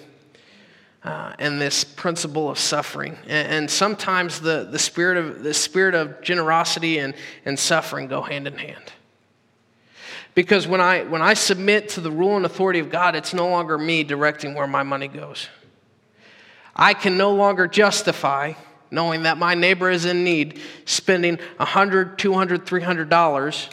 Uh, 1.04 1.32
and 1.40 1.62
this 1.62 1.86
principle 1.86 2.50
of 2.50 2.60
suffering. 2.60 3.16
And, 3.28 3.48
and, 3.48 3.72
sometimes 3.72 4.42
the, 4.42 4.68
the, 4.70 4.80
spirit 4.80 5.16
of, 5.16 5.42
the 5.42 5.54
spirit 5.54 5.96
of 5.96 6.22
generosity 6.22 6.98
and, 6.98 7.14
and 7.46 7.58
suffering 7.58 8.08
go 8.08 8.22
hand 8.22 8.46
in 8.46 8.58
hand. 8.58 8.92
Because 10.38 10.68
when 10.68 10.80
I, 10.80 11.04
when 11.04 11.24
I 11.24 11.34
submit 11.34 11.90
to 11.90 12.02
the 12.02 12.12
rule 12.12 12.38
and 12.38 12.46
authority 12.46 12.78
of 12.78 12.92
God, 12.92 13.16
it's 13.16 13.34
no 13.34 13.50
longer 13.50 13.76
me 13.76 14.04
directing 14.04 14.54
where 14.54 14.68
my 14.68 14.84
money 14.84 15.08
goes. 15.08 15.48
I 16.76 16.94
can 16.94 17.18
no 17.18 17.34
longer 17.34 17.66
justify 17.66 18.54
knowing 18.92 19.24
that 19.24 19.40
my 19.40 19.56
neighbor 19.56 19.90
is 19.90 20.06
in 20.06 20.24
need 20.24 20.62
spending 20.86 21.38
$100, 21.60 22.18
$200, 22.18 22.60
$300 22.60 23.70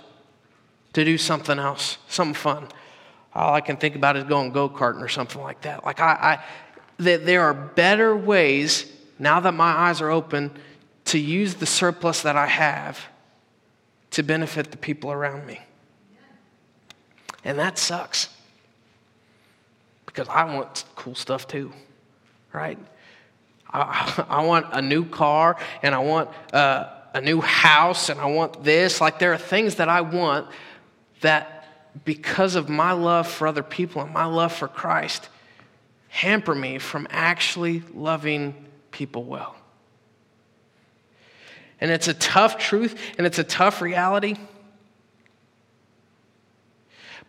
to 0.95 1.05
do 1.05 1.19
something 1.19 1.59
else, 1.59 1.99
something 2.09 2.33
fun 2.33 2.69
all 3.35 3.53
I 3.53 3.61
can 3.61 3.77
think 3.77 3.97
about 3.97 4.17
is 4.17 4.25
going 4.25 4.53
go 4.53 4.69
karting 4.69 5.01
or 5.01 5.09
something 5.09 5.43
like 5.43 5.63
that. 5.63 5.85
Like 5.85 6.01
I, 6.01 6.13
I 6.13 6.45
that 6.99 7.27
there 7.27 7.43
are 7.43 7.55
better 7.55 8.17
ways 8.17 8.91
now 9.19 9.41
that 9.41 9.53
my 9.53 9.71
eyes 9.71 10.01
are 10.01 10.11
open 10.11 10.53
to 11.07 11.19
use 11.19 11.55
the 11.55 11.67
surplus 11.67 12.23
that 12.23 12.37
I 12.37 12.47
have 12.47 13.01
to 14.13 14.23
benefit 14.23 14.71
the 14.71 14.77
people 14.77 15.11
around 15.11 15.47
me. 15.47 15.61
And 17.45 17.59
that 17.59 17.79
sucks 17.79 18.29
because 20.07 20.29
I 20.29 20.45
want 20.45 20.85
cool 20.95 21.15
stuff 21.15 21.47
too, 21.47 21.73
right? 22.53 22.79
I, 23.71 24.25
I 24.29 24.45
want 24.45 24.67
a 24.73 24.81
new 24.81 25.05
car 25.05 25.57
and 25.83 25.95
I 25.95 25.99
want 25.99 26.31
uh, 26.53 26.89
a 27.13 27.21
new 27.21 27.41
house 27.41 28.09
and 28.09 28.21
I 28.21 28.27
want 28.27 28.65
this. 28.65 29.01
Like 29.01 29.19
there 29.19 29.33
are 29.33 29.39
things 29.39 29.77
that 29.77 29.89
I 29.89 30.01
want 30.01 30.49
that 31.21 31.67
because 32.05 32.55
of 32.55 32.69
my 32.69 32.93
love 32.93 33.29
for 33.29 33.47
other 33.47 33.63
people 33.63 34.03
and 34.03 34.13
my 34.13 34.25
love 34.25 34.53
for 34.53 34.69
Christ, 34.69 35.29
hamper 36.09 36.55
me 36.55 36.79
from 36.79 37.07
actually 37.11 37.83
loving 37.93 38.55
people 38.91 39.25
well. 39.25 39.57
And 41.81 41.91
it's 41.91 42.09
a 42.09 42.15
tough 42.15 42.59
truth 42.59 42.99
and 43.19 43.27
it's 43.27 43.39
a 43.39 43.45
tough 43.45 43.83
reality. 43.83 44.37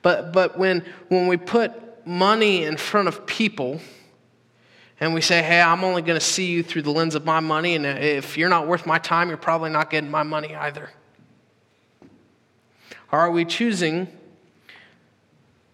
But, 0.05 0.33
but 0.33 0.55
when, 0.55 0.85
when 1.07 1.25
we 1.25 1.35
put 1.35 2.05
money 2.05 2.63
in 2.63 2.77
front 2.77 3.07
of 3.07 3.25
people 3.25 3.81
and 4.99 5.15
we 5.15 5.21
say, 5.21 5.41
hey, 5.41 5.59
I'm 5.59 5.83
only 5.83 6.03
going 6.03 6.19
to 6.19 6.23
see 6.23 6.45
you 6.45 6.61
through 6.61 6.83
the 6.83 6.91
lens 6.91 7.15
of 7.15 7.25
my 7.25 7.39
money, 7.39 7.73
and 7.73 7.87
if 7.87 8.37
you're 8.37 8.47
not 8.47 8.67
worth 8.67 8.85
my 8.85 8.99
time, 8.99 9.29
you're 9.29 9.37
probably 9.37 9.71
not 9.71 9.89
getting 9.89 10.11
my 10.11 10.21
money 10.21 10.55
either. 10.55 10.91
Or 13.11 13.17
are 13.17 13.31
we 13.31 13.45
choosing 13.45 14.07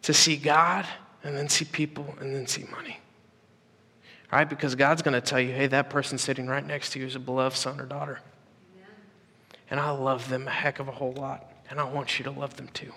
to 0.04 0.13
see 0.13 0.38
God 0.38 0.86
and 1.26 1.36
then 1.36 1.50
see 1.50 1.65
people 1.65 2.15
and 2.22 2.34
then 2.34 2.48
see 2.48 2.63
money. 2.72 3.02
All 4.32 4.39
right? 4.39 4.50
Because 4.50 4.76
God's 4.76 5.02
going 5.02 5.13
to 5.13 5.20
tell 5.20 5.41
you, 5.41 5.52
hey, 5.52 5.67
that 5.67 5.89
person 5.89 6.17
sitting 6.17 6.48
right 6.48 6.65
next 6.65 6.91
to 6.91 7.00
you 7.00 7.06
is 7.06 7.17
a 7.17 7.20
beloved 7.20 7.58
son 7.58 7.82
or 7.82 7.86
daughter. 7.86 8.22
Amen. 8.78 8.88
And 9.72 9.80
I 9.82 9.91
love 9.91 10.30
them 10.30 10.48
a 10.48 10.52
heck 10.52 10.80
of 10.80 10.88
a 10.88 10.91
whole 10.94 11.12
lot. 11.12 11.52
And 11.70 11.82
I 11.82 11.84
want 11.84 12.17
you 12.17 12.24
to 12.24 12.32
love 12.32 12.56
them 12.56 12.70
too. 12.70 12.94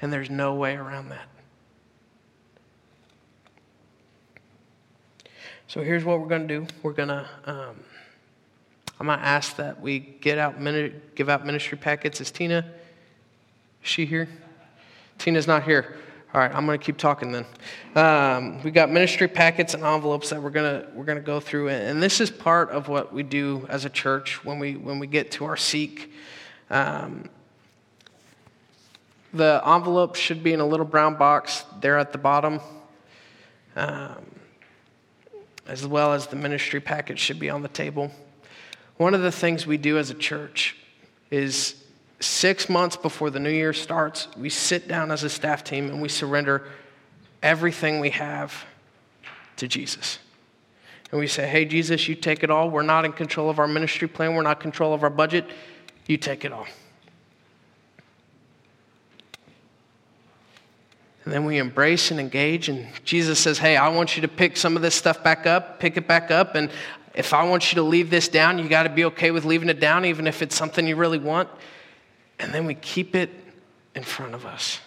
And 0.00 0.12
there's 0.12 0.30
no 0.30 0.54
way 0.54 0.76
around 0.76 1.08
that. 1.10 1.28
So 5.66 5.82
here's 5.82 6.04
what 6.04 6.20
we're 6.20 6.28
going 6.28 6.48
to 6.48 6.60
do. 6.60 6.66
We're 6.82 6.92
going 6.92 7.08
to, 7.08 7.28
um, 7.44 7.76
I'm 8.98 9.06
going 9.06 9.18
to 9.18 9.24
ask 9.24 9.56
that 9.56 9.80
we 9.80 9.98
get 9.98 10.38
out, 10.38 10.54
give 11.14 11.28
out 11.28 11.44
ministry 11.44 11.76
packets. 11.76 12.20
Is 12.20 12.30
Tina, 12.30 12.58
is 13.82 13.88
she 13.88 14.06
here? 14.06 14.28
Tina's 15.18 15.46
not 15.46 15.64
here. 15.64 15.96
All 16.34 16.42
right, 16.42 16.54
I'm 16.54 16.66
going 16.66 16.78
to 16.78 16.84
keep 16.84 16.98
talking 16.98 17.32
then. 17.32 17.46
Um, 17.94 18.62
we 18.62 18.70
got 18.70 18.90
ministry 18.90 19.28
packets 19.28 19.72
and 19.72 19.82
envelopes 19.82 20.28
that 20.28 20.42
we're 20.42 20.50
going 20.50 20.82
to 20.82 20.88
we're 20.92 21.06
going 21.06 21.16
to 21.16 21.24
go 21.24 21.40
through, 21.40 21.70
and 21.70 22.02
this 22.02 22.20
is 22.20 22.30
part 22.30 22.68
of 22.70 22.88
what 22.88 23.14
we 23.14 23.22
do 23.22 23.66
as 23.70 23.86
a 23.86 23.90
church 23.90 24.44
when 24.44 24.58
we 24.58 24.76
when 24.76 24.98
we 24.98 25.06
get 25.06 25.30
to 25.32 25.46
our 25.46 25.56
seek. 25.56 26.12
Um, 26.68 27.30
the 29.32 29.62
envelope 29.66 30.14
should 30.14 30.42
be 30.42 30.52
in 30.52 30.60
a 30.60 30.66
little 30.66 30.86
brown 30.86 31.16
box 31.16 31.64
there 31.80 31.98
at 31.98 32.12
the 32.12 32.18
bottom, 32.18 32.60
um, 33.76 34.24
as 35.66 35.86
well 35.86 36.12
as 36.12 36.26
the 36.26 36.36
ministry 36.36 36.80
packet 36.80 37.18
should 37.18 37.38
be 37.38 37.50
on 37.50 37.62
the 37.62 37.68
table. 37.68 38.10
One 38.96 39.14
of 39.14 39.20
the 39.20 39.32
things 39.32 39.66
we 39.66 39.76
do 39.76 39.98
as 39.98 40.10
a 40.10 40.14
church 40.14 40.76
is 41.30 41.84
six 42.20 42.68
months 42.68 42.96
before 42.96 43.30
the 43.30 43.38
new 43.38 43.50
year 43.50 43.72
starts, 43.72 44.28
we 44.36 44.50
sit 44.50 44.88
down 44.88 45.10
as 45.10 45.22
a 45.22 45.28
staff 45.28 45.62
team 45.62 45.88
and 45.88 46.02
we 46.02 46.08
surrender 46.08 46.66
everything 47.42 48.00
we 48.00 48.10
have 48.10 48.64
to 49.56 49.68
Jesus. 49.68 50.18
And 51.10 51.20
we 51.20 51.26
say, 51.26 51.46
hey, 51.46 51.64
Jesus, 51.64 52.08
you 52.08 52.14
take 52.14 52.42
it 52.42 52.50
all. 52.50 52.70
We're 52.70 52.82
not 52.82 53.04
in 53.04 53.12
control 53.12 53.48
of 53.48 53.58
our 53.58 53.68
ministry 53.68 54.08
plan, 54.08 54.34
we're 54.34 54.42
not 54.42 54.58
in 54.58 54.62
control 54.62 54.92
of 54.92 55.02
our 55.02 55.10
budget. 55.10 55.46
You 56.06 56.16
take 56.16 56.44
it 56.44 56.52
all. 56.52 56.66
And 61.28 61.34
then 61.34 61.44
we 61.44 61.58
embrace 61.58 62.10
and 62.10 62.18
engage, 62.18 62.70
and 62.70 62.88
Jesus 63.04 63.38
says, 63.38 63.58
Hey, 63.58 63.76
I 63.76 63.88
want 63.88 64.16
you 64.16 64.22
to 64.22 64.28
pick 64.28 64.56
some 64.56 64.76
of 64.76 64.80
this 64.80 64.94
stuff 64.94 65.22
back 65.22 65.46
up, 65.46 65.78
pick 65.78 65.98
it 65.98 66.08
back 66.08 66.30
up, 66.30 66.54
and 66.54 66.70
if 67.14 67.34
I 67.34 67.44
want 67.44 67.70
you 67.70 67.76
to 67.76 67.82
leave 67.82 68.08
this 68.08 68.28
down, 68.28 68.58
you 68.58 68.66
got 68.66 68.84
to 68.84 68.88
be 68.88 69.04
okay 69.04 69.30
with 69.30 69.44
leaving 69.44 69.68
it 69.68 69.78
down, 69.78 70.06
even 70.06 70.26
if 70.26 70.40
it's 70.40 70.56
something 70.56 70.86
you 70.86 70.96
really 70.96 71.18
want 71.18 71.50
and 72.38 72.50
then 72.50 72.64
we 72.64 72.72
keep 72.72 73.14
it 73.14 73.28
in 73.94 74.02
front 74.02 74.34
of 74.34 74.46
us. 74.46 74.80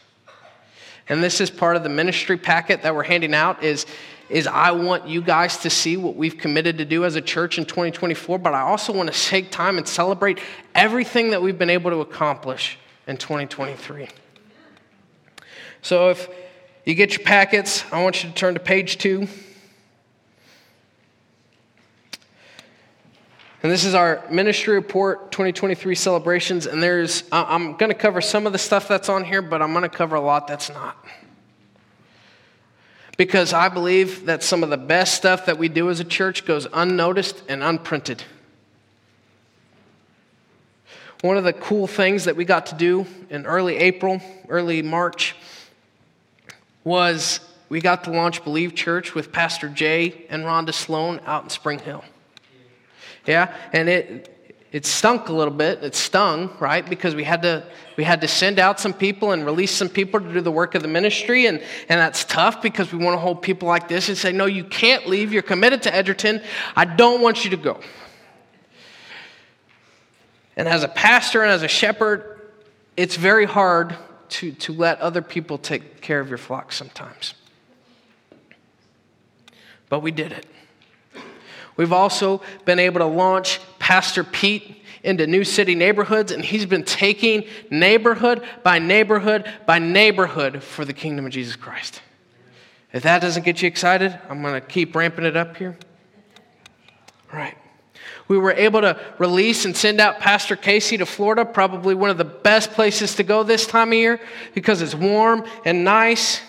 and 1.10 1.22
this 1.22 1.40
is 1.40 1.52
part 1.52 1.76
of 1.76 1.84
the 1.84 1.90
ministry 1.90 2.38
packet 2.38 2.82
that 2.82 2.96
we're 2.96 3.04
handing 3.04 3.36
out, 3.36 3.64
is, 3.64 3.86
is 4.28 4.48
I 4.48 4.72
want 4.72 5.08
you 5.08 5.22
guys 5.22 5.58
to 5.58 5.70
see 5.70 5.96
what 5.96 6.16
we've 6.16 6.40
committed 6.40 6.80
to 6.80 6.86
do 6.86 7.06
as 7.06 7.16
a 7.16 7.22
church 7.22 7.60
in 7.60 7.66
2024, 7.66 8.40
but 8.40 8.56
I 8.56 8.62
also 8.62 8.94
want 8.94 9.14
to 9.14 9.20
take 9.30 9.52
time 9.52 9.78
and 9.78 9.88
celebrate 9.88 10.40
everything 10.74 11.30
that 11.30 11.42
we've 11.44 11.60
been 11.60 11.70
able 11.70 11.92
to 11.92 12.00
accomplish 12.00 12.80
in 13.06 13.18
2023. 13.18 14.08
So 15.82 16.10
if 16.10 16.30
you 16.86 16.94
get 16.94 17.18
your 17.18 17.26
packets, 17.26 17.84
I 17.92 18.04
want 18.04 18.24
you 18.24 18.30
to 18.30 18.36
turn 18.36 18.54
to 18.54 18.60
page 18.60 18.98
two. 18.98 19.28
And 23.64 23.72
this 23.72 23.84
is 23.84 23.94
our 23.94 24.24
ministry 24.32 24.74
report 24.74 25.32
2023 25.32 25.94
celebrations. 25.94 26.66
And 26.66 26.82
there's, 26.82 27.24
I'm 27.32 27.78
going 27.78 27.92
to 27.92 27.98
cover 27.98 28.22
some 28.22 28.48
of 28.48 28.54
the 28.54 28.60
stuff 28.60 28.88
that's 28.88 29.10
on 29.10 29.24
here, 29.24 29.42
but 29.42 29.62
I'm 29.62 29.72
going 29.72 29.84
to 29.84 29.90
cover 29.90 30.16
a 30.16 30.22
lot 30.22 30.48
that's 30.48 30.70
not. 30.70 30.98
Because 33.18 33.54
I 33.54 33.70
believe 33.70 34.26
that 34.26 34.42
some 34.42 34.64
of 34.64 34.72
the 34.72 34.78
best 34.78 35.14
stuff 35.14 35.46
that 35.46 35.60
we 35.60 35.68
do 35.68 35.92
as 35.92 36.00
a 36.00 36.04
church 36.04 36.46
goes 36.46 36.66
unnoticed 36.74 37.44
and 37.48 37.62
unprinted. 37.62 38.24
One 41.22 41.38
of 41.38 41.44
the 41.44 41.54
cool 41.54 41.86
things 41.86 42.26
that 42.26 42.36
we 42.36 42.46
got 42.46 42.68
to 42.68 42.76
do 42.76 43.06
in 43.30 43.46
early 43.46 43.78
April, 43.78 44.20
early 44.50 44.82
March, 44.82 45.36
was 46.84 47.40
we 47.70 47.80
got 47.80 48.04
to 48.06 48.12
launch 48.12 48.44
Believe 48.44 48.76
Church 48.76 49.16
with 49.16 49.32
Pastor 49.32 49.70
Jay 49.70 50.26
and 50.30 50.44
Rhonda 50.44 50.74
Sloan 50.74 51.22
out 51.26 51.44
in 51.44 51.50
Spring 51.50 51.80
Hill. 51.80 52.04
Yeah, 53.26 53.56
and 53.72 53.88
it 53.88 54.32
it 54.72 54.86
stunk 54.86 55.28
a 55.28 55.34
little 55.34 55.54
bit. 55.54 55.84
It 55.84 55.96
stung, 55.96 56.50
right? 56.60 56.90
Because 56.90 57.14
we 57.14 57.26
had 57.26 57.42
to 57.42 57.66
we 57.98 58.04
had 58.04 58.22
to 58.22 58.28
send 58.28 58.58
out 58.58 58.80
some 58.80 58.94
people 58.94 59.32
and 59.32 59.46
release 59.46 59.72
some 59.72 59.90
people 59.90 60.20
to 60.20 60.34
do 60.34 60.42
the 60.42 60.52
work 60.52 60.76
of 60.76 60.82
the 60.82 60.88
ministry, 60.88 61.46
and 61.46 61.60
and 61.90 62.00
that's 62.00 62.24
tough 62.24 62.62
because 62.62 62.92
we 62.94 63.04
want 63.04 63.16
to 63.16 63.20
hold 63.20 63.42
people 63.42 63.68
like 63.68 63.88
this 63.88 64.08
and 64.08 64.18
say, 64.18 64.32
no, 64.32 64.46
you 64.46 64.64
can't 64.64 65.08
leave. 65.08 65.34
You're 65.34 65.42
committed 65.42 65.84
to 65.84 65.94
Edgerton. 65.94 66.42
I 66.76 66.86
don't 66.86 67.22
want 67.22 67.44
you 67.44 67.52
to 67.52 67.58
go. 67.58 67.80
And 70.56 70.68
as 70.68 70.84
a 70.84 70.88
pastor 70.88 71.42
and 71.42 71.52
as 71.52 71.64
a 71.64 71.68
shepherd, 71.68 72.42
it's 72.96 73.16
very 73.16 73.46
hard 73.46 73.96
to, 74.32 74.52
to 74.54 74.74
let 74.74 75.00
other 75.00 75.22
people 75.22 75.58
take 75.58 76.02
care 76.02 76.20
of 76.20 76.30
your 76.30 76.38
flock 76.38 76.72
sometimes. 76.72 77.34
But 79.90 80.00
we 80.00 80.12
did 80.12 80.32
it. 80.32 80.46
We've 81.78 81.94
also 81.94 82.42
been 82.66 82.80
able 82.80 83.00
to 83.00 83.06
launch 83.06 83.60
Pastor 83.80 84.24
Pete 84.24 84.84
into 85.04 85.26
new 85.28 85.44
city 85.44 85.76
neighborhoods, 85.76 86.32
and 86.32 86.44
he's 86.44 86.66
been 86.66 86.84
taking 86.84 87.46
neighborhood 87.70 88.44
by 88.64 88.80
neighborhood 88.80 89.52
by 89.66 89.80
neighborhood 89.80 90.64
for 90.64 90.86
the 90.86 90.94
kingdom 90.94 91.26
of 91.26 91.32
Jesus 91.32 91.56
Christ. 91.56 92.02
If 92.94 93.04
that 93.04 93.22
doesn't 93.22 93.44
get 93.44 93.62
you 93.62 93.68
excited, 93.68 94.18
I'm 94.30 94.42
going 94.42 94.54
to 94.54 94.62
keep 94.62 94.96
ramping 94.96 95.26
it 95.26 95.36
up 95.36 95.58
here. 95.58 95.78
All 97.32 97.40
right. 97.40 97.58
We 98.32 98.38
were 98.38 98.54
able 98.54 98.80
to 98.80 98.98
release 99.18 99.66
and 99.66 99.76
send 99.76 100.00
out 100.00 100.22
Pastor 100.22 100.56
Casey 100.56 100.96
to 100.96 101.06
Florida, 101.06 101.44
probably 101.44 101.94
one 101.94 102.10
of 102.10 102.18
the 102.18 102.24
best 102.24 102.72
places 102.72 103.16
to 103.16 103.24
go 103.24 103.44
this 103.44 103.68
time 103.68 103.90
of 103.90 103.96
year 103.96 104.22
because 104.54 104.82
it's 104.82 104.96
warm 104.96 105.44
and 105.66 105.84
nice, 105.84 106.40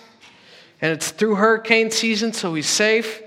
and 0.80 0.92
it's 0.92 1.10
through 1.10 1.34
hurricane 1.34 1.90
season, 1.90 2.32
so 2.32 2.54
he's 2.54 2.68
safe. 2.68 3.20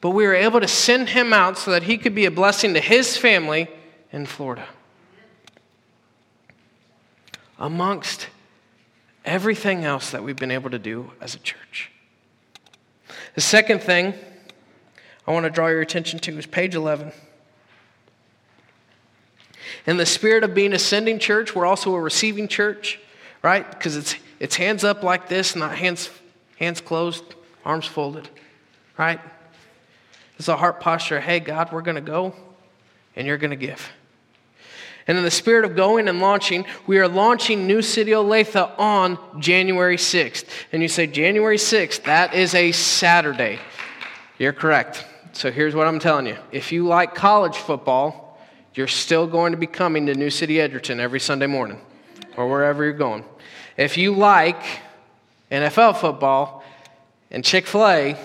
But 0.00 0.10
we 0.10 0.26
were 0.26 0.34
able 0.34 0.58
to 0.58 0.66
send 0.66 1.10
him 1.10 1.32
out 1.32 1.56
so 1.56 1.70
that 1.70 1.84
he 1.84 1.98
could 1.98 2.16
be 2.16 2.24
a 2.24 2.32
blessing 2.32 2.74
to 2.74 2.80
his 2.80 3.16
family 3.16 3.68
in 4.10 4.26
Florida. 4.26 4.66
Amongst 7.60 8.26
everything 9.24 9.84
else 9.84 10.10
that 10.10 10.24
we've 10.24 10.34
been 10.34 10.50
able 10.50 10.70
to 10.70 10.80
do 10.80 11.12
as 11.20 11.36
a 11.36 11.38
church. 11.38 11.92
The 13.36 13.40
second 13.40 13.84
thing 13.84 14.14
I 15.28 15.30
want 15.30 15.44
to 15.44 15.50
draw 15.50 15.68
your 15.68 15.80
attention 15.80 16.18
to 16.18 16.36
is 16.36 16.46
page 16.46 16.74
11. 16.74 17.12
In 19.86 19.96
the 19.96 20.06
spirit 20.06 20.44
of 20.44 20.54
being 20.54 20.72
a 20.72 20.78
sending 20.78 21.18
church, 21.18 21.54
we're 21.54 21.66
also 21.66 21.94
a 21.94 22.00
receiving 22.00 22.48
church, 22.48 22.98
right? 23.42 23.68
Because 23.68 23.96
it's, 23.96 24.16
it's 24.40 24.56
hands 24.56 24.84
up 24.84 25.02
like 25.02 25.28
this, 25.28 25.56
not 25.56 25.76
hands, 25.76 26.10
hands 26.58 26.80
closed, 26.80 27.24
arms 27.64 27.86
folded, 27.86 28.28
right? 28.96 29.20
It's 30.38 30.48
a 30.48 30.56
heart 30.56 30.80
posture 30.80 31.20
hey, 31.20 31.40
God, 31.40 31.72
we're 31.72 31.82
going 31.82 31.96
to 31.96 32.00
go 32.00 32.34
and 33.14 33.26
you're 33.26 33.38
going 33.38 33.50
to 33.50 33.56
give. 33.56 33.90
And 35.06 35.16
in 35.16 35.24
the 35.24 35.30
spirit 35.30 35.64
of 35.64 35.76
going 35.76 36.08
and 36.08 36.18
launching, 36.18 36.66
we 36.86 36.98
are 36.98 37.06
launching 37.06 37.66
New 37.66 37.80
City 37.80 38.10
Olathe 38.10 38.78
on 38.78 39.18
January 39.40 39.96
6th. 39.96 40.46
And 40.72 40.82
you 40.82 40.88
say, 40.88 41.06
January 41.06 41.58
6th, 41.58 42.02
that 42.04 42.34
is 42.34 42.54
a 42.54 42.72
Saturday. 42.72 43.60
You're 44.38 44.52
correct. 44.52 45.06
So 45.32 45.52
here's 45.52 45.74
what 45.74 45.86
I'm 45.86 45.98
telling 45.98 46.26
you 46.26 46.36
if 46.50 46.72
you 46.72 46.86
like 46.86 47.14
college 47.14 47.56
football, 47.56 48.25
you're 48.76 48.86
still 48.86 49.26
going 49.26 49.52
to 49.52 49.58
be 49.58 49.66
coming 49.66 50.06
to 50.06 50.14
New 50.14 50.28
City 50.28 50.60
Edgerton 50.60 51.00
every 51.00 51.18
Sunday 51.18 51.46
morning 51.46 51.80
or 52.36 52.48
wherever 52.48 52.84
you're 52.84 52.92
going. 52.92 53.24
If 53.78 53.96
you 53.96 54.12
like 54.12 54.62
NFL 55.50 55.98
football 55.98 56.62
and 57.30 57.42
Chick 57.42 57.66
fil 57.66 57.86
A, 57.86 58.16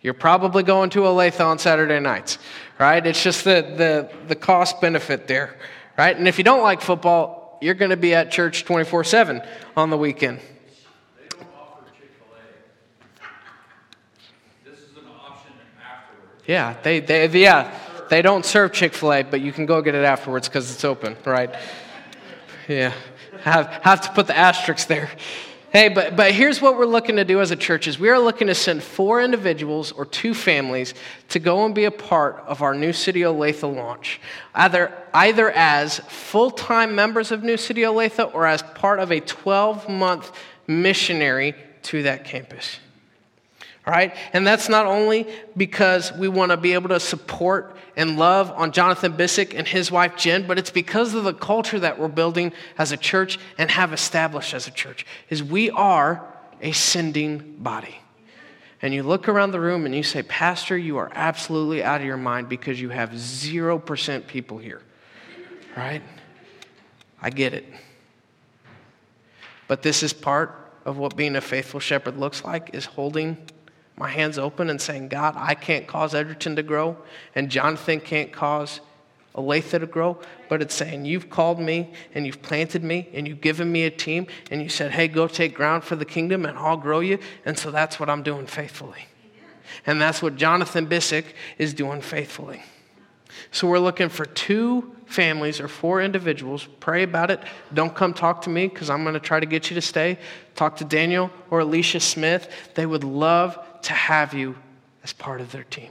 you're 0.00 0.14
probably 0.14 0.62
going 0.62 0.88
to 0.90 1.00
Olathe 1.00 1.44
on 1.44 1.58
Saturday 1.58 2.00
nights, 2.00 2.38
right? 2.78 3.06
It's 3.06 3.22
just 3.22 3.44
the, 3.44 3.62
the, 3.76 4.10
the 4.28 4.34
cost 4.34 4.80
benefit 4.80 5.28
there, 5.28 5.58
right? 5.98 6.16
And 6.16 6.26
if 6.26 6.38
you 6.38 6.44
don't 6.44 6.62
like 6.62 6.80
football, 6.80 7.58
you're 7.60 7.74
going 7.74 7.90
to 7.90 7.96
be 7.96 8.14
at 8.14 8.32
church 8.32 8.64
24 8.64 9.04
7 9.04 9.42
on 9.76 9.90
the 9.90 9.98
weekend. 9.98 10.40
Yeah, 16.44 16.76
they, 16.82 16.98
they, 16.98 17.28
yeah, 17.28 17.72
they 18.08 18.22
don't 18.22 18.44
serve 18.44 18.72
Chick 18.72 18.94
fil 18.94 19.12
A, 19.12 19.22
but 19.22 19.40
you 19.40 19.52
can 19.52 19.66
go 19.66 19.82
get 19.82 19.94
it 19.94 20.04
afterwards 20.04 20.48
because 20.48 20.72
it's 20.72 20.84
open, 20.84 21.16
right? 21.24 21.54
Yeah, 22.68 22.92
have, 23.42 23.66
have 23.82 24.00
to 24.02 24.10
put 24.12 24.26
the 24.26 24.36
asterisks 24.36 24.86
there. 24.86 25.10
Hey, 25.72 25.88
but, 25.88 26.16
but 26.16 26.32
here's 26.32 26.60
what 26.60 26.76
we're 26.76 26.84
looking 26.84 27.16
to 27.16 27.24
do 27.24 27.40
as 27.40 27.50
a 27.50 27.56
church 27.56 27.86
is 27.86 27.98
we 27.98 28.10
are 28.10 28.18
looking 28.18 28.48
to 28.48 28.54
send 28.54 28.82
four 28.82 29.22
individuals 29.22 29.90
or 29.90 30.04
two 30.04 30.34
families 30.34 30.92
to 31.30 31.38
go 31.38 31.64
and 31.64 31.74
be 31.74 31.84
a 31.84 31.90
part 31.90 32.44
of 32.46 32.60
our 32.60 32.74
New 32.74 32.92
City 32.92 33.20
Olathe 33.20 33.74
launch, 33.74 34.20
either, 34.54 34.92
either 35.14 35.50
as 35.50 35.98
full-time 36.00 36.94
members 36.94 37.32
of 37.32 37.42
New 37.42 37.56
City 37.56 37.80
Olathe 37.80 38.34
or 38.34 38.46
as 38.46 38.62
part 38.62 39.00
of 39.00 39.10
a 39.10 39.22
12-month 39.22 40.32
missionary 40.66 41.54
to 41.84 42.02
that 42.02 42.26
campus. 42.26 42.78
Right? 43.84 44.14
And 44.32 44.46
that's 44.46 44.68
not 44.68 44.86
only 44.86 45.26
because 45.56 46.12
we 46.12 46.28
want 46.28 46.52
to 46.52 46.56
be 46.56 46.74
able 46.74 46.90
to 46.90 47.00
support 47.00 47.76
and 47.96 48.16
love 48.16 48.50
on 48.52 48.70
Jonathan 48.70 49.14
Bissick 49.14 49.54
and 49.56 49.66
his 49.66 49.90
wife 49.90 50.16
Jen, 50.16 50.46
but 50.46 50.56
it's 50.56 50.70
because 50.70 51.14
of 51.14 51.24
the 51.24 51.34
culture 51.34 51.80
that 51.80 51.98
we're 51.98 52.06
building 52.06 52.52
as 52.78 52.92
a 52.92 52.96
church 52.96 53.40
and 53.58 53.70
have 53.72 53.92
established 53.92 54.54
as 54.54 54.68
a 54.68 54.70
church. 54.70 55.04
Is 55.30 55.42
we 55.42 55.68
are 55.70 56.24
a 56.60 56.70
sending 56.70 57.56
body. 57.58 57.96
And 58.82 58.94
you 58.94 59.02
look 59.02 59.28
around 59.28 59.50
the 59.50 59.60
room 59.60 59.84
and 59.84 59.94
you 59.94 60.02
say, 60.02 60.22
Pastor, 60.22 60.76
you 60.76 60.96
are 60.98 61.10
absolutely 61.12 61.82
out 61.82 62.00
of 62.00 62.06
your 62.06 62.16
mind 62.16 62.48
because 62.48 62.80
you 62.80 62.88
have 62.88 63.10
0% 63.10 64.26
people 64.26 64.58
here. 64.58 64.80
Right? 65.76 66.02
I 67.20 67.30
get 67.30 67.52
it. 67.52 67.64
But 69.68 69.82
this 69.82 70.02
is 70.02 70.12
part 70.12 70.72
of 70.84 70.98
what 70.98 71.16
being 71.16 71.36
a 71.36 71.40
faithful 71.40 71.80
shepherd 71.80 72.16
looks 72.16 72.44
like 72.44 72.70
is 72.74 72.84
holding 72.84 73.36
my 74.02 74.08
hands 74.08 74.36
open 74.36 74.68
and 74.68 74.80
saying, 74.80 75.06
God, 75.06 75.36
I 75.36 75.54
can't 75.54 75.86
cause 75.86 76.12
Edgerton 76.12 76.56
to 76.56 76.62
grow, 76.64 76.96
and 77.36 77.48
Jonathan 77.48 78.00
can't 78.00 78.32
cause 78.32 78.80
Olathe 79.36 79.78
to 79.78 79.86
grow, 79.86 80.18
but 80.48 80.60
it's 80.60 80.74
saying, 80.74 81.04
You've 81.04 81.30
called 81.30 81.60
me 81.60 81.92
and 82.12 82.26
you've 82.26 82.42
planted 82.42 82.82
me 82.82 83.08
and 83.14 83.28
you've 83.28 83.40
given 83.40 83.70
me 83.70 83.84
a 83.84 83.90
team 83.90 84.26
and 84.50 84.60
you 84.60 84.68
said, 84.68 84.90
Hey, 84.90 85.06
go 85.06 85.28
take 85.28 85.54
ground 85.54 85.84
for 85.84 85.94
the 85.94 86.04
kingdom 86.04 86.44
and 86.44 86.58
I'll 86.58 86.76
grow 86.76 86.98
you. 86.98 87.20
And 87.46 87.56
so 87.56 87.70
that's 87.70 88.00
what 88.00 88.10
I'm 88.10 88.24
doing 88.24 88.46
faithfully. 88.46 89.06
And 89.86 90.02
that's 90.02 90.20
what 90.20 90.34
Jonathan 90.34 90.86
Bissick 90.88 91.26
is 91.56 91.72
doing 91.72 92.02
faithfully. 92.02 92.60
So 93.52 93.68
we're 93.68 93.78
looking 93.78 94.08
for 94.08 94.26
two 94.26 94.94
families 95.06 95.60
or 95.60 95.68
four 95.68 96.02
individuals. 96.02 96.66
Pray 96.80 97.04
about 97.04 97.30
it. 97.30 97.40
Don't 97.72 97.94
come 97.94 98.12
talk 98.12 98.42
to 98.42 98.50
me 98.50 98.66
because 98.66 98.90
I'm 98.90 99.02
going 99.04 99.14
to 99.14 99.20
try 99.20 99.38
to 99.38 99.46
get 99.46 99.70
you 99.70 99.74
to 99.76 99.80
stay. 99.80 100.18
Talk 100.56 100.76
to 100.76 100.84
Daniel 100.84 101.30
or 101.50 101.60
Alicia 101.60 102.00
Smith. 102.00 102.50
They 102.74 102.84
would 102.84 103.04
love 103.04 103.58
to 103.82 103.92
have 103.92 104.34
you 104.34 104.56
as 105.04 105.12
part 105.12 105.40
of 105.40 105.52
their 105.52 105.64
team. 105.64 105.90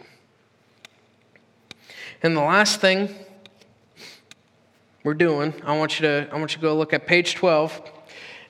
And 2.24 2.36
the 2.36 2.42
last 2.42 2.82
thing 2.82 3.16
we're 5.04 5.14
doing, 5.16 5.54
I 5.66 5.78
want 5.78 6.00
you 6.00 6.08
to, 6.08 6.30
I 6.32 6.38
want 6.38 6.52
you 6.52 6.58
to 6.58 6.62
go 6.62 6.78
look 6.78 6.94
at 6.94 7.08
page 7.08 7.34
12, 7.36 7.82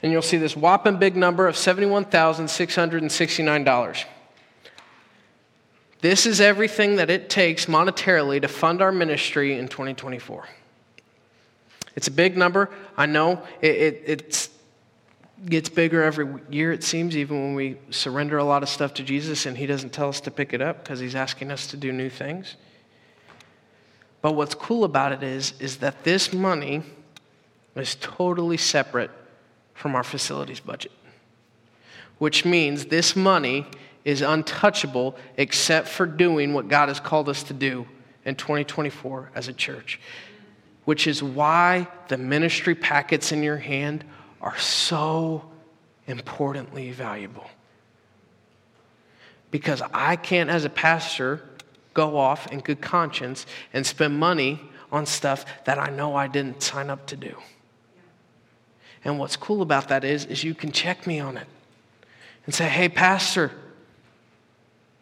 and 0.03 0.11
you'll 0.11 0.21
see 0.21 0.37
this 0.37 0.55
whopping 0.55 0.97
big 0.97 1.15
number 1.15 1.47
of 1.47 1.55
$71,669. 1.55 4.05
This 6.01 6.25
is 6.25 6.41
everything 6.41 6.95
that 6.95 7.09
it 7.09 7.29
takes 7.29 7.67
monetarily 7.67 8.41
to 8.41 8.47
fund 8.47 8.81
our 8.81 8.91
ministry 8.91 9.57
in 9.57 9.67
2024. 9.67 10.47
It's 11.95 12.07
a 12.07 12.11
big 12.11 12.37
number. 12.37 12.69
I 12.97 13.05
know 13.05 13.43
it, 13.61 13.75
it, 13.75 14.03
it's 14.05 14.49
gets 15.45 15.69
bigger 15.69 16.03
every 16.03 16.27
year, 16.49 16.71
it 16.71 16.83
seems, 16.83 17.17
even 17.17 17.41
when 17.41 17.55
we 17.55 17.77
surrender 17.89 18.37
a 18.37 18.43
lot 18.43 18.63
of 18.63 18.69
stuff 18.69 18.93
to 18.95 19.03
Jesus 19.03 19.45
and 19.45 19.57
He 19.57 19.65
doesn't 19.65 19.91
tell 19.91 20.09
us 20.09 20.21
to 20.21 20.31
pick 20.31 20.53
it 20.53 20.61
up 20.61 20.83
because 20.83 20.99
He's 20.99 21.15
asking 21.15 21.51
us 21.51 21.67
to 21.67 21.77
do 21.77 21.91
new 21.91 22.09
things. 22.09 22.55
But 24.21 24.33
what's 24.33 24.53
cool 24.53 24.83
about 24.83 25.11
it 25.11 25.23
is, 25.23 25.53
is 25.59 25.77
that 25.77 26.03
this 26.03 26.31
money 26.31 26.83
is 27.75 27.95
totally 27.95 28.57
separate 28.57 29.09
from 29.73 29.95
our 29.95 30.03
facilities 30.03 30.59
budget, 30.59 30.91
which 32.19 32.45
means 32.45 32.85
this 32.85 33.15
money 33.15 33.65
is 34.05 34.21
untouchable 34.21 35.15
except 35.37 35.87
for 35.87 36.05
doing 36.05 36.53
what 36.53 36.67
God 36.67 36.89
has 36.89 36.99
called 36.99 37.29
us 37.29 37.43
to 37.43 37.53
do 37.53 37.87
in 38.25 38.35
2024 38.35 39.31
as 39.33 39.47
a 39.47 39.53
church, 39.53 39.99
which 40.85 41.07
is 41.07 41.23
why 41.23 41.87
the 42.09 42.17
ministry 42.17 42.75
packets 42.75 43.31
in 43.31 43.41
your 43.41 43.57
hand 43.57 44.03
are 44.41 44.57
so 44.57 45.45
importantly 46.07 46.91
valuable. 46.91 47.49
Because 49.51 49.81
I 49.93 50.15
can't, 50.15 50.49
as 50.49 50.65
a 50.65 50.69
pastor, 50.69 51.41
go 51.93 52.17
off 52.17 52.51
in 52.51 52.59
good 52.59 52.81
conscience 52.81 53.45
and 53.73 53.85
spend 53.85 54.17
money 54.17 54.61
on 54.91 55.05
stuff 55.05 55.45
that 55.65 55.77
I 55.77 55.89
know 55.89 56.15
I 56.15 56.27
didn't 56.27 56.61
sign 56.63 56.89
up 56.89 57.05
to 57.07 57.15
do. 57.15 57.35
And 59.03 59.17
what's 59.17 59.35
cool 59.35 59.61
about 59.61 59.87
that 59.89 60.03
is, 60.03 60.25
is 60.25 60.43
you 60.43 60.53
can 60.53 60.71
check 60.71 61.07
me 61.07 61.19
on 61.19 61.37
it 61.37 61.47
and 62.45 62.53
say, 62.53 62.67
hey, 62.67 62.87
Pastor, 62.89 63.51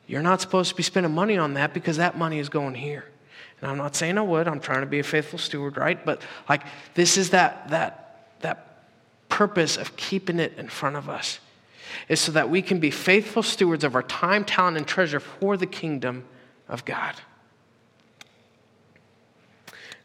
you're 0.07 0.21
not 0.21 0.41
supposed 0.41 0.69
to 0.69 0.75
be 0.75 0.83
spending 0.83 1.13
money 1.13 1.37
on 1.37 1.53
that 1.55 1.73
because 1.73 1.97
that 1.97 2.17
money 2.17 2.39
is 2.39 2.49
going 2.49 2.75
here. 2.75 3.05
And 3.61 3.69
I'm 3.69 3.77
not 3.77 3.95
saying 3.95 4.17
I 4.17 4.21
would, 4.21 4.47
I'm 4.47 4.59
trying 4.59 4.81
to 4.81 4.87
be 4.87 4.99
a 4.99 5.03
faithful 5.03 5.37
steward, 5.37 5.77
right? 5.77 6.03
But 6.03 6.21
like 6.47 6.63
this 6.93 7.17
is 7.17 7.31
that 7.31 7.69
that 7.69 8.37
that 8.39 8.68
purpose 9.39 9.77
of 9.77 9.95
keeping 9.95 10.37
it 10.37 10.51
in 10.57 10.67
front 10.67 10.97
of 10.97 11.07
us. 11.07 11.39
Is 12.09 12.19
so 12.19 12.33
that 12.33 12.49
we 12.49 12.61
can 12.61 12.81
be 12.81 12.91
faithful 12.91 13.41
stewards 13.41 13.85
of 13.85 13.95
our 13.95 14.03
time, 14.03 14.43
talent, 14.43 14.75
and 14.75 14.85
treasure 14.85 15.21
for 15.21 15.55
the 15.55 15.65
kingdom 15.65 16.25
of 16.67 16.83
God. 16.83 17.15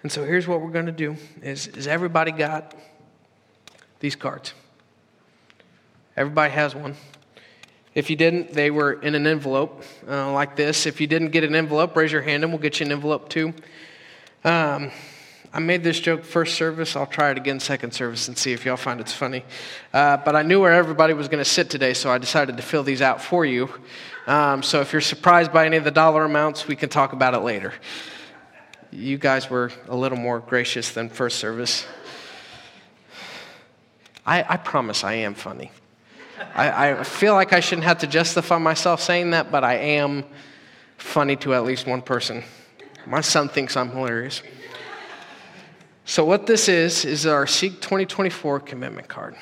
And 0.04 0.12
so 0.12 0.24
here's 0.24 0.46
what 0.46 0.60
we're 0.60 0.70
going 0.70 0.86
to 0.86 0.92
do 0.92 1.16
is, 1.42 1.66
is 1.66 1.88
everybody 1.88 2.30
got 2.30 2.76
these 3.98 4.14
cards? 4.14 4.54
Everybody 6.16 6.52
has 6.52 6.76
one. 6.76 6.94
If 7.92 8.10
you 8.10 8.14
didn't, 8.14 8.52
they 8.52 8.70
were 8.70 8.92
in 8.92 9.16
an 9.16 9.26
envelope 9.26 9.82
uh, 10.08 10.30
like 10.30 10.54
this. 10.54 10.86
If 10.86 11.00
you 11.00 11.08
didn't 11.08 11.30
get 11.30 11.42
an 11.42 11.56
envelope, 11.56 11.96
raise 11.96 12.12
your 12.12 12.22
hand 12.22 12.44
and 12.44 12.52
we'll 12.52 12.62
get 12.62 12.78
you 12.78 12.86
an 12.86 12.92
envelope 12.92 13.28
too. 13.28 13.52
Um, 14.44 14.92
I 15.54 15.60
made 15.60 15.84
this 15.84 16.00
joke 16.00 16.24
first 16.24 16.56
service. 16.56 16.96
I'll 16.96 17.06
try 17.06 17.30
it 17.30 17.36
again 17.36 17.60
second 17.60 17.92
service 17.92 18.26
and 18.26 18.36
see 18.36 18.52
if 18.52 18.64
y'all 18.64 18.76
find 18.76 19.00
it's 19.00 19.12
funny. 19.12 19.44
Uh, 19.92 20.16
but 20.16 20.34
I 20.34 20.42
knew 20.42 20.60
where 20.60 20.72
everybody 20.72 21.14
was 21.14 21.28
going 21.28 21.42
to 21.42 21.48
sit 21.48 21.70
today, 21.70 21.94
so 21.94 22.10
I 22.10 22.18
decided 22.18 22.56
to 22.56 22.62
fill 22.64 22.82
these 22.82 23.00
out 23.00 23.22
for 23.22 23.46
you. 23.46 23.70
Um, 24.26 24.64
so 24.64 24.80
if 24.80 24.92
you're 24.92 25.00
surprised 25.00 25.52
by 25.52 25.64
any 25.64 25.76
of 25.76 25.84
the 25.84 25.92
dollar 25.92 26.24
amounts, 26.24 26.66
we 26.66 26.74
can 26.74 26.88
talk 26.88 27.12
about 27.12 27.34
it 27.34 27.38
later. 27.38 27.72
You 28.90 29.16
guys 29.16 29.48
were 29.48 29.70
a 29.86 29.94
little 29.94 30.18
more 30.18 30.40
gracious 30.40 30.90
than 30.90 31.08
first 31.08 31.38
service. 31.38 31.86
I, 34.26 34.44
I 34.48 34.56
promise 34.56 35.04
I 35.04 35.14
am 35.14 35.34
funny. 35.34 35.70
I, 36.52 36.94
I 36.98 37.04
feel 37.04 37.34
like 37.34 37.52
I 37.52 37.60
shouldn't 37.60 37.84
have 37.84 37.98
to 37.98 38.08
justify 38.08 38.58
myself 38.58 39.00
saying 39.00 39.30
that, 39.30 39.52
but 39.52 39.62
I 39.62 39.74
am 39.74 40.24
funny 40.96 41.36
to 41.36 41.54
at 41.54 41.62
least 41.62 41.86
one 41.86 42.02
person. 42.02 42.42
My 43.06 43.20
son 43.20 43.48
thinks 43.48 43.76
I'm 43.76 43.90
hilarious. 43.90 44.42
So, 46.04 46.24
what 46.24 46.46
this 46.46 46.68
is, 46.68 47.04
is 47.04 47.26
our 47.26 47.46
Seek 47.46 47.80
2024 47.80 48.60
commitment 48.60 49.08
card. 49.08 49.36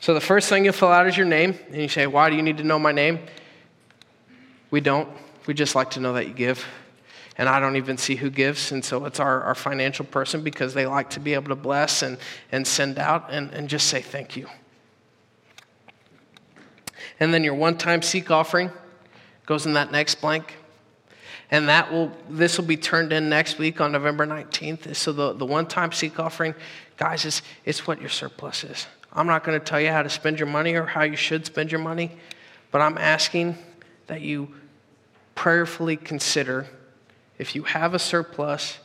So, 0.00 0.12
the 0.12 0.20
first 0.20 0.48
thing 0.48 0.64
you'll 0.64 0.74
fill 0.74 0.88
out 0.88 1.06
is 1.06 1.16
your 1.16 1.26
name, 1.26 1.58
and 1.68 1.76
you 1.76 1.88
say, 1.88 2.06
Why 2.06 2.30
do 2.30 2.36
you 2.36 2.42
need 2.42 2.58
to 2.58 2.64
know 2.64 2.78
my 2.78 2.92
name? 2.92 3.20
We 4.70 4.80
don't. 4.80 5.08
We 5.46 5.54
just 5.54 5.74
like 5.74 5.90
to 5.92 6.00
know 6.00 6.14
that 6.14 6.26
you 6.26 6.34
give 6.34 6.64
and 7.36 7.48
I 7.48 7.60
don't 7.60 7.76
even 7.76 7.98
see 7.98 8.16
who 8.16 8.30
gives. 8.30 8.72
And 8.72 8.84
so 8.84 9.04
it's 9.06 9.18
our, 9.18 9.42
our 9.42 9.54
financial 9.54 10.04
person 10.04 10.42
because 10.42 10.74
they 10.74 10.86
like 10.86 11.10
to 11.10 11.20
be 11.20 11.34
able 11.34 11.48
to 11.48 11.56
bless 11.56 12.02
and, 12.02 12.18
and 12.52 12.66
send 12.66 12.98
out 12.98 13.30
and, 13.30 13.50
and 13.52 13.68
just 13.68 13.88
say 13.88 14.00
thank 14.00 14.36
you. 14.36 14.48
And 17.18 17.34
then 17.34 17.44
your 17.44 17.54
one 17.54 17.76
time 17.76 18.02
seek 18.02 18.30
offering 18.30 18.70
goes 19.46 19.66
in 19.66 19.74
that 19.74 19.92
next 19.92 20.16
blank. 20.16 20.54
And 21.54 21.68
that 21.68 21.92
will, 21.92 22.10
this 22.28 22.58
will 22.58 22.64
be 22.64 22.76
turned 22.76 23.12
in 23.12 23.28
next 23.28 23.58
week 23.58 23.80
on 23.80 23.92
November 23.92 24.26
19th. 24.26 24.96
So 24.96 25.12
the, 25.12 25.34
the 25.34 25.46
one 25.46 25.66
time 25.66 25.92
seek 25.92 26.18
offering, 26.18 26.52
guys, 26.96 27.24
is 27.24 27.42
it's 27.64 27.86
what 27.86 28.00
your 28.00 28.10
surplus 28.10 28.64
is. 28.64 28.88
I'm 29.12 29.28
not 29.28 29.44
going 29.44 29.60
to 29.60 29.64
tell 29.64 29.80
you 29.80 29.90
how 29.90 30.02
to 30.02 30.10
spend 30.10 30.40
your 30.40 30.48
money 30.48 30.74
or 30.74 30.84
how 30.84 31.02
you 31.04 31.14
should 31.14 31.46
spend 31.46 31.70
your 31.70 31.80
money, 31.80 32.10
but 32.72 32.80
I'm 32.80 32.98
asking 32.98 33.56
that 34.08 34.20
you 34.20 34.52
prayerfully 35.36 35.96
consider 35.96 36.66
if 37.38 37.54
you 37.54 37.62
have 37.62 37.94
a 37.94 38.00
surplus, 38.00 38.78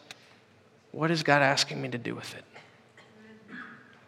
what 0.91 1.09
is 1.09 1.23
God 1.23 1.41
asking 1.41 1.81
me 1.81 1.89
to 1.89 1.97
do 1.97 2.13
with 2.13 2.35
it? 2.35 2.45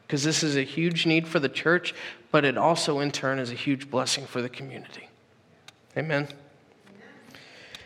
Because 0.05 0.23
this 0.23 0.43
is 0.43 0.55
a 0.55 0.63
huge 0.63 1.07
need 1.07 1.27
for 1.27 1.39
the 1.39 1.49
church, 1.49 1.95
but 2.29 2.45
it 2.45 2.59
also, 2.59 2.99
in 2.99 3.09
turn, 3.09 3.39
is 3.39 3.49
a 3.49 3.55
huge 3.55 3.89
blessing 3.89 4.27
for 4.27 4.43
the 4.43 4.49
community. 4.49 5.09
Amen. 5.97 6.27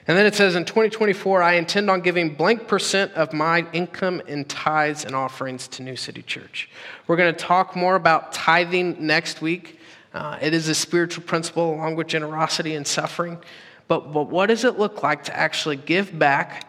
And 0.07 0.15
then 0.15 0.27
it 0.27 0.35
says 0.35 0.55
in 0.55 0.65
2024, 0.65 1.41
I 1.41 1.53
intend 1.53 1.89
on 1.89 2.01
giving 2.01 2.35
blank 2.35 2.67
percent 2.67 3.11
of 3.13 3.33
my 3.33 3.65
income 3.71 4.21
in 4.27 4.45
tithes 4.45 5.03
and 5.03 5.15
offerings 5.15 5.67
to 5.69 5.83
New 5.83 5.95
City 5.95 6.21
Church. 6.21 6.69
We're 7.07 7.15
going 7.15 7.33
to 7.33 7.39
talk 7.39 7.75
more 7.75 7.95
about 7.95 8.31
tithing 8.31 9.05
next 9.05 9.41
week. 9.41 9.79
Uh, 10.13 10.37
it 10.41 10.53
is 10.53 10.69
a 10.69 10.75
spiritual 10.75 11.23
principle 11.23 11.73
along 11.73 11.95
with 11.95 12.07
generosity 12.07 12.75
and 12.75 12.85
suffering. 12.85 13.39
But, 13.87 14.13
but 14.13 14.29
what 14.29 14.47
does 14.47 14.63
it 14.63 14.77
look 14.77 15.01
like 15.01 15.23
to 15.25 15.35
actually 15.35 15.75
give 15.75 16.17
back 16.17 16.67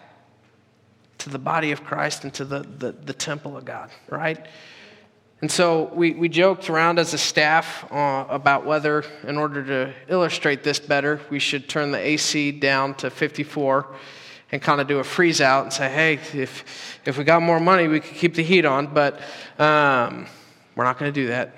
to 1.18 1.30
the 1.30 1.38
body 1.38 1.72
of 1.72 1.84
Christ 1.84 2.24
and 2.24 2.32
to 2.34 2.44
the, 2.44 2.60
the, 2.60 2.92
the 2.92 3.12
temple 3.12 3.56
of 3.56 3.64
God, 3.64 3.90
right? 4.08 4.46
And 5.42 5.50
so 5.50 5.90
we, 5.94 6.12
we 6.12 6.30
joked 6.30 6.70
around 6.70 6.98
as 6.98 7.12
a 7.12 7.18
staff 7.18 7.90
uh, 7.92 8.24
about 8.28 8.64
whether, 8.64 9.04
in 9.26 9.36
order 9.36 9.62
to 9.64 9.92
illustrate 10.08 10.62
this 10.62 10.80
better, 10.80 11.20
we 11.28 11.38
should 11.38 11.68
turn 11.68 11.90
the 11.90 11.98
AC 11.98 12.52
down 12.52 12.94
to 12.94 13.10
54 13.10 13.86
and 14.50 14.62
kind 14.62 14.80
of 14.80 14.86
do 14.86 14.98
a 14.98 15.04
freeze 15.04 15.42
out 15.42 15.64
and 15.64 15.72
say, 15.72 15.90
hey, 15.90 16.14
if, 16.38 16.98
if 17.04 17.18
we 17.18 17.24
got 17.24 17.42
more 17.42 17.60
money, 17.60 17.86
we 17.86 18.00
could 18.00 18.14
keep 18.14 18.34
the 18.34 18.42
heat 18.42 18.64
on, 18.64 18.86
but 18.86 19.20
um, 19.58 20.26
we're 20.74 20.84
not 20.84 20.98
going 20.98 21.12
to 21.12 21.20
do 21.20 21.26
that, 21.28 21.54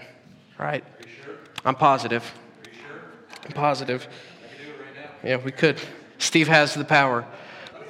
right? 0.59 0.85
Sure? 1.23 1.35
I'm 1.65 1.77
positive. 1.77 2.35
Sure? 2.65 3.01
I'm 3.45 3.53
positive. 3.53 4.09
Yeah, 5.23 5.37
we 5.37 5.53
could. 5.53 5.79
Steve 6.19 6.49
has 6.49 6.75
the 6.75 6.85
power. 6.85 7.25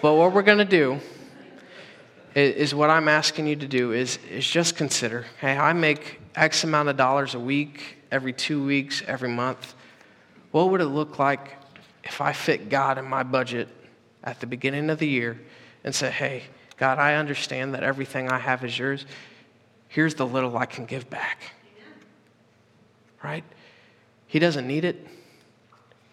But 0.03 0.15
what 0.15 0.33
we're 0.33 0.43
going 0.43 0.59
to 0.59 0.65
do 0.65 1.01
is, 2.39 2.75
what 2.75 2.91
I'm 2.91 3.09
asking 3.09 3.47
you 3.47 3.57
to 3.57 3.67
do 3.67 3.93
is, 3.93 4.19
is 4.31 4.47
just 4.47 4.77
consider 4.77 5.27
hey, 5.41 5.57
I 5.57 5.73
make 5.73 6.21
X 6.35 6.65
amount 6.65 6.89
of 6.89 6.97
dollars 6.97 7.35
a 7.35 7.41
week, 7.41 7.97
every 8.11 8.33
two 8.33 8.65
weeks, 8.65 9.03
every 9.07 9.29
month. 9.29 9.75
What 10.51 10.71
would 10.71 10.81
it 10.81 10.87
look 10.87 11.19
like 11.19 11.57
if 12.05 12.21
I 12.21 12.33
fit 12.33 12.69
God 12.69 12.99
in 12.99 13.05
my 13.05 13.23
budget 13.23 13.69
at 14.25 14.41
the 14.41 14.47
beginning 14.47 14.91
of 14.91 14.99
the 14.99 15.09
year 15.09 15.41
and 15.85 15.95
say, 15.95 16.11
hey, 16.11 16.45
God, 16.77 16.99
I 16.99 17.15
understand 17.15 17.75
that 17.75 17.83
everything 17.83 18.31
I 18.31 18.39
have 18.39 18.65
is 18.65 18.79
yours. 18.79 19.05
Here's 19.89 20.15
the 20.15 20.27
little 20.27 20.57
I 20.57 20.67
can 20.67 20.87
give 20.87 21.09
back. 21.11 21.41
Right? 23.23 23.45
He 24.27 24.39
doesn't 24.39 24.67
need 24.67 24.85
it. 24.85 25.07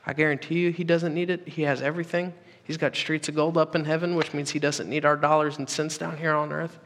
I 0.06 0.14
guarantee 0.14 0.60
you 0.60 0.72
he 0.72 0.84
doesn't 0.84 1.14
need 1.14 1.30
it. 1.30 1.48
He 1.48 1.64
has 1.64 1.82
everything. 1.82 2.34
He's 2.66 2.78
got 2.78 2.96
streets 2.96 3.30
of 3.30 3.36
gold 3.36 3.58
up 3.58 3.76
in 3.76 3.86
heaven, 3.86 4.16
which 4.16 4.34
means 4.34 4.50
he 4.50 4.60
doesn't 4.60 4.90
need 4.90 5.06
our 5.06 5.16
dollars 5.16 5.58
and 5.58 5.70
cents 5.70 5.98
down 5.98 6.18
here 6.18 6.34
on 6.34 6.52
earth. 6.52 6.78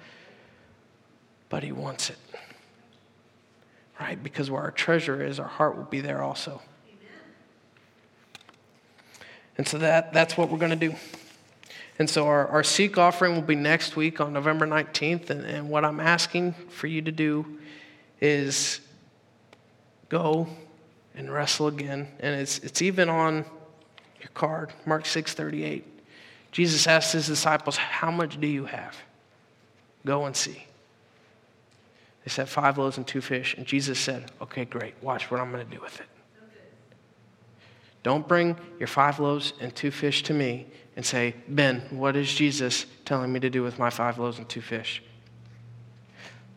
But 1.47 1.63
he 1.63 1.71
wants 1.71 2.09
it. 2.09 2.17
Right? 3.99 4.21
Because 4.21 4.51
where 4.51 4.61
our 4.61 4.71
treasure 4.71 5.23
is, 5.23 5.39
our 5.39 5.47
heart 5.47 5.77
will 5.77 5.85
be 5.85 6.01
there 6.01 6.21
also. 6.21 6.61
And 9.57 9.67
so 9.67 9.77
that, 9.79 10.13
that's 10.13 10.37
what 10.37 10.49
we're 10.49 10.57
going 10.57 10.77
to 10.77 10.89
do. 10.89 10.95
And 11.97 12.09
so 12.09 12.27
our, 12.27 12.47
our 12.47 12.63
Seek 12.63 12.97
offering 12.97 13.35
will 13.35 13.41
be 13.41 13.55
next 13.55 13.97
week 13.97 14.21
on 14.21 14.31
November 14.31 14.65
19th. 14.65 15.29
And, 15.29 15.45
and 15.45 15.69
what 15.69 15.83
I'm 15.83 15.99
asking 15.99 16.53
for 16.69 16.87
you 16.87 17.01
to 17.01 17.11
do 17.11 17.59
is 18.21 18.79
go 20.07 20.47
and 21.13 21.31
wrestle 21.31 21.67
again. 21.67 22.07
And 22.21 22.39
it's, 22.39 22.59
it's 22.59 22.81
even 22.81 23.09
on 23.09 23.43
your 24.29 24.33
card, 24.33 24.73
Mark 24.85 25.03
6:38. 25.03 25.83
Jesus 26.51 26.87
asked 26.87 27.13
his 27.13 27.27
disciples, 27.27 27.77
How 27.77 28.11
much 28.11 28.39
do 28.39 28.47
you 28.47 28.65
have? 28.65 28.97
Go 30.05 30.25
and 30.25 30.35
see. 30.35 30.65
They 32.23 32.29
said, 32.29 32.49
Five 32.49 32.77
loaves 32.77 32.97
and 32.97 33.05
two 33.05 33.21
fish. 33.21 33.55
And 33.55 33.65
Jesus 33.65 33.99
said, 33.99 34.31
Okay, 34.41 34.65
great. 34.65 34.95
Watch 35.01 35.29
what 35.29 35.39
I'm 35.39 35.51
going 35.51 35.67
to 35.67 35.75
do 35.75 35.81
with 35.81 35.99
it. 35.99 36.07
Don't 38.01 38.27
bring 38.27 38.57
your 38.79 38.87
five 38.87 39.19
loaves 39.19 39.53
and 39.59 39.75
two 39.75 39.91
fish 39.91 40.23
to 40.23 40.33
me 40.33 40.65
and 40.95 41.05
say, 41.05 41.35
Ben, 41.47 41.81
what 41.91 42.15
is 42.15 42.33
Jesus 42.33 42.85
telling 43.05 43.31
me 43.31 43.39
to 43.41 43.49
do 43.49 43.61
with 43.61 43.77
my 43.77 43.89
five 43.89 44.17
loaves 44.17 44.37
and 44.37 44.47
two 44.47 44.61
fish? 44.61 45.03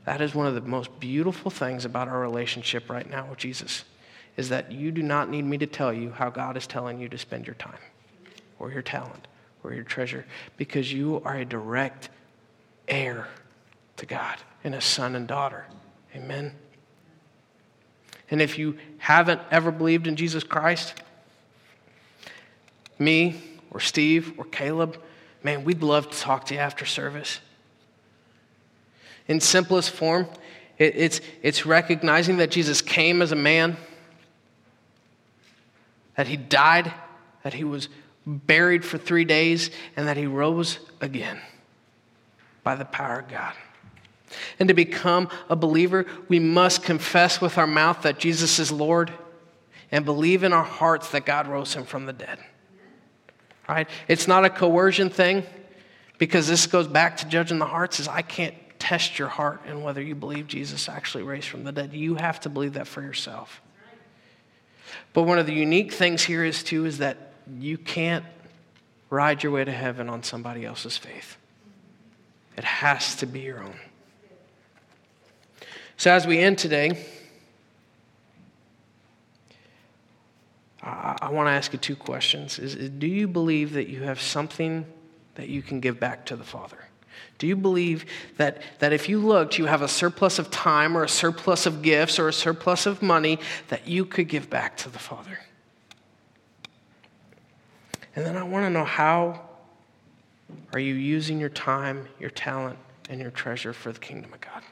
That 0.04 0.20
is 0.20 0.34
one 0.34 0.46
of 0.46 0.54
the 0.54 0.60
most 0.60 0.98
beautiful 1.00 1.50
things 1.50 1.84
about 1.84 2.08
our 2.08 2.20
relationship 2.20 2.88
right 2.88 3.08
now 3.08 3.26
with 3.28 3.38
Jesus 3.38 3.84
is 4.36 4.48
that 4.48 4.72
you 4.72 4.90
do 4.90 5.02
not 5.02 5.28
need 5.28 5.44
me 5.44 5.58
to 5.58 5.66
tell 5.66 5.92
you 5.92 6.10
how 6.10 6.30
God 6.30 6.56
is 6.56 6.66
telling 6.66 6.98
you 6.98 7.08
to 7.08 7.18
spend 7.18 7.46
your 7.46 7.54
time 7.54 7.78
or 8.58 8.70
your 8.72 8.82
talent 8.82 9.28
or 9.62 9.72
your 9.74 9.84
treasure 9.84 10.24
because 10.56 10.92
you 10.92 11.20
are 11.24 11.36
a 11.36 11.44
direct 11.44 12.08
heir 12.88 13.28
to 13.96 14.06
God 14.06 14.38
and 14.64 14.74
a 14.74 14.80
son 14.80 15.14
and 15.14 15.26
daughter. 15.26 15.66
Amen. 16.14 16.52
And 18.30 18.40
if 18.40 18.58
you 18.58 18.78
haven't 18.98 19.40
ever 19.50 19.70
believed 19.70 20.06
in 20.06 20.16
Jesus 20.16 20.42
Christ, 20.42 20.94
me 22.98 23.40
or 23.70 23.80
Steve 23.80 24.32
or 24.38 24.44
Caleb, 24.44 24.96
man, 25.42 25.64
we'd 25.64 25.82
love 25.82 26.10
to 26.10 26.18
talk 26.18 26.46
to 26.46 26.54
you 26.54 26.60
after 26.60 26.86
service. 26.86 27.40
In 29.28 29.40
simplest 29.40 29.90
form, 29.90 30.26
it's, 30.78 31.20
it's 31.42 31.66
recognizing 31.66 32.38
that 32.38 32.50
Jesus 32.50 32.80
came 32.80 33.22
as 33.22 33.32
a 33.32 33.36
man, 33.36 33.76
that 36.16 36.26
he 36.26 36.36
died, 36.36 36.92
that 37.42 37.54
he 37.54 37.64
was 37.64 37.88
buried 38.26 38.84
for 38.84 38.98
three 38.98 39.24
days, 39.24 39.70
and 39.96 40.06
that 40.08 40.16
he 40.16 40.26
rose 40.26 40.78
again 41.00 41.40
by 42.62 42.74
the 42.74 42.84
power 42.84 43.20
of 43.20 43.28
God. 43.28 43.54
And 44.58 44.68
to 44.68 44.74
become 44.74 45.28
a 45.48 45.56
believer, 45.56 46.06
we 46.28 46.38
must 46.38 46.82
confess 46.82 47.40
with 47.40 47.58
our 47.58 47.66
mouth 47.66 48.02
that 48.02 48.18
Jesus 48.18 48.58
is 48.58 48.72
Lord 48.72 49.12
and 49.90 50.04
believe 50.04 50.42
in 50.42 50.52
our 50.52 50.64
hearts 50.64 51.10
that 51.10 51.26
God 51.26 51.48
rose 51.48 51.74
him 51.74 51.84
from 51.84 52.06
the 52.06 52.12
dead. 52.12 52.38
Right? 53.68 53.88
It's 54.08 54.26
not 54.26 54.44
a 54.44 54.50
coercion 54.50 55.10
thing 55.10 55.44
because 56.18 56.48
this 56.48 56.66
goes 56.66 56.88
back 56.88 57.18
to 57.18 57.28
judging 57.28 57.58
the 57.58 57.66
hearts 57.66 58.00
is 58.00 58.08
I 58.08 58.22
can't 58.22 58.54
test 58.78 59.18
your 59.18 59.28
heart 59.28 59.62
and 59.66 59.84
whether 59.84 60.02
you 60.02 60.14
believe 60.14 60.48
Jesus 60.48 60.88
actually 60.88 61.22
raised 61.22 61.46
from 61.46 61.64
the 61.64 61.72
dead. 61.72 61.92
You 61.92 62.16
have 62.16 62.40
to 62.40 62.48
believe 62.48 62.74
that 62.74 62.86
for 62.86 63.00
yourself. 63.00 63.61
But 65.12 65.22
one 65.22 65.38
of 65.38 65.46
the 65.46 65.54
unique 65.54 65.92
things 65.92 66.22
here 66.22 66.44
is 66.44 66.62
too 66.62 66.86
is 66.86 66.98
that 66.98 67.32
you 67.58 67.78
can't 67.78 68.24
ride 69.10 69.42
your 69.42 69.52
way 69.52 69.64
to 69.64 69.72
heaven 69.72 70.08
on 70.08 70.22
somebody 70.22 70.64
else's 70.64 70.96
faith. 70.96 71.36
It 72.56 72.64
has 72.64 73.16
to 73.16 73.26
be 73.26 73.40
your 73.40 73.62
own. 73.62 73.74
So, 75.96 76.10
as 76.10 76.26
we 76.26 76.38
end 76.38 76.58
today, 76.58 77.04
I, 80.82 81.16
I 81.22 81.30
want 81.30 81.46
to 81.46 81.52
ask 81.52 81.72
you 81.72 81.78
two 81.78 81.96
questions. 81.96 82.58
Is, 82.58 82.74
is, 82.74 82.90
do 82.90 83.06
you 83.06 83.28
believe 83.28 83.74
that 83.74 83.88
you 83.88 84.02
have 84.02 84.20
something 84.20 84.84
that 85.34 85.48
you 85.48 85.62
can 85.62 85.80
give 85.80 86.00
back 86.00 86.26
to 86.26 86.36
the 86.36 86.44
Father? 86.44 86.88
Do 87.42 87.48
you 87.48 87.56
believe 87.56 88.06
that, 88.36 88.62
that 88.78 88.92
if 88.92 89.08
you 89.08 89.18
looked, 89.18 89.58
you 89.58 89.66
have 89.66 89.82
a 89.82 89.88
surplus 89.88 90.38
of 90.38 90.48
time 90.52 90.96
or 90.96 91.02
a 91.02 91.08
surplus 91.08 91.66
of 91.66 91.82
gifts 91.82 92.20
or 92.20 92.28
a 92.28 92.32
surplus 92.32 92.86
of 92.86 93.02
money 93.02 93.40
that 93.66 93.88
you 93.88 94.04
could 94.04 94.28
give 94.28 94.48
back 94.48 94.76
to 94.76 94.88
the 94.88 95.00
Father? 95.00 95.40
And 98.14 98.24
then 98.24 98.36
I 98.36 98.44
want 98.44 98.64
to 98.66 98.70
know 98.70 98.84
how 98.84 99.40
are 100.72 100.78
you 100.78 100.94
using 100.94 101.40
your 101.40 101.48
time, 101.48 102.06
your 102.20 102.30
talent, 102.30 102.78
and 103.10 103.20
your 103.20 103.32
treasure 103.32 103.72
for 103.72 103.90
the 103.90 103.98
kingdom 103.98 104.32
of 104.32 104.40
God? 104.40 104.62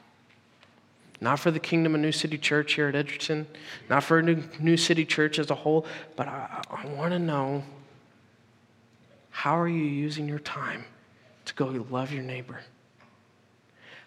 Not 1.19 1.41
for 1.41 1.51
the 1.51 1.59
kingdom 1.59 1.93
of 1.93 1.99
New 1.99 2.13
City 2.13 2.37
Church 2.37 2.75
here 2.75 2.87
at 2.87 2.95
Edgerton, 2.95 3.47
not 3.89 4.05
for 4.05 4.21
New, 4.21 4.77
City 4.77 5.03
Church 5.03 5.39
as 5.39 5.51
a 5.51 5.55
whole, 5.55 5.85
but 6.15 6.29
I, 6.29 6.63
I 6.71 6.85
want 6.85 7.11
to 7.11 7.19
know 7.19 7.65
how 9.29 9.59
are 9.59 9.67
you 9.67 9.83
using 9.83 10.25
your 10.25 10.39
time 10.39 10.85
to 11.51 11.55
go 11.55 11.85
love 11.89 12.13
your 12.13 12.23
neighbor? 12.23 12.61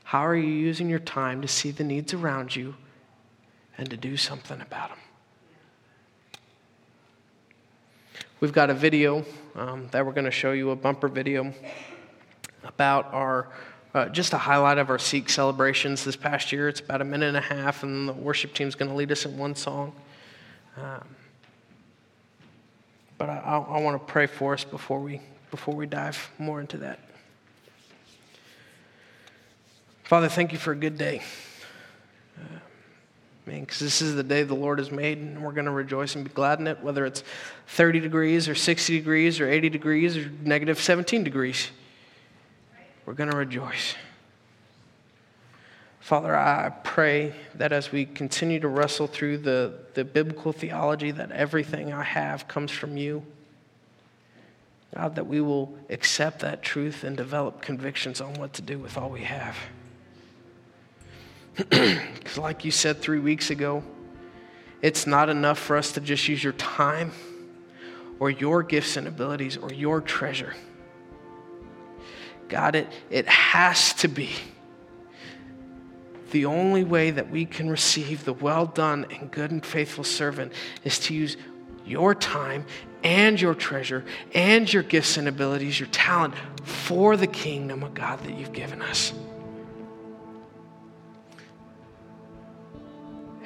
How 0.05 0.27
are 0.27 0.37
you 0.37 0.51
using 0.51 0.89
your 0.89 0.99
time 0.99 1.43
to 1.43 1.49
see 1.49 1.71
the 1.71 1.85
needs 1.85 2.15
around 2.15 2.57
you 2.57 2.75
and 3.77 3.89
to 3.91 3.97
do 3.97 4.17
something 4.17 4.61
about 4.61 4.91
them? 4.91 4.99
We've 8.41 8.53
got 8.53 8.71
a 8.71 8.75
video 8.75 9.25
um, 9.55 9.89
that 9.91 10.05
we're 10.05 10.13
going 10.13 10.25
to 10.25 10.31
show 10.31 10.53
you, 10.53 10.71
a 10.71 10.77
bumper 10.77 11.09
video 11.09 11.53
about 12.65 13.13
our, 13.13 13.49
uh, 13.95 14.09
just 14.09 14.33
a 14.33 14.39
highlight 14.39 14.79
of 14.79 14.89
our 14.91 14.99
Seek 14.99 15.29
celebrations 15.29 16.05
this 16.05 16.17
past 16.17 16.51
year. 16.51 16.69
It's 16.69 16.81
about 16.81 17.01
a 17.01 17.05
minute 17.05 17.29
and 17.29 17.37
a 17.37 17.41
half, 17.41 17.83
and 17.83 18.09
the 18.09 18.13
worship 18.13 18.55
team's 18.55 18.75
going 18.75 18.91
to 18.91 18.97
lead 18.97 19.13
us 19.13 19.25
in 19.27 19.37
one 19.37 19.55
song. 19.55 19.95
Um, 20.77 21.05
but 23.19 23.29
I, 23.29 23.39
I, 23.39 23.59
I 23.59 23.81
want 23.81 24.01
to 24.01 24.13
pray 24.13 24.27
for 24.27 24.55
us 24.55 24.65
before 24.65 25.01
we, 25.01 25.21
before 25.51 25.75
we 25.75 25.87
dive 25.87 26.31
more 26.39 26.61
into 26.61 26.79
that. 26.79 27.01
Father, 30.05 30.29
thank 30.29 30.53
you 30.53 30.59
for 30.59 30.73
a 30.73 30.77
good 30.77 30.99
day. 30.99 31.23
Uh, 32.39 32.59
Man, 33.47 33.61
because 33.61 33.79
this 33.79 34.03
is 34.03 34.15
the 34.15 34.23
day 34.23 34.43
the 34.43 34.55
Lord 34.55 34.79
has 34.79 34.91
made, 34.91 35.17
and 35.17 35.43
we're 35.43 35.53
going 35.53 35.65
to 35.65 35.71
rejoice 35.71 36.15
and 36.15 36.25
be 36.25 36.31
glad 36.31 36.61
in 36.61 36.67
it, 36.67 36.83
whether 36.83 37.07
it's 37.07 37.25
30 37.69 38.01
degrees 38.01 38.47
or 38.47 38.55
60 38.55 38.99
degrees 38.99 39.41
or 39.41 39.49
80 39.49 39.71
degrees 39.71 40.17
or 40.17 40.31
negative 40.43 40.79
17 40.79 41.25
degrees. 41.25 41.71
We're 43.07 43.15
going 43.15 43.31
to 43.31 43.37
rejoice. 43.37 43.95
Father, 46.01 46.37
I 46.37 46.71
pray 46.85 47.35
that 47.55 47.73
as 47.73 47.91
we 47.91 48.05
continue 48.05 48.61
to 48.61 48.69
wrestle 48.69 49.07
through 49.07 49.39
the, 49.39 49.75
the 49.95 50.05
biblical 50.05 50.53
theology, 50.53 51.11
that 51.13 51.31
everything 51.33 51.95
I 51.95 52.03
have 52.03 52.47
comes 52.47 52.71
from 52.71 52.99
you. 52.99 53.25
God, 54.95 55.17
that 55.17 55.27
we 55.27 55.41
will 55.41 55.75
accept 55.89 56.41
that 56.41 56.63
truth 56.63 57.05
and 57.05 57.17
develop 57.17 57.63
convictions 57.63 58.21
on 58.21 58.35
what 58.35 58.53
to 58.55 58.63
do 58.63 58.79
with 58.79 58.99
all 58.99 59.09
we 59.09 59.23
have. 59.23 59.57
Because, 62.25 62.39
like 62.39 62.65
you 62.65 62.71
said 62.71 63.01
three 63.01 63.19
weeks 63.19 63.51
ago, 63.51 63.83
it's 64.83 65.07
not 65.07 65.29
enough 65.29 65.59
for 65.59 65.77
us 65.77 65.93
to 65.93 66.01
just 66.01 66.27
use 66.27 66.43
your 66.43 66.55
time 66.55 67.13
or 68.19 68.31
your 68.31 68.63
gifts 68.63 68.97
and 68.97 69.07
abilities 69.07 69.57
or 69.57 69.73
your 69.73 70.01
treasure. 70.01 70.55
God, 72.49 72.75
it, 72.75 72.89
it 73.11 73.27
has 73.27 73.93
to 73.95 74.09
be 74.09 74.31
the 76.31 76.47
only 76.47 76.83
way 76.83 77.13
that 77.13 77.31
we 77.31 77.45
can 77.45 77.71
receive 77.71 78.25
the 78.25 78.33
well 78.33 78.67
done 78.67 79.07
and 79.11 79.31
good 79.31 79.53
and 79.53 79.65
faithful 79.65 80.03
servant 80.03 80.53
is 80.83 80.99
to 80.99 81.15
use 81.15 81.37
your 81.87 82.15
time 82.15 82.67
and 83.05 83.41
your 83.41 83.55
treasure 83.55 84.05
and 84.35 84.73
your 84.73 84.83
gifts 84.83 85.17
and 85.17 85.29
abilities, 85.29 85.79
your 85.79 85.89
talent 85.91 86.35
for 86.65 87.17
the 87.17 87.27
kingdom 87.27 87.83
of 87.85 87.95
God 87.95 88.19
that 88.25 88.37
you've 88.37 88.53
given 88.53 88.83
us. 88.83 89.13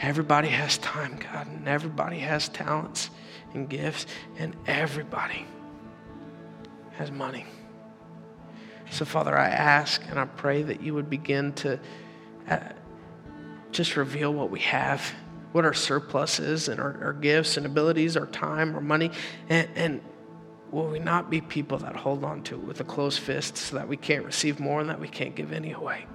Everybody 0.01 0.49
has 0.49 0.79
time, 0.79 1.19
God, 1.33 1.49
and 1.49 1.67
everybody 1.67 2.19
has 2.21 2.49
talents 2.49 3.11
and 3.53 3.69
gifts, 3.69 4.07
and 4.39 4.55
everybody 4.67 5.45
has 6.93 7.11
money. 7.11 7.47
So, 8.91 9.05
Father, 9.05 9.37
I 9.37 9.49
ask 9.49 10.03
and 10.09 10.19
I 10.19 10.25
pray 10.25 10.63
that 10.63 10.83
you 10.83 10.95
would 10.95 11.11
begin 11.11 11.53
to 11.55 11.81
uh, 12.49 12.59
just 13.73 13.97
reveal 13.97 14.33
what 14.33 14.51
we 14.51 14.61
have, 14.61 15.03
what 15.53 15.65
our 15.65 15.75
surplus 15.75 16.39
is, 16.39 16.69
and 16.69 16.81
our, 16.81 16.97
our 17.03 17.13
gifts 17.13 17.57
and 17.57 17.67
abilities, 17.67 18.17
our 18.17 18.27
time, 18.27 18.75
our 18.75 18.81
money, 18.81 19.11
and, 19.49 19.69
and 19.75 20.01
will 20.71 20.89
we 20.89 20.99
not 20.99 21.29
be 21.29 21.41
people 21.41 21.79
that 21.79 21.97
hold 21.97 22.25
on 22.25 22.43
to 22.45 22.55
it 22.55 22.63
with 22.63 22.81
a 22.81 22.85
closed 22.85 23.19
fist 23.19 23.57
so 23.57 23.77
that 23.77 23.89
we 23.89 23.97
can't 23.97 24.25
receive 24.25 24.61
more 24.61 24.81
and 24.81 24.91
that 24.91 25.01
we 25.01 25.09
can't 25.09 25.35
give 25.35 25.53
any 25.53 25.73
away? 25.73 26.07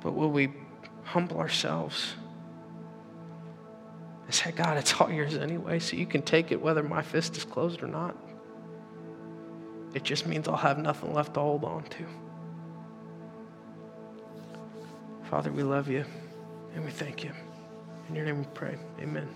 But 0.00 0.12
will 0.12 0.30
we 0.30 0.50
humble 1.04 1.38
ourselves 1.38 2.14
and 4.26 4.34
say, 4.34 4.52
God, 4.52 4.76
it's 4.76 5.00
all 5.00 5.10
yours 5.10 5.36
anyway, 5.36 5.78
so 5.78 5.96
you 5.96 6.06
can 6.06 6.22
take 6.22 6.52
it 6.52 6.60
whether 6.60 6.82
my 6.82 7.02
fist 7.02 7.36
is 7.36 7.44
closed 7.44 7.82
or 7.82 7.88
not? 7.88 8.16
It 9.94 10.04
just 10.04 10.26
means 10.26 10.48
I'll 10.48 10.56
have 10.56 10.78
nothing 10.78 11.14
left 11.14 11.34
to 11.34 11.40
hold 11.40 11.64
on 11.64 11.84
to. 11.84 12.04
Father, 15.30 15.50
we 15.50 15.62
love 15.62 15.88
you 15.88 16.04
and 16.74 16.84
we 16.84 16.90
thank 16.90 17.24
you. 17.24 17.32
In 18.08 18.14
your 18.14 18.24
name 18.24 18.38
we 18.38 18.46
pray. 18.54 18.76
Amen. 19.00 19.28